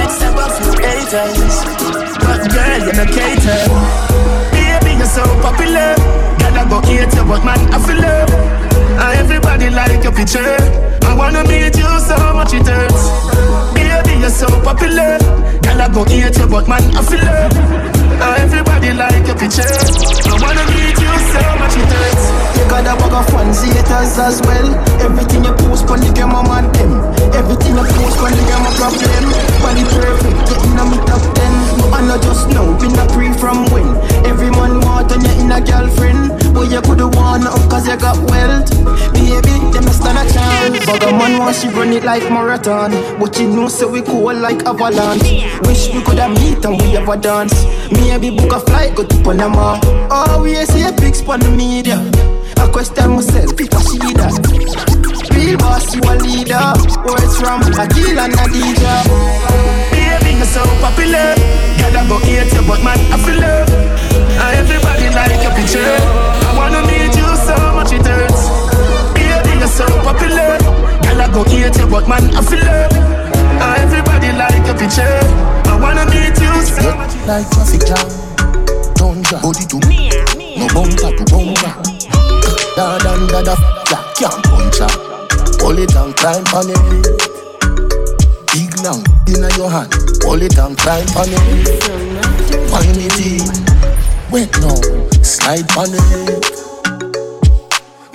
Except 0.00 0.38
a 0.38 0.48
few 0.56 0.72
haters 0.80 1.56
But 2.24 2.40
girl, 2.48 2.80
you're 2.84 2.96
not 2.96 3.10
cater 3.12 3.60
Baby, 4.52 4.96
you're 4.96 5.06
so 5.06 5.24
popular 5.42 6.29
Gotta 6.50 6.68
go 6.68 6.80
hate 6.82 7.14
you, 7.14 7.24
but 7.24 7.44
man, 7.44 7.62
I 7.70 7.78
feel 7.78 8.02
love 8.02 8.30
And 8.98 9.18
everybody 9.22 9.70
like 9.70 10.02
your 10.02 10.12
picture 10.12 10.42
I 11.06 11.14
wanna 11.14 11.46
meet 11.46 11.78
you 11.78 11.86
so 12.02 12.18
much 12.34 12.52
it 12.52 12.66
hurts 12.66 13.06
Baby, 13.70 14.18
you're 14.18 14.34
so 14.34 14.50
popular 14.66 15.18
Gotta 15.62 15.86
go 15.94 16.02
hate 16.04 16.36
you, 16.36 16.46
but 16.50 16.66
man, 16.66 16.82
I 16.98 17.02
feel 17.06 17.22
love 17.22 17.54
And 17.54 18.42
everybody 18.42 18.90
like 18.98 19.26
your 19.30 19.38
picture 19.38 19.62
I 19.62 20.34
wanna 20.42 20.66
meet 20.74 20.98
you 20.98 21.14
so 21.30 21.42
much 21.62 21.78
it 21.78 21.86
hurts 21.86 22.24
You 22.58 22.66
got 22.66 22.82
a 22.82 22.98
bag 22.98 23.14
of 23.14 23.26
fans, 23.30 23.62
haters 23.62 24.18
as 24.18 24.42
well. 24.42 24.74
Everything 25.06 25.46
you 25.46 25.54
post 25.54 25.86
on 25.86 26.02
the 26.02 26.10
game, 26.10 26.34
I'm 26.34 26.66
them. 26.74 26.92
Everything 27.30 27.78
you 27.78 27.86
post 27.94 28.18
on 28.18 28.34
the 28.34 28.42
game, 28.42 28.66
a 28.66 28.70
problem. 28.74 29.24
Body 29.62 29.84
perfect, 29.86 30.38
getting 30.50 30.78
on 30.82 30.90
me 30.90 30.98
top 31.06 31.22
ten. 31.30 31.54
I 31.94 32.02
know 32.06 32.18
just 32.18 32.48
know, 32.50 32.74
been 32.76 32.98
a 32.98 33.06
pre 33.14 33.32
from 33.38 33.64
when. 33.70 33.86
Every 34.26 34.50
man 34.50 34.80
want 34.82 35.12
on 35.12 35.24
you 35.24 35.32
in 35.40 35.52
a 35.52 35.60
girlfriend. 35.60 36.39
But 36.52 36.70
you 36.70 36.80
coulda 36.82 37.08
won 37.08 37.46
up 37.46 37.70
cause 37.70 37.86
you 37.88 37.96
got 37.96 38.18
wealth. 38.30 38.70
Baby, 39.12 39.54
them 39.72 39.86
a 39.86 39.92
stand 39.92 40.18
a 40.18 40.24
chance. 40.32 40.86
Bag 40.86 41.02
a 41.04 41.12
man 41.12 41.38
want 41.38 41.56
she 41.56 41.68
run 41.68 41.92
it 41.92 42.04
like 42.04 42.24
marathon. 42.30 42.90
But 43.18 43.38
you 43.38 43.48
know, 43.48 43.68
so 43.68 43.88
we 43.88 44.02
cool 44.02 44.34
like 44.34 44.64
avalanche. 44.66 45.44
Wish 45.66 45.92
we 45.94 46.02
coulda 46.02 46.28
meet 46.28 46.64
and 46.64 46.80
we 46.80 46.96
ever 46.96 47.16
dance. 47.16 47.64
Maybe 47.92 48.30
book 48.30 48.52
a 48.52 48.60
flight, 48.60 48.94
go 48.94 49.04
to 49.04 49.16
Panama. 49.22 49.80
Oh, 50.10 50.42
we 50.42 50.54
see 50.66 50.82
a 50.82 50.92
pics 50.92 51.26
on 51.28 51.40
the 51.40 51.50
media. 51.50 51.98
I 52.56 52.68
question 52.70 53.10
myself 53.12 53.58
if 53.58 53.72
I 53.74 53.80
see 53.80 54.12
that. 54.14 54.34
Real 55.34 55.56
boss, 55.58 55.94
you 55.94 56.02
a 56.02 56.14
leader. 56.18 56.74
Words 57.06 57.38
from 57.38 57.62
Akil 57.78 58.18
and 58.18 58.34
Adija. 58.34 59.70
You're 60.40 60.48
so 60.48 60.62
popular. 60.80 61.34
Gotta 61.76 62.08
go 62.08 62.18
hate 62.20 62.50
but 62.66 62.82
man, 62.82 62.98
I 63.12 63.18
feel 63.18 63.40
love. 63.40 63.68
And 64.40 64.56
everybody 64.56 65.10
like 65.14 65.42
your 65.42 65.52
picture. 65.52 66.39
I 66.60 66.68
wanna 66.68 66.86
meet 66.86 67.16
you 67.16 67.24
so 67.40 67.56
much 67.72 67.92
it 67.92 68.04
hurts. 68.04 68.44
Baby, 69.16 69.58
you're 69.58 69.66
so 69.66 69.86
popular. 70.04 70.60
Gotta 71.00 71.32
go 71.32 71.42
hate 71.44 71.72
you, 71.78 71.86
but 71.88 72.06
man, 72.06 72.28
I 72.36 72.42
feel 72.44 72.60
love. 72.60 72.92
And 72.92 73.64
ah, 73.64 73.80
everybody 73.80 74.28
like 74.36 74.66
your 74.68 74.76
picture. 74.76 75.08
I 75.64 75.80
wanna 75.80 76.04
meet 76.12 76.36
you 76.36 76.52
so 76.60 76.84
much. 77.00 77.16
Like 77.24 77.48
traffic 77.48 77.88
jam, 77.88 78.04
tundra, 78.92 79.40
body 79.40 79.64
to 79.72 79.80
me, 79.88 80.12
no 80.60 80.68
bumper 80.76 81.16
to 81.16 81.24
bumper. 81.32 81.72
Da 82.76 82.98
da 82.98 83.16
da 83.32 83.40
da, 83.40 83.56
ja, 83.88 83.98
can't 84.20 84.44
punch 84.52 84.84
her. 84.84 84.92
Hold 85.64 85.78
it 85.80 85.96
and 85.96 86.14
climb 86.14 86.44
on 86.52 86.68
it. 86.68 87.40
Big 88.52 88.76
long 88.84 89.00
inna 89.32 89.48
your 89.56 89.70
hand, 89.72 89.88
hold 90.22 90.42
it 90.42 90.58
and 90.58 90.76
climb 90.76 91.08
on 91.16 91.32
it. 91.32 91.80
Find 92.68 92.96
it 93.00 93.16
in, 93.16 93.69
wet 94.30 94.50
now, 94.60 94.74
slide 95.22 95.70
on 95.76 95.90
it. 95.90 96.60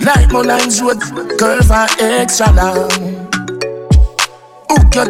Like 0.00 0.32
lines 0.32 0.80
road, 0.80 1.00
curve 1.38 1.70
are 1.70 1.88
extra 1.98 2.52
long. 2.52 2.90
Hook 4.70 4.94
your 4.94 5.08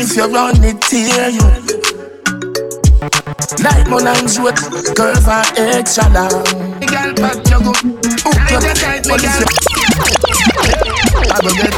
if 0.00 0.16
you 0.16 0.26
run 0.32 0.64
it, 0.64 0.80
tear 0.82 1.28
you. 1.28 1.48
Like 3.62 3.88
lines 3.88 4.38
road, 4.38 4.56
curve 4.96 5.28
are 5.28 5.44
extra 5.56 6.08
long. 6.10 6.44
Girl, 6.80 7.12
back 7.14 7.36
you 7.50 7.60
go. 7.60 7.72
Hook 8.24 8.50
your 8.50 8.60
well, 8.60 9.20
if 9.20 9.40
you 9.40 9.46
I 11.30 11.40
go 11.42 11.50
get 11.54 11.74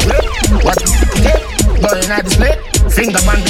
what 0.64 0.78
get 1.22 1.40
going 1.80 2.10
at 2.10 2.24
the 2.24 2.30
split. 2.30 2.58
Finger 2.92 3.22
band, 3.24 3.44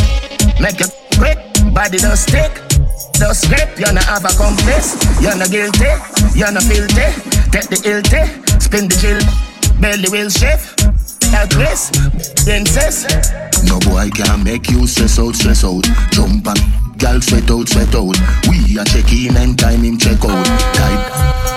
make 0.60 0.80
it 0.80 0.90
quick. 1.18 1.38
Body 1.74 1.98
don't 1.98 2.16
stick, 2.16 2.52
don't 3.20 3.34
slip. 3.34 3.78
You 3.78 3.92
no 3.92 4.00
have 4.00 4.24
a 4.24 4.32
complex. 4.34 4.96
You 5.20 5.36
no 5.36 5.46
guilty, 5.46 5.92
you 6.34 6.50
no 6.50 6.60
filthy. 6.60 7.06
Take 7.52 7.68
the 7.68 7.76
ilty, 7.84 8.24
spin 8.60 8.88
the 8.88 8.96
chill. 8.96 9.20
Belly 9.80 10.08
will 10.08 10.30
shift. 10.30 10.80
Helpless, 11.30 11.90
princess. 12.44 13.06
No 13.64 13.78
boy 13.80 14.10
can 14.10 14.42
make 14.42 14.70
you 14.70 14.86
stress 14.86 15.18
out, 15.18 15.36
stress 15.36 15.64
out. 15.64 15.84
Jump 16.10 16.46
and 16.48 16.89
gal 17.00 17.20
sweat 17.22 17.50
out, 17.50 17.66
sweat 17.66 17.94
out. 17.96 18.12
We 18.46 18.76
are 18.76 18.84
check 18.84 19.08
in 19.10 19.34
and 19.34 19.58
time 19.58 19.80
him 19.80 19.96
check 19.96 20.20
out. 20.20 20.44
Type, 20.76 21.02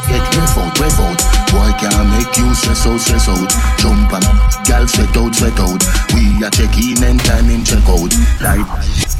get 0.08 0.24
ref 0.40 0.56
out, 0.56 0.80
ref 0.80 0.98
out. 1.04 1.20
Boy 1.52 1.70
can't 1.76 2.08
make 2.16 2.32
you 2.40 2.48
stress 2.56 2.88
out, 2.88 2.98
stress 3.04 3.28
out. 3.28 3.52
Jump 3.78 4.08
and 4.16 4.26
gal 4.64 4.88
sweat 4.88 5.12
out, 5.20 5.36
sweat 5.36 5.60
out. 5.60 5.84
We 6.16 6.40
are 6.48 6.50
check 6.50 6.72
in 6.80 7.04
and 7.04 7.20
time 7.28 7.52
him 7.52 7.68
check 7.68 7.84
out. 7.92 8.08
Type, 8.40 8.66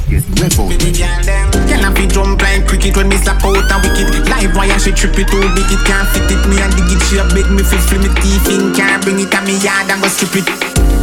get 0.08 0.24
ref 0.40 0.56
out. 0.58 0.72
Girl, 0.72 1.84
I 1.84 1.92
fi 1.92 2.06
jump 2.08 2.40
like 2.40 2.66
cricket 2.66 2.96
when 2.96 3.08
me 3.12 3.20
slap 3.20 3.44
out 3.44 3.60
a 3.60 3.76
wicket. 3.84 4.24
Live 4.24 4.56
wire 4.56 4.80
she 4.80 4.96
trip 4.96 5.12
it 5.20 5.28
too 5.28 5.44
big, 5.52 5.68
it 5.68 5.82
can't 5.84 6.08
fit 6.08 6.32
it. 6.32 6.40
Me 6.48 6.56
and 6.56 6.72
dig 6.72 6.88
it, 6.88 7.04
she 7.04 7.20
a 7.20 7.24
beg 7.36 7.52
me 7.52 7.62
fi 7.62 7.76
fling 7.84 8.00
me 8.00 8.08
teeth 8.24 8.48
in, 8.48 8.72
can't 8.72 9.04
bring 9.04 9.20
it 9.20 9.28
to 9.28 9.40
me 9.44 9.60
yard 9.60 9.92
and 9.92 10.00
go 10.00 10.08
strip 10.08 10.40
it. 10.40 10.48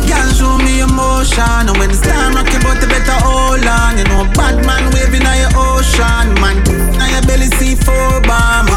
Girl, 0.10 0.21
emotion, 0.82 1.70
and 1.70 1.78
when 1.78 1.94
the 1.94 1.98
storm 1.98 2.34
rock 2.34 2.50
your 2.50 2.62
boat, 2.66 2.82
you 2.82 2.90
better 2.90 3.18
hold 3.22 3.62
on. 3.62 3.98
You 3.98 4.06
know, 4.10 4.26
bad 4.34 4.60
man 4.66 4.90
waving 4.92 5.24
on 5.24 5.38
your 5.38 5.54
ocean, 5.54 6.34
man. 6.42 6.58
Now 6.98 7.08
your 7.08 7.24
belly 7.30 7.50
see 7.62 7.78
four 7.78 8.20
bomb. 8.26 8.68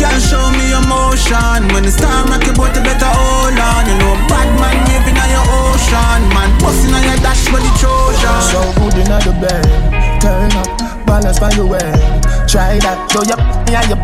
Girl, 0.00 0.18
show 0.18 0.42
me 0.56 0.72
emotion, 0.72 1.68
when 1.76 1.84
the 1.84 1.92
storm 1.92 2.32
rock 2.32 2.44
your 2.48 2.56
boat, 2.56 2.72
you 2.72 2.82
better 2.82 3.12
hold 3.12 3.54
on. 3.54 3.82
You 3.86 3.96
know, 4.00 4.16
bad 4.26 4.48
man 4.56 4.76
waving 4.88 5.18
on 5.20 5.28
your 5.28 5.44
ocean, 5.44 6.20
man. 6.32 6.50
Busting 6.58 6.92
on 6.96 7.04
your 7.04 7.18
dash 7.20 7.44
for 7.46 7.60
the 7.60 7.70
Trojan. 7.76 8.40
So 8.48 8.60
good 8.80 8.96
in 8.98 9.08
the 9.12 9.32
bed. 9.36 9.64
Turn 10.18 10.50
up, 10.56 10.68
balance 11.04 11.38
by 11.38 11.52
your 11.52 11.68
way. 11.68 11.92
Try 12.48 12.80
that, 12.82 13.08
your 13.12 13.38
me 13.68 13.76
and 13.76 13.88
your 13.92 14.00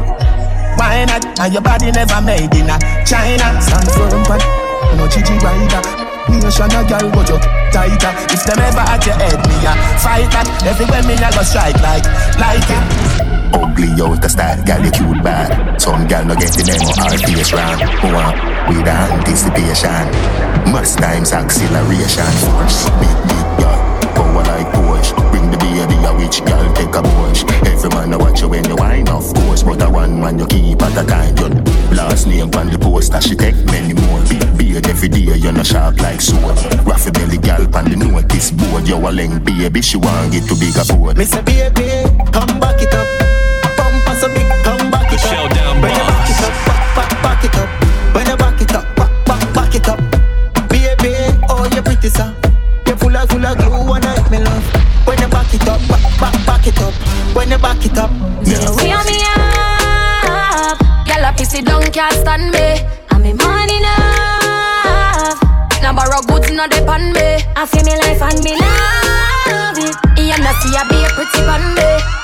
why 0.78 1.04
not? 1.06 1.26
And 1.40 1.52
your 1.52 1.62
body 1.62 1.90
never 1.90 2.20
made 2.22 2.54
in 2.54 2.70
a 2.70 2.78
China. 3.04 3.60
Stand 3.60 3.90
firm, 3.90 4.22
but 4.28 4.38
no 4.96 5.08
chichi 5.08 5.34
rider. 5.42 6.07
Nation 6.36 6.70
a 6.70 6.80
girl, 6.84 7.08
but 7.10 7.28
you 7.28 7.38
tighter. 7.72 8.12
If 8.28 8.44
them 8.44 8.60
ever 8.60 8.84
at 8.84 9.04
your 9.04 9.16
head, 9.16 9.40
me 9.48 9.56
a 9.64 9.72
fight 9.98 10.28
that. 10.32 10.46
Everywhere 10.64 11.02
me 11.08 11.14
a 11.16 11.28
go 11.32 11.42
strike 11.42 11.80
like, 11.80 12.04
like 12.36 12.68
it. 12.68 13.28
Ugly 13.54 13.96
out 14.02 14.20
the 14.20 14.28
style, 14.28 14.62
gal 14.64 14.84
you 14.84 14.90
cute 14.90 15.22
bad. 15.24 15.80
Some 15.80 16.06
gal 16.06 16.24
no 16.24 16.34
get 16.36 16.52
the 16.52 16.64
name 16.68 16.84
of 16.84 16.98
our 17.00 17.16
face 17.16 17.52
round. 17.52 17.80
Who 18.00 18.12
want 18.12 18.36
with 18.68 18.86
anticipation? 18.86 20.04
Mass 20.72 20.96
times 20.96 21.32
acceleration. 21.32 22.32
Force, 22.44 22.90
big 23.00 23.18
big 23.28 23.47
a 26.28 26.40
witch 26.40 26.44
gal, 26.44 26.74
take 26.74 26.94
a 26.94 27.02
Porsche. 27.02 27.44
Every 27.66 27.90
man 27.90 28.12
a 28.12 28.18
watch 28.18 28.40
you 28.40 28.48
when 28.48 28.64
you 28.68 28.76
wine, 28.76 29.08
of 29.08 29.34
course. 29.34 29.62
But 29.62 29.82
a 29.82 29.90
one 29.90 30.20
man 30.20 30.38
you 30.38 30.46
keep 30.46 30.82
at 30.82 30.96
a 30.96 31.06
time. 31.06 31.36
Your 31.36 31.50
last 31.94 32.26
name 32.26 32.50
on 32.54 32.68
the 32.68 32.78
poster, 32.78 33.20
she 33.20 33.34
take 33.34 33.56
many 33.66 33.94
more. 33.94 34.20
Big 34.28 34.58
beard 34.58 34.86
every 34.86 35.08
day, 35.08 35.36
you 35.36 35.52
no 35.52 35.62
sharp 35.62 36.00
like 36.00 36.20
sword. 36.20 36.56
Raffy 36.86 37.12
belly 37.12 37.38
gal 37.38 37.62
on 37.76 37.84
the 37.84 37.96
notice 37.96 38.50
board. 38.50 38.86
You 38.88 38.96
a 38.96 39.10
leng 39.10 39.44
baby, 39.44 39.82
she 39.82 39.96
want 39.96 40.32
get 40.32 40.44
to 40.48 40.54
bigger 40.54 40.84
board. 40.94 41.16
Me 41.16 41.24
say 41.24 41.42
baby, 41.42 42.04
come 42.32 42.60
back 42.60 42.80
it 42.80 42.94
up. 42.94 43.17
When 57.38 57.50
you 57.52 57.58
back 57.58 57.78
it 57.86 57.96
up, 57.96 58.10
Yeah. 58.42 58.58
Feel 58.74 58.98
me 59.06 59.22
up, 59.38 60.78
girl 61.06 61.24
a 61.24 61.30
pissy 61.38 61.64
down 61.64 61.82
can't 61.92 62.12
stand 62.14 62.50
me. 62.50 62.82
I'm 63.10 63.22
me 63.22 63.32
money 63.32 63.76
enough. 63.76 65.38
Now 65.80 65.92
borrow 65.94 66.20
goods, 66.26 66.50
not 66.50 66.72
depend 66.72 67.12
me. 67.12 67.38
I 67.54 67.64
feel 67.64 67.84
me 67.84 67.94
life 67.96 68.22
and 68.22 68.42
me 68.42 68.58
love 68.58 69.78
it. 69.78 69.94
You 70.18 70.36
not 70.42 70.56
see 70.62 70.74
I 70.74 70.82
be 70.90 70.98
a 71.04 71.08
pretty 71.14 71.40
pan 71.46 71.74
me. 71.76 72.17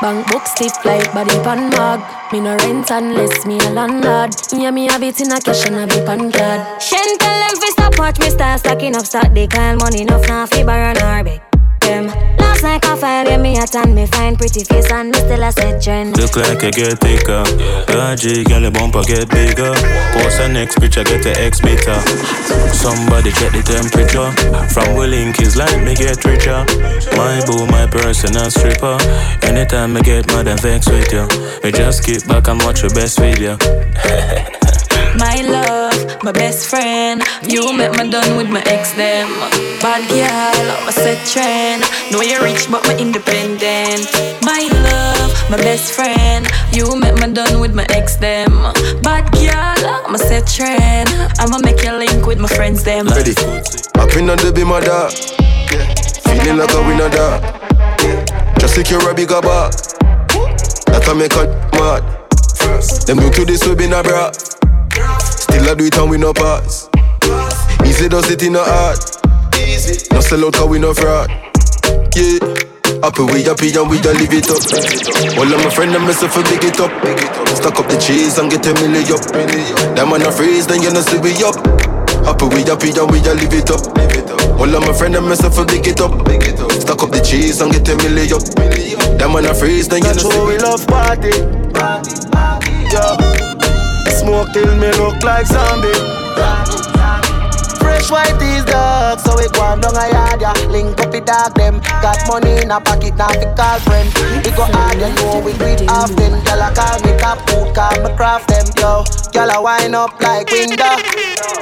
Bank 0.00 0.26
book 0.32 0.46
stiff 0.46 0.82
like 0.82 1.12
body 1.12 1.36
pan 1.44 1.68
mag. 1.70 2.00
Me 2.32 2.40
no 2.40 2.56
rent 2.56 2.90
unless 2.90 3.44
me 3.44 3.58
a 3.58 3.70
landlord. 3.70 4.34
Yeah, 4.50 4.70
me 4.70 4.86
have 4.86 5.02
it 5.02 5.20
in 5.20 5.30
a 5.30 5.38
cash 5.38 5.66
and 5.66 5.76
a 5.76 5.86
be 5.86 6.00
pan 6.06 6.32
card. 6.32 6.80
Shen 6.80 7.18
tell 7.18 7.38
them 7.38 7.56
fi 7.60 7.68
stop 7.68 7.98
watch 7.98 8.18
me 8.18 8.30
start 8.30 8.60
stacking 8.60 8.96
up 8.96 9.04
stock. 9.04 9.34
They 9.34 9.46
call 9.46 9.76
money 9.76 10.00
enough 10.00 10.26
now 10.26 10.46
fi 10.46 10.64
borrow 10.64 10.94
beg 11.22 11.42
them. 11.80 12.39
Last 12.60 12.84
night 12.84 12.92
I 12.92 12.96
find 13.00 13.26
them 13.26 13.40
me 13.40 13.56
a 13.56 13.64
tan 13.64 13.94
me 13.94 14.04
find 14.04 14.36
pretty 14.36 14.64
face 14.64 14.92
and 14.92 15.08
me 15.08 15.18
still 15.18 15.42
a 15.42 15.50
set 15.50 15.82
trend. 15.82 16.18
Look 16.18 16.36
like 16.36 16.62
I 16.62 16.70
get 16.70 17.00
thicker. 17.00 17.42
Dodgy, 17.88 18.44
girl, 18.44 18.60
the 18.60 18.70
bumper 18.70 19.00
get 19.00 19.30
bigger. 19.30 19.72
Post 20.12 20.40
a 20.40 20.48
next 20.52 20.78
picture, 20.78 21.02
get 21.02 21.22
the 21.22 21.32
X 21.40 21.62
bitter. 21.62 21.96
Somebody 22.76 23.32
check 23.32 23.56
the 23.56 23.64
temperature. 23.64 24.28
From 24.76 24.92
Willink 24.92 25.40
is 25.40 25.56
like 25.56 25.80
me 25.80 25.94
get 25.94 26.22
richer. 26.22 26.60
My 27.16 27.40
boo, 27.48 27.64
my 27.64 27.86
personal 27.86 28.50
stripper. 28.50 28.98
Anytime 29.40 29.96
I 29.96 30.02
get 30.02 30.26
mad 30.26 30.46
and 30.46 30.60
vex 30.60 30.86
with 30.86 31.10
you, 31.14 31.26
We 31.64 31.72
just 31.72 32.04
keep 32.04 32.28
back 32.28 32.46
and 32.48 32.60
watch 32.60 32.82
your 32.82 32.90
best 32.92 33.18
video. 33.18 33.56
My 35.18 35.42
love, 35.42 36.22
my 36.22 36.32
best 36.32 36.68
friend. 36.68 37.22
You 37.42 37.72
met 37.76 37.96
me 37.96 38.10
done 38.10 38.36
with 38.36 38.50
my 38.50 38.62
ex 38.66 38.92
them. 38.92 39.28
Bad 39.80 40.08
girl, 40.08 40.66
I 40.86 40.92
set 40.92 41.18
trend. 41.26 41.82
Know 42.12 42.22
you're 42.22 42.42
rich, 42.42 42.70
but 42.70 42.86
me 42.88 43.00
independent. 43.00 44.06
My 44.42 44.68
love, 44.70 45.50
my 45.50 45.56
best 45.56 45.92
friend. 45.92 46.46
You 46.72 46.98
met 46.98 47.18
me 47.18 47.32
done 47.32 47.60
with 47.60 47.74
my 47.74 47.86
ex 47.90 48.16
them. 48.16 48.50
Bad 49.02 49.30
girl, 49.32 50.04
I'm 50.06 50.14
a 50.14 50.18
set 50.18 50.46
trend. 50.46 51.08
I'ma 51.38 51.58
make 51.58 51.82
you 51.82 51.92
link 51.92 52.26
with 52.26 52.38
my 52.38 52.48
friends 52.48 52.84
them. 52.84 53.06
Ready? 53.08 53.34
In 54.18 54.26
the 54.26 54.52
be 54.52 54.64
my 54.64 54.80
dog. 54.80 55.12
Feeling 56.26 56.58
like 56.58 56.74
a 56.74 56.82
winner 56.82 57.08
dog. 57.08 57.40
Just 58.58 58.74
secure 58.74 59.00
a 59.08 59.14
bigger 59.14 59.40
bar. 59.40 59.70
That 60.90 61.06
I 61.08 61.14
make 61.14 61.32
a 61.34 61.46
mad. 61.78 62.02
Them 63.06 63.18
new 63.18 63.30
to 63.30 63.44
this 63.44 63.66
will 63.66 63.76
be 63.76 63.86
na 63.86 64.02
bra. 64.02 64.30
Still 64.32 64.49
I 65.70 65.74
do 65.74 65.86
it 65.86 65.96
and 65.98 66.10
we 66.10 66.18
no 66.18 66.34
pass. 66.34 66.90
Easy 67.86 68.08
does 68.08 68.26
it 68.26 68.42
in 68.42 68.58
the 68.58 68.64
heart. 68.64 68.98
No 70.10 70.18
sell 70.18 70.42
out 70.42 70.58
cause 70.58 70.66
we 70.66 70.82
no 70.82 70.90
fraud. 70.90 71.30
Yeah. 72.10 72.42
Happy 73.06 73.22
we 73.30 73.46
happy 73.46 73.70
and 73.78 73.86
we 73.86 74.02
a 74.02 74.10
live 74.18 74.34
it 74.34 74.50
up. 74.50 74.58
All 75.38 75.46
of 75.46 75.62
my 75.62 75.70
friends 75.70 75.94
and 75.94 76.02
myself 76.02 76.34
a 76.34 76.42
big 76.42 76.66
it 76.66 76.82
up. 76.82 76.90
Stack 77.54 77.78
up 77.78 77.86
the 77.86 77.94
cheese 78.02 78.42
and 78.42 78.50
get 78.50 78.66
a 78.66 78.74
milli 78.82 79.06
up. 79.14 79.22
Them 79.94 80.10
man 80.10 80.26
a 80.26 80.32
freeze, 80.34 80.66
then 80.66 80.82
you 80.82 80.90
know 80.90 81.06
see 81.06 81.22
we 81.22 81.38
up. 81.38 81.54
Happy 82.26 82.50
we 82.50 82.66
happy 82.66 82.90
and 82.90 83.06
we 83.06 83.22
a 83.22 83.30
live 83.30 83.54
it 83.54 83.70
up. 83.70 83.86
All 84.58 84.66
of 84.66 84.82
my 84.82 84.90
friends 84.90 85.22
and 85.22 85.26
myself 85.30 85.54
a 85.54 85.62
big 85.70 85.86
it 85.86 86.02
up. 86.02 86.18
Stack 86.82 86.98
up 86.98 87.14
the 87.14 87.22
cheese 87.22 87.62
and 87.62 87.70
get 87.70 87.86
a 87.86 87.94
milli 87.94 88.26
up. 88.34 88.42
Them 89.22 89.38
man 89.38 89.46
a 89.46 89.54
freeze, 89.54 89.86
then 89.86 90.02
you 90.02 90.18
know 90.18 90.34
see 90.34 90.42
we 90.50 90.58
love 90.58 90.82
party. 90.90 91.30
Yeah. 92.90 93.69
Smoke 94.20 94.52
till 94.52 94.76
me 94.76 94.92
look 95.00 95.22
like 95.22 95.46
zombie. 95.46 95.92
Fresh 97.80 98.10
white 98.10 98.40
is 98.42 98.64
dark, 98.64 99.18
so 99.18 99.34
we 99.36 99.48
go 99.48 99.62
on 99.62 99.80
down 99.80 99.96
a 99.96 100.12
yard, 100.12 100.40
yeah. 100.40 100.52
Link 100.68 101.00
up 101.00 101.10
the 101.10 101.20
dog, 101.20 101.54
them. 101.54 101.80
Got 102.04 102.20
money 102.28 102.60
in 102.62 102.70
a 102.70 102.80
pocket, 102.80 103.16
now 103.16 103.28
fi 103.28 103.48
call 103.56 103.80
friend. 103.80 104.08
We 104.44 104.50
go 104.52 104.64
hard, 104.64 105.00
you 105.00 105.08
know 105.16 105.40
we 105.40 105.52
do 105.56 105.64
it 105.64 105.88
often. 105.88 106.36
Gyal 106.44 106.60
a 106.60 106.68
call 106.76 107.00
me 107.00 107.16
top 107.18 107.38
food, 107.48 107.74
call 107.74 107.96
me 108.02 108.14
craft 108.16 108.48
them, 108.48 108.66
yo. 108.76 109.04
Gyal 109.32 109.56
a 109.56 109.62
wind 109.62 109.96
up 109.96 110.20
like 110.20 110.50
window. 110.50 111.00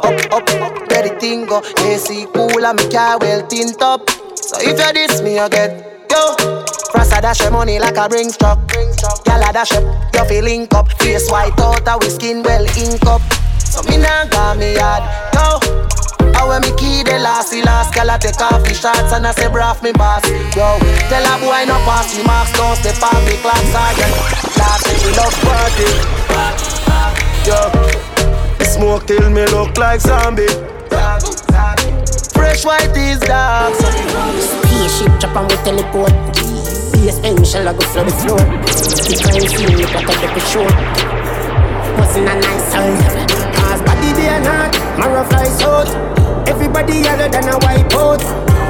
Up, 0.03 0.19
up, 0.33 0.51
up, 0.61 0.89
the 0.89 1.17
thing 1.21 1.47
go. 1.47 1.63
AC 1.87 2.27
cool 2.35 2.67
and 2.67 2.77
me 2.77 2.91
car 2.91 3.19
well 3.19 3.47
tint 3.47 3.81
up. 3.81 4.11
So 4.35 4.59
if 4.61 4.79
you 4.79 4.93
diss 4.93 5.23
me, 5.23 5.37
you 5.39 5.49
get 5.49 6.07
yo. 6.11 6.68
Rasta 6.99 7.21
dash 7.23 7.41
your 7.43 7.53
money 7.53 7.79
like 7.79 7.97
a 7.97 8.09
ring 8.11 8.33
truck. 8.33 8.59
Gyal 9.23 9.49
a 9.49 9.53
dash 9.53 9.71
up, 9.71 9.87
you 10.13 10.25
feel 10.25 10.43
link 10.43 10.75
up. 10.75 10.91
Face 10.99 11.31
white 11.31 11.55
out, 11.61 11.87
a 11.87 11.97
we 12.01 12.11
skin 12.11 12.43
well 12.43 12.67
ink 12.77 13.07
up. 13.07 13.23
So 13.63 13.87
me 13.89 13.99
nah 13.99 14.27
got 14.27 14.59
me 14.59 14.75
yard, 14.75 15.05
yo. 15.33 15.79
I 16.35 16.43
when 16.47 16.63
me 16.63 16.75
key 16.77 17.05
the 17.05 17.19
last, 17.19 17.51
the 17.51 17.63
last 17.63 17.95
Girl 17.95 18.11
I 18.11 18.19
take 18.19 18.41
off 18.41 18.63
the 18.65 18.75
shots 18.75 19.13
and 19.13 19.27
I 19.27 19.33
say 19.33 19.47
braff 19.47 19.83
me 19.83 19.93
boss 19.93 20.23
Yo, 20.55 20.79
tell 21.11 21.23
a 21.23 21.35
boy 21.39 21.65
no 21.67 21.79
pass 21.87 22.15
the 22.15 22.23
marks 22.25 22.53
Don't 22.55 22.77
step 22.77 23.03
on 23.03 23.19
me 23.27 23.35
clock 23.43 23.59
sergeant 23.75 24.15
Last 24.59 24.87
day 24.87 24.99
we 25.03 25.11
love 25.19 25.35
party 25.43 25.91
Yo, 27.47 27.59
smoke 28.65 29.07
till 29.07 29.31
me 29.31 29.47
look 29.47 29.77
like 29.79 30.01
zombie 30.01 30.47
Fresh 32.35 32.65
white 32.65 32.97
is 32.97 33.19
dark 33.21 33.75
Spaceship 33.75 35.19
drop 35.19 35.37
and 35.37 35.51
we 35.51 35.57
teleport 35.65 36.48
BSN 36.99 37.47
shell 37.47 37.69
I 37.69 37.73
go 37.79 37.85
flood 37.95 38.11
the 38.11 38.15
floor 38.19 38.43
The 38.43 39.15
crime 39.23 39.47
scene 39.47 39.71
look 39.79 39.95
like 39.95 40.11
a 40.11 40.15
double 40.19 40.43
show. 40.51 40.67
Wasn't 41.95 42.27
a 42.27 42.35
nice 42.43 42.67
sound 42.75 42.99
Cause 43.55 43.83
body 43.87 44.11
day 44.19 44.35
and 44.35 44.43
night 44.43 44.75
Marrow 44.99 45.23
flies 45.31 45.63
out. 45.63 45.87
Everybody 46.51 47.07
other 47.07 47.31
than 47.31 47.55
a 47.55 47.57
white 47.63 47.87
out 47.95 48.19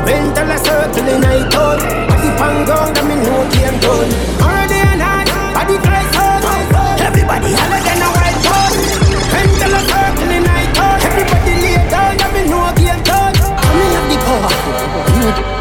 Mental 0.04 0.44
a 0.44 0.58
circle 0.60 1.08
in 1.08 1.24
night 1.24 1.56
out 1.56 1.80
Body 1.80 2.28
pan 2.36 2.68
ground 2.68 3.00
and 3.00 3.08
me 3.08 3.16
know 3.16 3.48
game 3.48 3.80
done 3.80 4.12
Marrow 4.44 4.68
day 4.68 4.84
and 4.84 5.00
night 5.00 5.28
Body 5.56 5.80
flies 5.80 6.12
out. 6.20 6.44
Everybody 7.00 7.56
other 7.56 7.80
than 7.80 8.04
a 8.04 8.08
white 8.12 8.44
out 8.44 8.76
Mental 9.32 9.72
a 9.72 9.80
circle 9.88 10.32
in 10.36 10.44
night 10.44 10.76
out 10.76 11.00
Everybody 11.00 11.52
lay 11.64 11.80
down 11.88 12.12
and 12.12 12.32
me 12.36 12.42
know 12.44 12.68
game 12.76 13.00
done 13.08 13.32
Coming 13.40 13.92
up 13.96 14.04
the 14.12 14.16
power 14.20 14.52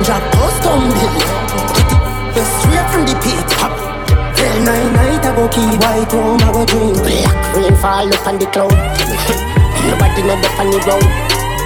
drop 0.03 0.23
custom 0.35 0.91
bill 0.91 1.36
Tell 4.57 4.65
nine 4.65 4.93
night 4.93 5.21
I 5.21 5.35
go 5.35 5.45
keep 5.53 5.77
white 5.85 6.11
room 6.13 6.41
I 6.41 6.49
go 6.49 6.65
drink 6.65 6.97
Black 7.05 7.55
rain 7.55 7.75
fall 7.77 8.09
up 8.09 8.25
on 8.25 8.39
the 8.41 8.47
cloud. 8.49 8.73
Nobody 9.85 10.21
know 10.25 10.33
the 10.41 10.49
on 10.57 10.73
the 10.73 10.81
road 10.81 11.05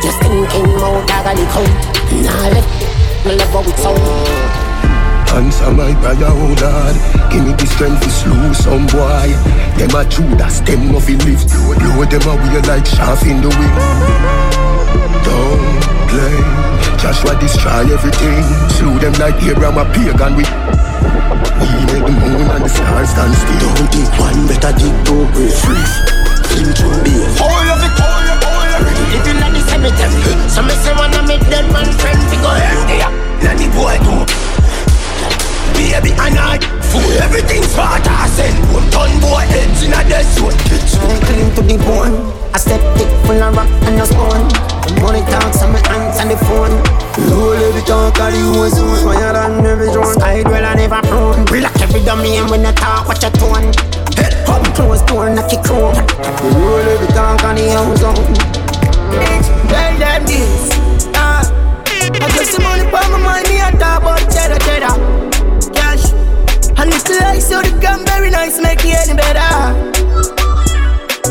Just 0.03 0.19
thinking 0.19 0.67
more 0.75 0.99
gaggly 1.07 1.47
cold 1.55 1.71
Nah 2.19 2.51
let 2.51 2.67
me 3.23 3.39
love 3.39 3.47
how 3.55 3.63
it 3.63 3.77
sound. 3.79 3.95
Answer 5.31 5.71
my 5.71 5.95
prayer, 6.03 6.35
oh 6.35 6.51
Lord. 6.59 7.31
Give 7.31 7.47
me 7.47 7.53
the 7.55 7.65
strength 7.65 8.03
to 8.03 8.09
slew 8.09 8.53
some 8.53 8.87
boy. 8.87 9.31
Them 9.79 9.95
a 9.95 10.03
Judas, 10.09 10.59
them 10.59 10.91
no 10.91 10.99
fi 10.99 11.15
live 11.15 11.47
Blow 11.47 12.03
them 12.03 12.27
away 12.27 12.59
like 12.67 12.85
shaft 12.85 13.25
in 13.25 13.39
the 13.39 13.47
wind. 13.47 13.75
Don't 15.23 15.79
play 16.11 16.80
Joshua 17.01 17.33
destroy 17.39 17.89
everything. 17.91 18.43
Slew 18.77 18.99
them 18.99 19.13
like 19.13 19.33
Abraham 19.41 19.81
a 19.81 19.85
pagan 19.89 20.35
we 20.37 20.45
We 21.57 21.69
make 21.89 22.05
the 22.05 22.13
moon 22.13 22.45
and 22.45 22.63
the 22.63 22.69
stars 22.69 23.09
stand 23.09 23.33
still. 23.33 23.73
Don't 23.73 23.91
dig 23.91 24.19
one, 24.21 24.45
better 24.45 24.71
dig 24.77 24.93
two 25.03 25.25
brave 25.33 25.49
Flim 26.45 26.69
through 26.77 27.01
beer 27.01 27.25
All 27.41 27.65
of 27.73 27.81
it, 27.81 27.97
all 27.97 28.21
of 28.21 28.29
it, 28.29 28.45
all 28.45 28.69
of 28.69 29.37
it 29.37 29.40
the 46.31 46.45
phone 46.45 46.71
Roll 47.29 47.53
every 47.53 47.81
talk 47.83 48.17
of 48.19 48.31
the 48.31 48.39
whole 48.39 48.69
zone 48.69 49.03
Fire 49.03 49.33
than 49.33 49.65
every 49.65 49.91
drone 49.91 50.15
Side 50.15 50.45
well 50.45 50.65
I 50.65 50.75
never 50.75 51.01
prone 51.07 51.45
Relax 51.45 51.81
every 51.81 52.03
dummy 52.03 52.37
and 52.37 52.49
when 52.49 52.65
I 52.65 52.71
talk 52.71 53.07
watch 53.07 53.21
your 53.21 53.31
tone 53.31 53.73
Head 54.15 54.33
up 54.47 54.63
close 54.75 55.01
door 55.03 55.29
knock 55.29 55.51
your 55.51 55.63
chrome 55.63 55.95
Roll 56.55 56.87
every 56.87 57.07
talk 57.07 57.43
on 57.43 57.55
the 57.55 57.67
house 57.71 57.99
zone 57.99 58.15
Tell 59.71 59.97
them 59.99 60.25
this. 60.25 60.69
Ah. 61.15 61.43
I 61.85 62.27
just 62.35 62.55
the 62.55 62.63
money 62.63 62.83
for 62.87 63.03
my 63.11 63.19
mind 63.19 63.47
Me 63.49 63.59
a 63.59 63.71
talk 63.77 64.01
about 64.01 64.19
cheddar 64.31 64.59
cheddar. 64.63 64.95
Cash. 65.75 66.11
And 66.79 66.93
it's 66.93 67.09
lights 67.09 67.47
so 67.47 67.61
the 67.61 67.77
gun 67.81 68.05
very 68.05 68.29
nice 68.29 68.59
Make 68.61 68.79
it 68.85 69.09
any 69.09 69.17
better 69.17 70.40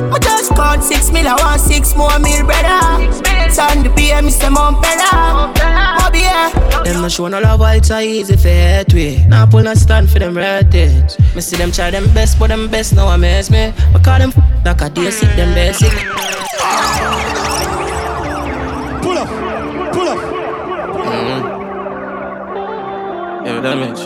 I 0.02 0.18
just 0.18 0.54
called 0.54 0.82
six 0.82 1.10
mil, 1.12 1.28
I 1.28 1.34
want 1.34 1.60
six 1.60 1.94
more 1.94 2.18
mil, 2.18 2.44
brother. 2.46 3.12
Son, 3.50 3.82
the 3.82 3.90
PM 3.96 4.26
is 4.26 4.38
the 4.38 4.50
mom, 4.50 4.80
brother. 4.80 5.52
Bobby, 5.98 6.20
yeah. 6.20 6.50
Them 6.84 7.02
no 7.02 7.08
show 7.08 7.28
no 7.28 7.38
love, 7.40 7.60
while 7.60 7.76
it's 7.76 7.90
a 7.90 8.00
easy 8.00 8.36
fat 8.36 8.92
way. 8.94 9.24
Now 9.28 9.46
pull 9.46 9.62
no 9.62 9.74
stand 9.74 10.08
for 10.10 10.18
them 10.18 10.36
red 10.36 10.70
things. 10.70 11.18
Me 11.34 11.40
see 11.40 11.56
them 11.56 11.70
try 11.72 11.90
them 11.90 12.08
best, 12.14 12.38
but 12.38 12.48
them 12.48 12.68
best 12.70 12.94
now 12.94 13.08
amaze 13.08 13.50
me. 13.50 13.72
I 13.94 13.98
call 14.02 14.18
them 14.18 14.32
f- 14.34 14.64
like 14.64 14.80
a 14.80 14.88
day 14.88 15.10
sick, 15.10 15.28
them 15.36 15.52
basic. 15.54 15.92
Pull 19.02 19.18
up, 19.18 19.28
pull 19.92 20.08
up. 20.08 20.18
Mm-hmm. 21.04 21.40
Yeah, 23.46 23.60
damage. 23.60 24.00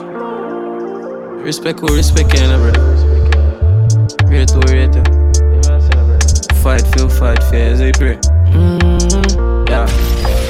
Respect 1.45 1.81
who 1.81 1.95
respect 1.95 2.33
you, 2.35 2.47
know, 2.49 2.59
brother. 2.59 2.85
Rate 4.27 4.51
who 4.51 4.61
rate 4.73 4.95
you. 4.95 5.24
Fight 6.65 6.81
feel 6.97 7.11
fight 7.11 7.43
fair 7.53 7.73
as 7.73 7.81
I 7.83 7.93
pray. 7.93 8.17
Mm-hmm. 8.17 9.69
Yeah. 9.69 9.85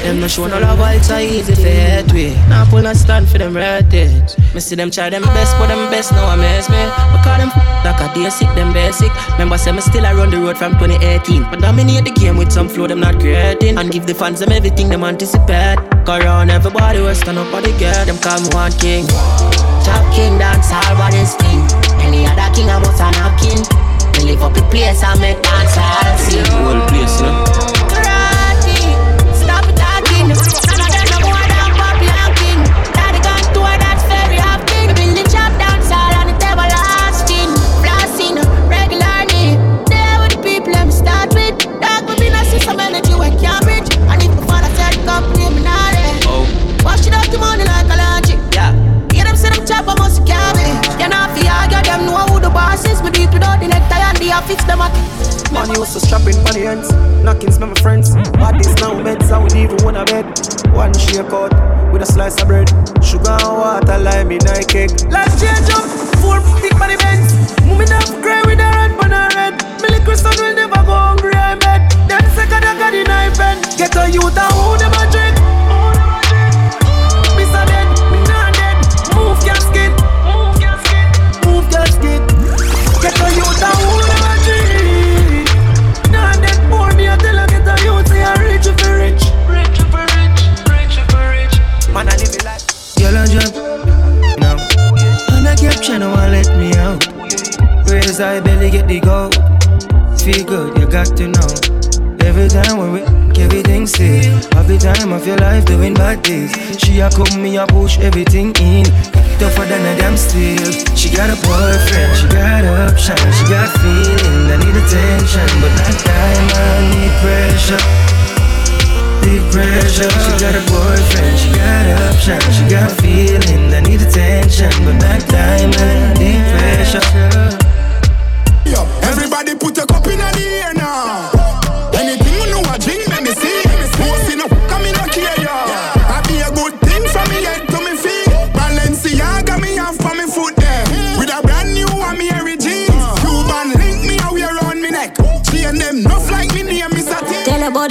Them 0.01 0.21
no 0.21 0.29
show 0.29 0.47
no 0.47 0.61
love, 0.61 0.79
it's 0.95 1.09
a 1.09 1.19
easy 1.19 1.53
for 1.53 1.67
head 1.67 2.09
way. 2.13 2.33
Now 2.47 2.63
pull 2.69 2.83
no 2.83 2.93
stand 2.93 3.27
for 3.27 3.37
them 3.37 3.53
red 3.53 3.91
heritage. 3.91 4.37
Me 4.53 4.61
see 4.61 4.75
them 4.75 4.91
try 4.91 5.09
them 5.09 5.23
best, 5.23 5.57
but 5.59 5.67
them 5.67 5.91
best 5.91 6.13
now 6.13 6.33
amaze 6.33 6.69
me. 6.69 6.79
Because 7.11 7.35
them 7.35 7.51
like 7.83 7.99
a 7.99 8.07
day 8.15 8.29
sick, 8.29 8.47
them 8.55 8.71
basic. 8.71 9.11
Remember, 9.33 9.57
say 9.57 9.73
me 9.73 9.81
still 9.81 10.05
around 10.05 10.31
the 10.31 10.39
road 10.39 10.57
from 10.57 10.79
2018. 10.79 11.49
But 11.51 11.59
dominate 11.59 12.05
the 12.05 12.11
game 12.11 12.37
with 12.37 12.49
some 12.49 12.69
flow, 12.69 12.87
them 12.87 13.01
not 13.01 13.19
creating. 13.19 13.77
And 13.77 13.91
give 13.91 14.07
the 14.07 14.15
fans 14.15 14.39
them 14.39 14.53
everything 14.53 14.87
them 14.87 15.03
anticipate. 15.03 15.79
Around 16.07 16.49
everybody 16.49 17.01
will 17.01 17.13
stand 17.13 17.39
up 17.39 17.51
for 17.51 17.59
the 17.59 17.77
girl. 17.77 18.05
Them 18.05 18.17
call 18.19 18.39
me 18.39 18.47
one 18.55 18.71
king. 18.79 19.05
Top 19.83 19.99
king 20.15 20.37
dance 20.39 20.71
all 20.71 20.95
what 20.95 21.13
is 21.13 21.35
thing. 21.35 21.59
Any 21.99 22.25
other 22.25 22.47
king 22.55 22.69
I 22.69 22.79
was 22.79 23.01
an 23.03 23.19
king. 23.35 23.94
Live 24.25 24.41
up 24.41 24.55
the 24.55 24.61
place 24.71 25.03
and 25.03 25.21
make 25.21 25.39
dance 25.43 25.77
all 25.77 26.17
see. 26.17 26.39
Whole 26.49 26.81
place. 26.87 27.64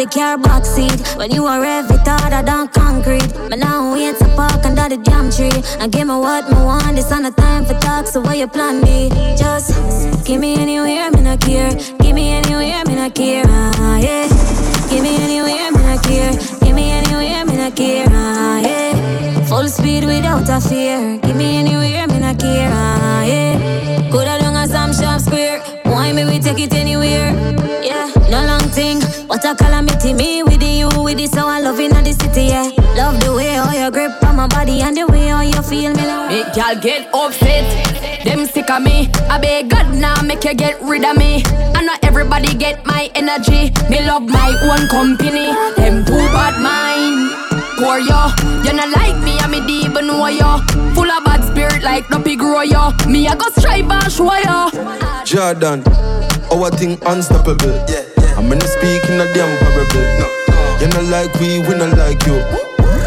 The 0.05 0.11
car 0.11 0.37
box 0.37 0.69
seat 0.69 1.17
When 1.17 1.31
you 1.31 1.47
are 1.47 1.65
heavy 1.65 1.97
harder 2.05 2.45
than 2.45 2.69
concrete. 2.69 3.33
Me 3.49 3.57
now 3.57 3.95
wait 3.95 4.19
to 4.19 4.27
park 4.37 4.63
under 4.67 4.87
the 4.87 4.99
damn 4.99 5.31
tree. 5.31 5.63
And 5.81 5.91
give 5.91 6.07
me 6.07 6.13
what 6.13 6.45
me 6.51 6.57
want 6.57 6.97
This 6.97 7.11
on 7.11 7.23
the 7.23 7.31
time 7.31 7.65
for 7.65 7.73
talk 7.81 8.07
So 8.07 8.21
what 8.21 8.37
you 8.37 8.47
plan 8.47 8.83
me? 8.83 9.09
Just 9.35 9.73
give 10.27 10.43
me 10.43 10.57
anywhere 10.57 11.11
Me 11.11 11.23
not 11.23 11.41
care. 11.41 11.73
Give 12.01 12.15
me 12.15 12.33
anywhere 12.33 12.85
Me 12.85 12.97
not 12.97 13.15
care. 13.15 13.45
Ah, 13.47 13.97
yeah. 13.97 14.29
Give 14.91 15.03
me 15.03 15.17
anywhere 15.25 15.73
Me 15.73 15.83
not 15.83 16.05
care. 16.05 16.33
Give 16.61 16.75
me 16.75 16.91
anywhere 16.91 17.47
Me 17.47 17.57
not 17.57 17.75
care. 17.75 18.07
Ah, 18.11 18.61
yeah. 18.61 19.45
Full 19.47 19.69
speed 19.69 20.05
without 20.05 20.47
a 20.51 20.61
fear. 20.61 21.19
Give 21.23 21.37
me 21.37 21.57
anywhere 21.57 22.07
Me 22.09 22.19
not 22.19 22.39
care. 22.39 22.69
Ah, 22.71 23.23
yeah. 23.23 24.11
Coulda 24.11 24.39
done 24.39 24.57
a 24.57 24.69
Sam 24.69 24.93
Sharpe 24.93 25.23
Square. 25.23 25.61
Why 25.85 26.13
me 26.13 26.27
we 26.27 26.41
take 26.41 26.59
it 26.59 26.75
anywhere? 26.75 27.33
Yeah, 27.83 28.11
no 28.35 28.47
long 28.47 28.69
thing 28.71 29.01
What 29.29 29.45
a 29.45 29.55
calamity 29.55 30.13
Me 30.13 30.43
with 30.43 30.61
the 30.61 30.67
you 30.67 30.89
with 31.03 31.19
this 31.19 31.35
how 31.35 31.47
I 31.47 31.61
love 31.61 31.79
in 31.79 31.91
the 31.91 32.13
city 32.13 32.47
yeah 32.51 32.71
Love 32.97 33.21
the 33.23 33.33
way 33.33 33.55
how 33.55 33.71
you 33.71 33.91
grip 33.91 34.23
on 34.25 34.37
my 34.37 34.49
body 34.49 34.83
And 34.83 34.97
the 34.97 35.07
way 35.07 35.29
how 35.29 35.43
you 35.43 35.63
feel 35.63 35.93
me 35.95 36.05
like 36.07 36.31
Make 36.31 36.57
y'all 36.57 36.75
get 36.81 37.15
upset. 37.15 37.65
Them 38.25 38.47
sick 38.47 38.71
of 38.71 38.83
me. 38.83 39.11
I 39.31 39.39
beg 39.39 39.69
God 39.69 39.95
now 39.95 40.21
make 40.23 40.45
you 40.45 40.55
get 40.55 40.81
rid 40.83 41.05
of 41.05 41.17
me. 41.17 41.43
I 41.77 41.85
know 41.85 41.95
everybody 42.03 42.55
get 42.55 42.85
my 42.87 43.11
energy. 43.15 43.71
Me 43.91 44.01
love 44.01 44.27
my 44.27 44.51
own 44.67 44.89
company. 44.89 45.53
Them 45.77 46.05
too 46.05 46.25
bad 46.35 46.57
mind. 46.59 47.31
Poor 47.79 47.99
yo, 47.99 48.21
you 48.65 48.73
not 48.73 48.89
like 48.91 49.19
me, 49.23 49.37
I 49.39 49.47
me 49.47 49.61
deep 49.67 49.93
know 49.93 50.27
yo. 50.27 50.59
Full 50.95 51.11
of 51.11 51.23
like 51.85 52.09
no 52.11 52.19
big 52.19 52.39
grow 52.39 52.63
yo. 52.63 52.91
Me 53.07 53.29
I 53.29 53.37
go 53.37 53.49
strive 53.51 53.91
and 53.91 54.13
show 54.13 54.33
yo. 54.35 54.71
Jordan, 55.25 55.83
our 56.51 56.71
thing 56.71 56.99
unstoppable. 57.07 57.71
Yeah, 57.89 58.05
yeah. 58.19 58.35
I'm 58.37 58.49
gonna 58.49 58.67
speak 58.67 59.05
in 59.09 59.21
a 59.21 59.27
damn 59.35 59.53
parable. 59.59 60.07
No, 60.19 60.27
you 60.85 60.91
not 60.93 61.05
like 61.09 61.33
we, 61.41 61.59
we 61.65 61.73
not 61.81 61.97
like 61.97 62.21
you. 62.29 62.37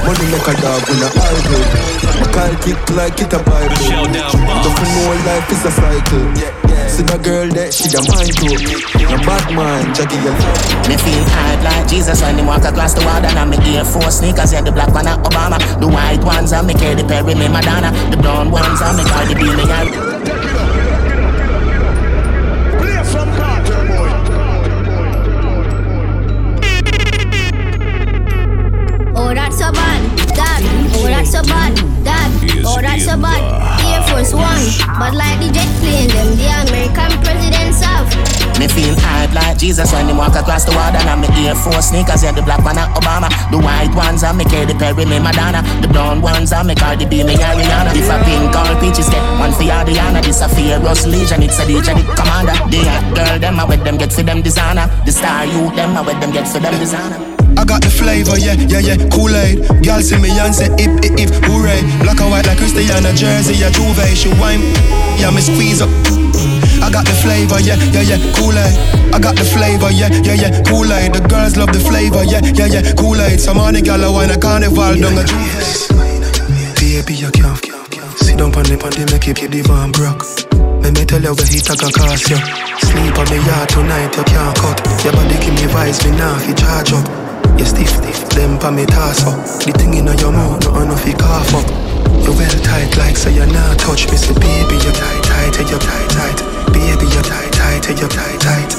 Money 0.02 0.26
make 0.34 0.50
a 0.50 0.54
dog, 0.58 0.82
we 0.90 0.98
not 0.98 1.14
argue. 1.14 1.62
My 2.18 2.28
car 2.34 2.54
kick 2.66 2.80
like 2.98 3.20
it 3.22 3.34
a 3.34 3.40
Bible. 3.44 3.76
Don't 3.78 4.14
you 4.14 4.90
know 4.98 5.14
life 5.30 5.52
is 5.52 5.66
a 5.66 5.72
cycle. 5.72 6.26
See 6.90 7.04
the 7.04 7.20
girl 7.22 7.48
that 7.54 7.74
she 7.74 7.92
the 7.94 8.02
mind 8.10 8.34
too. 8.34 8.58
No 9.06 9.18
bad 9.22 9.46
mind, 9.54 9.94
Jackie 9.94 10.16
you 10.18 10.32
love. 10.34 10.90
Me 10.90 10.98
feel 10.98 11.24
hard 11.38 11.62
like 11.62 11.88
Jesus 11.88 12.22
when 12.22 12.40
him 12.40 12.48
walk 12.48 12.64
across 12.64 12.94
the 12.94 13.04
water 13.04 13.28
And 13.28 13.50
me 13.52 13.58
Air 13.76 13.84
Force 13.84 14.20
sneakers, 14.20 14.54
yeah, 14.54 14.62
the 14.62 14.72
black 14.72 14.94
one 14.94 15.06
are 15.06 15.20
Obama 15.20 15.60
The 15.80 15.88
white 15.88 16.24
ones 16.24 16.54
are 16.54 16.64
me 16.64 16.74
Katy 16.74 17.04
Perry, 17.04 17.36
me 17.36 17.50
Madonna 17.50 17.92
The 18.10 18.18
brown 18.18 18.50
ones 18.50 18.82
are 18.82 18.96
me 18.96 19.04
Cardi 19.04 19.36
B, 19.36 19.44
me 19.44 20.37
Force 34.32 34.80
One, 34.84 35.00
but 35.00 35.14
like 35.16 35.40
the 35.40 35.48
jet 35.54 35.70
plane, 35.80 36.10
them 36.12 36.36
the 36.36 36.48
American 36.68 37.12
presidents 37.24 37.80
have. 37.80 38.08
Me 38.60 38.68
feel 38.68 38.96
hard 39.00 39.32
like 39.34 39.58
Jesus 39.58 39.94
when 39.94 40.10
him 40.10 40.18
walk 40.18 40.36
across 40.36 40.66
the 40.66 40.74
water 40.74 40.98
And 40.98 41.22
me 41.22 41.30
Air 41.46 41.54
Force 41.54 41.90
sneakers, 41.94 42.24
yeah, 42.24 42.32
the 42.32 42.42
black 42.42 42.64
one 42.66 42.76
Obama. 42.76 43.30
The 43.52 43.58
white 43.58 43.94
ones 43.96 44.24
are 44.24 44.34
me 44.34 44.44
Katy 44.44 44.74
Perry, 44.74 45.06
me 45.06 45.20
Madonna. 45.20 45.62
The 45.82 45.88
brown 45.88 46.22
ones 46.22 46.52
are 46.52 46.64
me 46.64 46.76
Cardi 46.76 47.06
B, 47.06 47.24
me 47.24 47.36
Ariana. 47.36 47.94
If 47.96 48.10
a 48.10 48.18
pink 48.26 48.52
or 48.52 48.74
peaches 48.82 49.10
get 49.10 49.24
one 49.40 49.54
for 49.54 49.64
Adriana 49.64 50.22
This 50.22 50.42
a 50.42 50.50
Fearless 50.50 51.06
Legion, 51.06 51.44
it's 51.44 51.60
a 51.60 51.64
DJ, 51.64 51.96
the 51.96 52.04
commander. 52.18 52.58
The 52.68 52.84
hot 52.84 53.06
girl, 53.16 53.40
them 53.40 53.60
I 53.60 53.66
with 53.66 53.84
them 53.84 53.98
get 53.98 54.12
for 54.12 54.24
them 54.24 54.42
designer. 54.42 54.90
The 55.06 55.12
star 55.12 55.46
you, 55.46 55.72
them 55.76 55.96
I 55.96 56.02
with 56.02 56.20
them 56.20 56.32
get 56.32 56.48
for 56.48 56.60
them 56.60 56.74
designer 56.80 57.37
I 57.58 57.66
got 57.66 57.82
the 57.82 57.90
flavor, 57.90 58.38
yeah, 58.38 58.54
yeah, 58.70 58.80
yeah, 58.80 58.98
Kool-Aid 59.10 59.82
Girl 59.82 60.02
see 60.02 60.22
me 60.22 60.30
and 60.30 60.54
say, 60.54 60.70
hip, 60.78 60.94
hip, 61.02 61.18
hip, 61.18 61.34
hooray 61.50 61.82
Black 62.06 62.22
and 62.22 62.30
white 62.30 62.46
like 62.46 62.62
Cristiano 62.62 63.10
Jersey, 63.18 63.58
yeah, 63.58 63.74
Juve 63.74 64.06
She 64.14 64.30
wine, 64.38 64.62
yeah, 65.18 65.34
me 65.34 65.42
squeeze 65.42 65.82
up 65.82 65.90
I 66.86 66.94
got 66.94 67.10
the 67.10 67.18
flavor, 67.18 67.58
yeah, 67.60 67.82
yeah, 67.90 68.06
yeah, 68.06 68.20
Kool-Aid 68.38 68.78
I 69.10 69.18
got 69.18 69.36
the 69.36 69.44
flavor, 69.44 69.90
yeah, 69.90 70.14
yeah, 70.22 70.38
yeah, 70.38 70.62
Kool-Aid 70.70 71.18
The 71.18 71.22
girls 71.26 71.58
love 71.58 71.74
the 71.74 71.82
flavor, 71.82 72.22
yeah, 72.24 72.46
yeah, 72.54 72.70
yeah, 72.70 72.94
Kool-Aid 72.94 73.42
Some 73.42 73.58
money 73.58 73.82
gal 73.82 74.04
a 74.06 74.12
wine 74.14 74.30
a 74.30 74.38
carnival 74.38 74.94
down 74.94 75.18
a 75.18 75.26
Juve 75.26 75.90
Baby, 76.78 77.14
you 77.18 77.32
can't 77.34 77.58
Sit 78.22 78.38
down 78.38 78.54
on 78.54 78.64
the 78.70 78.78
panty, 78.78 79.06
make 79.10 79.28
it 79.28 79.50
the 79.52 79.62
van 79.62 79.92
broke. 79.92 80.26
Let 80.82 80.94
me 80.98 81.06
tell 81.06 81.22
you 81.22 81.34
where 81.34 81.46
he 81.46 81.60
take 81.60 81.82
a 81.82 81.90
cost 81.92 82.30
you. 82.30 82.38
Sleep 82.38 83.18
on 83.18 83.30
me 83.30 83.38
yard 83.46 83.70
tonight, 83.70 84.16
you 84.16 84.24
can't 84.24 84.58
cut. 84.58 84.78
Your 85.04 85.14
body 85.14 85.38
give 85.38 85.54
me 85.54 85.66
vibes, 85.70 86.04
me 86.04 86.18
now 86.18 86.38
fi 86.38 86.54
charge 86.54 86.94
up. 86.94 87.27
You 87.58 87.66
stiff, 87.66 87.90
stiff, 87.90 88.30
them 88.38 88.58
pa 88.62 88.70
me 88.70 88.84
up. 88.86 89.42
The 89.66 89.74
thing 89.74 89.98
in 89.98 90.06
your 90.06 90.32
mouth, 90.32 90.62
no 90.62 90.82
enough 90.82 91.02
fi 91.02 91.14
cough 91.18 91.54
up. 91.58 91.66
You 92.22 92.30
well 92.38 92.58
tight 92.62 92.94
like 92.98 93.18
so 93.18 93.30
you 93.30 93.46
not 93.50 93.80
touch 93.80 94.06
me, 94.12 94.18
say 94.18 94.34
baby 94.38 94.78
you 94.78 94.94
tight, 94.94 95.24
tight, 95.26 95.58
eh, 95.58 95.64
hey, 95.64 95.70
you 95.72 95.80
tight, 95.82 96.10
tight. 96.14 96.40
Baby 96.70 97.10
you 97.10 97.22
tight, 97.26 97.52
tight, 97.54 97.82
eh, 97.82 97.94
hey, 97.94 97.98
you 97.98 98.08
tight, 98.08 98.38
tight. 98.46 98.70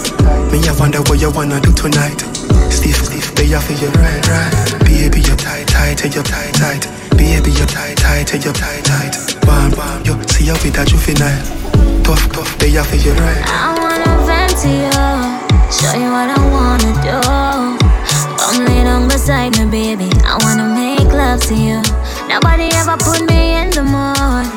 Me 0.53 0.63
I 0.63 0.73
wonder 0.79 1.03
what 1.11 1.19
you 1.21 1.31
wanna 1.31 1.61
do 1.61 1.73
tonight. 1.73 2.23
Stiff, 2.71 3.03
stiff, 3.03 3.35
they 3.35 3.51
offer 3.55 3.75
you 3.75 3.91
right, 3.99 4.23
right. 4.31 4.55
Baby 4.87 5.27
you 5.27 5.35
tight, 5.35 5.67
tight, 5.67 5.99
eh, 5.99 6.09
hey, 6.09 6.15
you 6.15 6.23
tight, 6.23 6.55
tight. 6.55 6.87
Baby 7.19 7.51
you 7.51 7.67
tight, 7.67 7.99
tight, 7.99 8.31
you 8.31 8.53
tight, 8.53 8.85
tight. 8.85 9.15
Bam, 9.43 9.75
bam, 9.75 10.05
you 10.07 10.15
see 10.31 10.47
you 10.47 10.55
with 10.63 10.79
that 10.79 10.87
juvenile. 10.87 11.43
Tough, 12.07 12.31
tough, 12.31 12.59
they 12.59 12.77
offer 12.79 12.95
you 12.95 13.13
right. 13.27 13.43
I 13.43 13.75
wanna 13.75 14.13
vent 14.23 14.55
to 14.63 14.71
you, 14.71 14.93
show 15.67 15.99
you 15.99 16.15
what 16.15 16.31
I 16.31 16.39
wanna 16.55 16.93
do. 17.03 17.98
Come 18.49 18.65
lay 18.65 18.83
down 18.85 19.09
beside 19.09 19.59
me, 19.59 19.67
baby. 19.71 20.09
I 20.25 20.39
wanna 20.43 20.73
make 20.73 21.13
love 21.13 21.41
to 21.49 21.55
you. 21.55 21.83
Nobody 22.29 22.73
ever 22.81 22.97
put 22.97 23.21
me 23.29 23.61
in 23.61 23.69
the 23.71 23.85
mood 23.85 24.49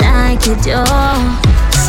like 0.00 0.40
you 0.46 0.56
do. 0.64 0.80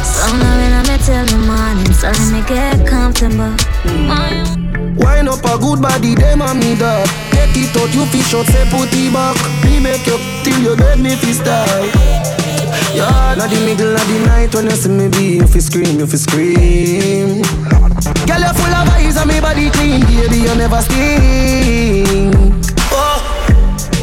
So 0.03 0.27
now 0.35 0.59
when 0.59 0.73
I'm 0.75 0.99
till 0.99 1.25
the 1.25 1.39
morning, 1.47 1.93
so 1.93 2.11
let 2.11 2.31
me 2.33 2.41
get 2.47 2.85
comfortable. 2.85 3.55
Wine 4.99 5.29
up 5.29 5.45
a 5.45 5.57
good 5.57 5.81
body, 5.81 6.15
them 6.15 6.41
and 6.41 6.59
me 6.59 6.75
dog. 6.75 7.07
Take 7.31 7.55
it 7.55 7.77
out, 7.77 7.93
you 7.95 8.05
fish 8.07 8.33
out, 8.33 8.45
say 8.47 8.67
put 8.69 8.91
it 8.91 9.13
back. 9.13 9.37
Me 9.63 9.79
make 9.79 10.05
you 10.05 10.17
till 10.43 10.59
you 10.59 10.75
beg 10.75 10.99
me 10.99 11.15
fi 11.15 11.31
style. 11.31 11.87
Yeah, 12.93 13.35
na 13.37 13.47
the 13.47 13.55
middle 13.65 13.95
of 13.95 14.05
the 14.07 14.19
night 14.27 14.53
when 14.53 14.65
you 14.65 14.75
see 14.75 14.89
me 14.89 15.07
be, 15.07 15.37
you 15.37 15.47
fi 15.47 15.59
scream, 15.59 15.99
you 15.99 16.07
fi 16.07 16.17
scream. 16.17 17.78
Girl, 18.27 18.39
you're 18.39 18.53
full 18.53 18.71
of 18.71 18.87
eyes 18.95 19.17
and 19.17 19.27
me 19.27 19.39
body 19.41 19.69
clean, 19.71 20.01
baby, 20.07 20.47
you 20.47 20.55
never 20.55 20.79
stink. 20.81 22.33
Oh, 22.91 23.19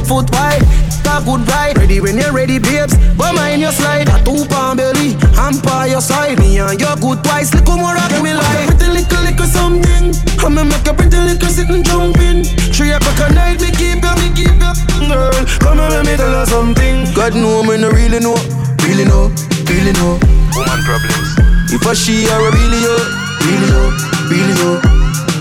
foot 0.05 0.29
wide, 0.33 0.65
talk 1.03 1.25
good 1.25 1.49
ride. 1.49 1.79
Ready 1.79 2.01
when 2.01 2.19
you're 2.19 2.33
ready, 2.33 2.59
babes. 2.59 2.95
But 3.17 3.35
mind 3.35 3.63
your 3.63 3.73
slide, 3.73 4.09
a 4.09 4.23
two 4.25 4.45
pound 4.47 4.79
belly, 4.79 5.17
I'm 5.37 5.59
by 5.61 5.87
your 5.87 6.01
side. 6.01 6.39
Me 6.39 6.59
and 6.59 6.79
you 6.79 6.93
good 7.01 7.25
twice, 7.25 7.55
little 7.55 7.77
more 7.77 7.95
rock 7.95 8.13
me 8.23 8.35
like. 8.35 8.69
Pretty 8.77 8.93
little 8.93 9.23
little 9.25 9.47
something, 9.47 10.13
I'ma 10.45 10.65
make 10.65 10.87
a 10.87 10.93
pretty 10.93 11.17
little 11.17 11.49
sit 11.49 11.71
and 11.71 11.85
jump 11.85 12.19
in. 12.19 12.45
Three 12.75 12.93
o'clock 12.93 13.21
at 13.21 13.35
night, 13.35 13.61
me 13.61 13.71
keep 13.73 14.05
you, 14.05 14.15
me 14.21 14.29
keep 14.37 14.61
you, 14.61 15.09
girl. 15.09 15.33
Come 15.65 15.81
on, 15.81 15.91
let 15.91 16.05
me 16.05 16.17
tell 16.17 16.29
you 16.29 16.47
something. 16.47 17.15
God 17.15 17.35
know 17.35 17.63
me 17.63 17.79
no 17.79 17.89
really 17.91 18.21
know, 18.21 18.37
really 18.85 19.05
know, 19.05 19.33
really 19.73 19.93
know. 19.97 20.21
Woman 20.53 20.85
problems. 20.85 21.33
If 21.73 21.87
I 21.87 21.95
she 21.95 22.29
or 22.29 22.49
a 22.49 22.53
really 22.53 22.83
yo, 22.85 23.26
really 23.47 23.69
yo, 23.71 23.83
really 24.29 24.55
yo. 24.61 24.71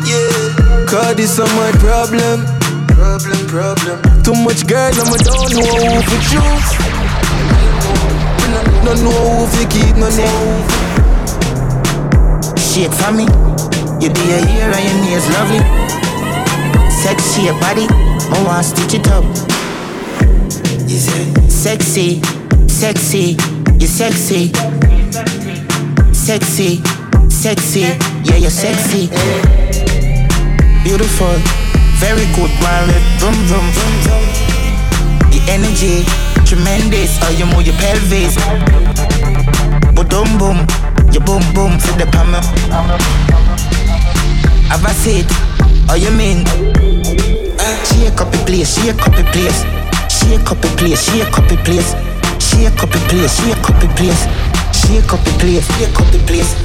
Yeah, 0.06 0.86
cause 0.86 1.16
this 1.16 1.40
is 1.40 1.50
my 1.58 1.72
problem. 1.82 2.46
Problem, 2.94 3.40
problem. 3.48 3.98
Too 4.24 4.36
much 4.36 4.66
girl, 4.68 4.94
and 4.94 5.10
I 5.10 5.18
don't 5.18 5.52
know 5.52 5.66
who 5.66 6.02
to 6.06 6.18
choose. 6.30 6.70
No 8.86 8.94
know 9.02 9.22
who 9.34 9.50
to 9.58 9.64
keep, 9.74 9.96
no 9.98 10.10
know. 10.14 10.86
Shake 12.56 12.94
for 12.94 13.12
me. 13.12 13.26
You 14.00 14.10
be 14.14 14.26
a 14.32 14.40
year 14.54 14.70
and 14.70 14.84
your 14.86 14.98
nails 15.04 15.28
lovely. 15.34 15.62
Sexy 16.92 17.44
your 17.44 17.60
body, 17.60 17.88
I 17.90 18.44
wanna 18.46 18.64
stitch 18.64 18.94
it 18.94 19.08
up. 19.08 19.24
You 20.88 21.00
say 21.00 21.26
sexy, 21.50 22.22
sexy, 22.68 23.38
you 23.80 23.88
sexy, 23.88 24.52
sexy, 26.14 26.82
sexy, 27.46 27.82
yeah 28.26 28.38
you're 28.42 28.50
sexy. 28.50 29.06
Beautiful, 30.82 31.38
very 32.02 32.26
good, 32.34 32.50
man. 32.66 32.90
Vroom 33.22 33.38
vroom 33.46 33.68
vroom 33.70 33.96
vroom. 34.02 34.26
The 35.30 35.38
energy, 35.54 36.02
tremendous. 36.42 37.22
Oh, 37.22 37.30
you 37.38 37.46
move 37.46 37.68
your 37.70 37.78
pelvis. 37.78 38.34
But 39.94 40.10
boom 40.10 40.26
boom, 40.42 40.58
you 41.14 41.22
boom 41.22 41.46
boom 41.54 41.78
for 41.78 41.94
the 42.02 42.10
palm. 42.10 42.34
Have 44.66 44.84
I 44.84 44.94
said, 44.98 45.30
oh 45.92 45.98
you 46.02 46.10
mean? 46.10 46.50
Shake 47.86 48.22
up 48.22 48.32
the 48.32 48.42
place, 48.48 48.74
shake 48.74 49.06
up 49.06 49.14
the 49.14 49.24
place, 49.30 49.62
shake 50.10 50.50
up 50.50 50.60
the 50.62 50.70
place, 50.82 50.98
shake 50.98 51.38
up 51.38 51.48
the 51.48 51.58
place, 51.62 51.94
shake 52.42 52.82
up 52.82 52.90
the 52.90 52.98
place, 53.06 53.38
shake 53.38 53.70
up 53.70 53.78
the 53.78 53.88
place, 53.94 54.26
shake 54.74 55.14
up 55.14 55.24
the 55.24 55.32
place, 55.38 55.68
shake 55.78 56.00
up 56.02 56.12
the 56.12 56.20
place. 56.26 56.65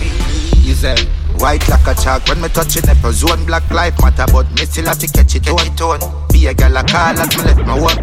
Say 0.74 0.96
White 1.38 1.68
like 1.68 1.86
a 1.86 1.94
chalk 1.94 2.26
when 2.28 2.40
me 2.40 2.48
touch 2.48 2.76
your 2.76 2.86
nipple 2.86 3.12
zone. 3.12 3.44
Black 3.46 3.68
life 3.70 3.94
matter 4.02 4.26
but 4.32 4.50
me 4.52 4.64
still 4.66 4.86
have 4.86 4.98
to 4.98 5.06
catch 5.08 5.34
it 5.34 5.48
on 5.48 5.76
tone. 5.76 6.00
Be 6.32 6.46
a 6.46 6.54
gal 6.54 6.76
a 6.76 6.84
call 6.84 7.18
as 7.18 7.28
me 7.36 7.44
let 7.44 7.56
me 7.56 7.74
work 7.80 7.98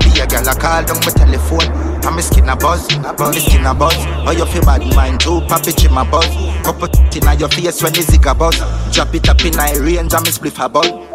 Be 0.00 0.20
a 0.20 0.26
gal 0.26 0.48
a 0.48 0.54
call 0.54 0.84
down 0.84 0.96
my 1.00 1.12
telephone. 1.12 1.68
And 2.04 2.16
me 2.16 2.22
skin 2.22 2.48
a 2.48 2.56
buzz, 2.56 2.88
me 2.88 3.40
skin 3.40 3.66
a 3.66 3.74
buzz. 3.74 3.94
Oh 4.26 4.32
you 4.32 4.46
feel 4.46 4.62
bad 4.62 4.84
mind 4.94 5.20
too, 5.20 5.40
pop 5.48 5.66
it 5.66 5.84
in 5.84 5.92
my 5.92 6.08
buzz. 6.08 6.28
Couple 6.64 6.88
in 6.88 7.38
your 7.38 7.48
face 7.48 7.82
when 7.82 7.92
the 7.92 8.02
zig 8.02 8.26
a 8.26 8.34
buzz. 8.34 8.56
Drop 8.92 9.14
it 9.14 9.28
up 9.28 9.44
in 9.44 9.56
my 9.56 9.72
range 9.76 10.14
and 10.14 10.24
me 10.24 10.30
spliff 10.30 10.64
a 10.64 10.68
ball. 10.68 11.10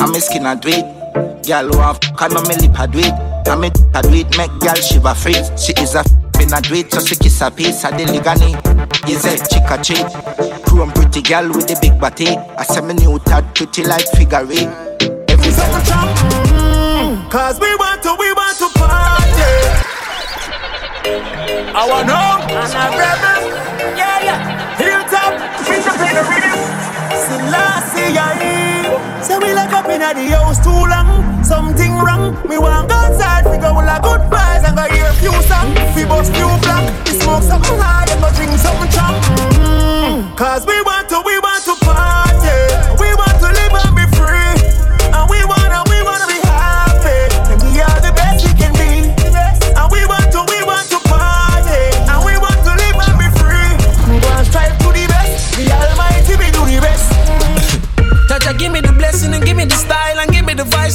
And 0.00 0.12
me 0.12 0.20
skin 0.20 0.46
a 0.46 0.54
it 0.54 1.44
Gal 1.44 1.66
who 1.66 1.78
have 1.80 2.00
can 2.00 2.30
me 2.30 2.54
lip 2.56 2.78
a 2.78 2.86
do 2.86 2.98
it 3.00 3.14
And 3.48 3.60
me 3.60 3.68
a 3.94 4.02
do 4.02 4.14
it 4.14 4.36
make 4.36 4.52
gal 4.60 4.76
shiver 4.76 5.14
freeze 5.14 5.50
She 5.60 5.72
is 5.82 5.94
a 5.94 6.04
in 6.40 6.52
a 6.52 6.58
it 6.78 6.92
so 6.92 7.00
she 7.00 7.16
kiss 7.16 7.40
a 7.40 7.50
piece 7.50 7.84
of 7.84 7.92
the 7.92 8.04
ligani 8.04 8.67
Is 9.06 9.24
a 9.24 9.36
chick 9.46 9.70
a 9.70 9.78
cheat 9.82 10.06
Chrome 10.64 10.92
pretty 10.92 11.22
gal 11.22 11.48
with 11.48 11.68
the 11.68 11.78
big 11.80 12.00
body. 12.00 12.28
I 12.36 12.64
say 12.64 12.80
me 12.80 12.94
new 12.94 13.18
tad 13.20 13.54
pretty 13.54 13.84
like 13.84 14.06
figure 14.16 14.44
eight 14.50 14.68
Every 15.28 15.50
Second 15.52 15.84
trap, 15.86 16.16
mm, 16.56 17.30
cause 17.30 17.60
we 17.60 17.74
want 17.76 18.02
to, 18.02 18.16
we 18.18 18.32
want 18.32 18.58
to 18.58 18.68
party. 18.74 19.52
I 21.72 21.86
want 21.88 22.08
know, 22.08 22.42
and 22.52 22.74
a 22.74 22.84
rebel, 22.96 23.42
yeah, 23.96 24.18
yeah. 24.24 24.38
Hilltop, 24.76 25.32
we 25.68 25.76
to 25.78 25.92
play 25.94 26.12
the 26.12 26.24
rhythm. 26.26 26.58
Selassie, 27.14 28.12
yeah. 28.12 29.22
Say 29.22 29.38
we 29.38 29.52
lock 29.54 29.72
up 29.72 29.88
in 29.88 30.00
the 30.00 30.36
house 30.36 30.58
too 30.62 30.70
long, 30.70 31.08
something 31.48 31.92
wrong. 32.04 32.36
We 32.46 32.58
want 32.58 32.88
go 32.88 32.94
outside, 32.94 33.44
go 33.60 33.72
with 33.76 33.88
a 33.88 33.98
good 34.04 34.20
vibes 34.28 34.64
and 34.68 34.76
go 34.76 34.84
hear 34.94 35.06
a 35.08 35.16
few 35.16 35.32
songs. 35.48 35.72
We 35.96 36.04
bust 36.04 36.30
few 36.36 36.48
black, 36.60 36.84
we 37.06 37.12
smoke 37.18 37.42
something 37.42 37.78
hard 37.80 38.10
and 38.10 38.20
go 38.20 38.28
drink 38.36 38.52
something 38.60 38.90
strong. 38.92 39.14
Mm, 39.56 40.36
Cause 40.36 40.66
we 40.66 40.76
want 40.82 40.97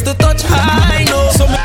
the 0.01 0.13
to 0.13 0.17
touch 0.17 0.41
high. 0.41 1.03
No, 1.05 1.29
so 1.37 1.45
the 1.45 1.53
know. 1.53 1.59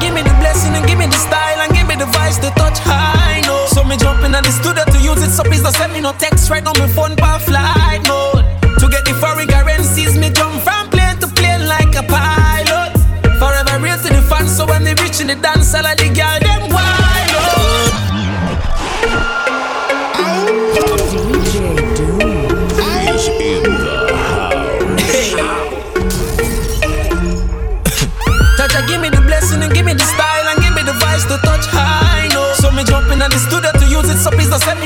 Give 0.00 0.14
me 0.14 0.22
the 0.22 0.34
blessing 0.40 0.74
and 0.74 0.86
give 0.86 0.98
me 0.98 1.06
the 1.06 1.16
style 1.16 1.60
and 1.60 1.72
give 1.74 1.86
me 1.86 1.94
the 1.94 2.06
touch 2.54 2.78
high. 2.78 3.40
No, 3.46 3.66
so 3.66 3.84
me 3.84 3.96
the 4.42 4.50
studio 4.50 4.84
to 4.84 4.98
use 4.98 5.22
it. 5.22 5.30
So 5.30 5.42
please 5.42 5.62
don't 5.62 5.74
send 5.74 5.92
me 5.92 6.00
no 6.00 6.12
text 6.12 6.50
right 6.50 6.66
on 6.66 6.78
my 6.78 6.86
phone 6.88 7.16
flight 7.38 8.06
mode. 8.06 8.44
To 8.78 8.88
get 8.88 9.04
the 9.04 9.14
foreign 9.14 9.48
currencies, 9.48 10.16
me 10.18 10.30
jump 10.30 10.60
from 10.62 10.90
plane 10.90 11.18
to 11.18 11.26
plane 11.28 11.66
like 11.66 11.94
a 11.94 12.02
pilot. 12.02 12.94
Forever 13.38 13.78
real 13.82 13.96
to 13.98 14.08
the 14.14 14.22
fans, 14.30 14.56
so 14.56 14.66
when 14.66 14.84
they 14.84 14.94
reach 15.02 15.20
in 15.20 15.26
the 15.26 15.34
dance, 15.34 15.74
all 15.74 15.82
the 15.82 16.08
girl 16.14 16.41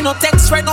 no 0.07 0.14
text 0.20 0.52
right 0.52 0.65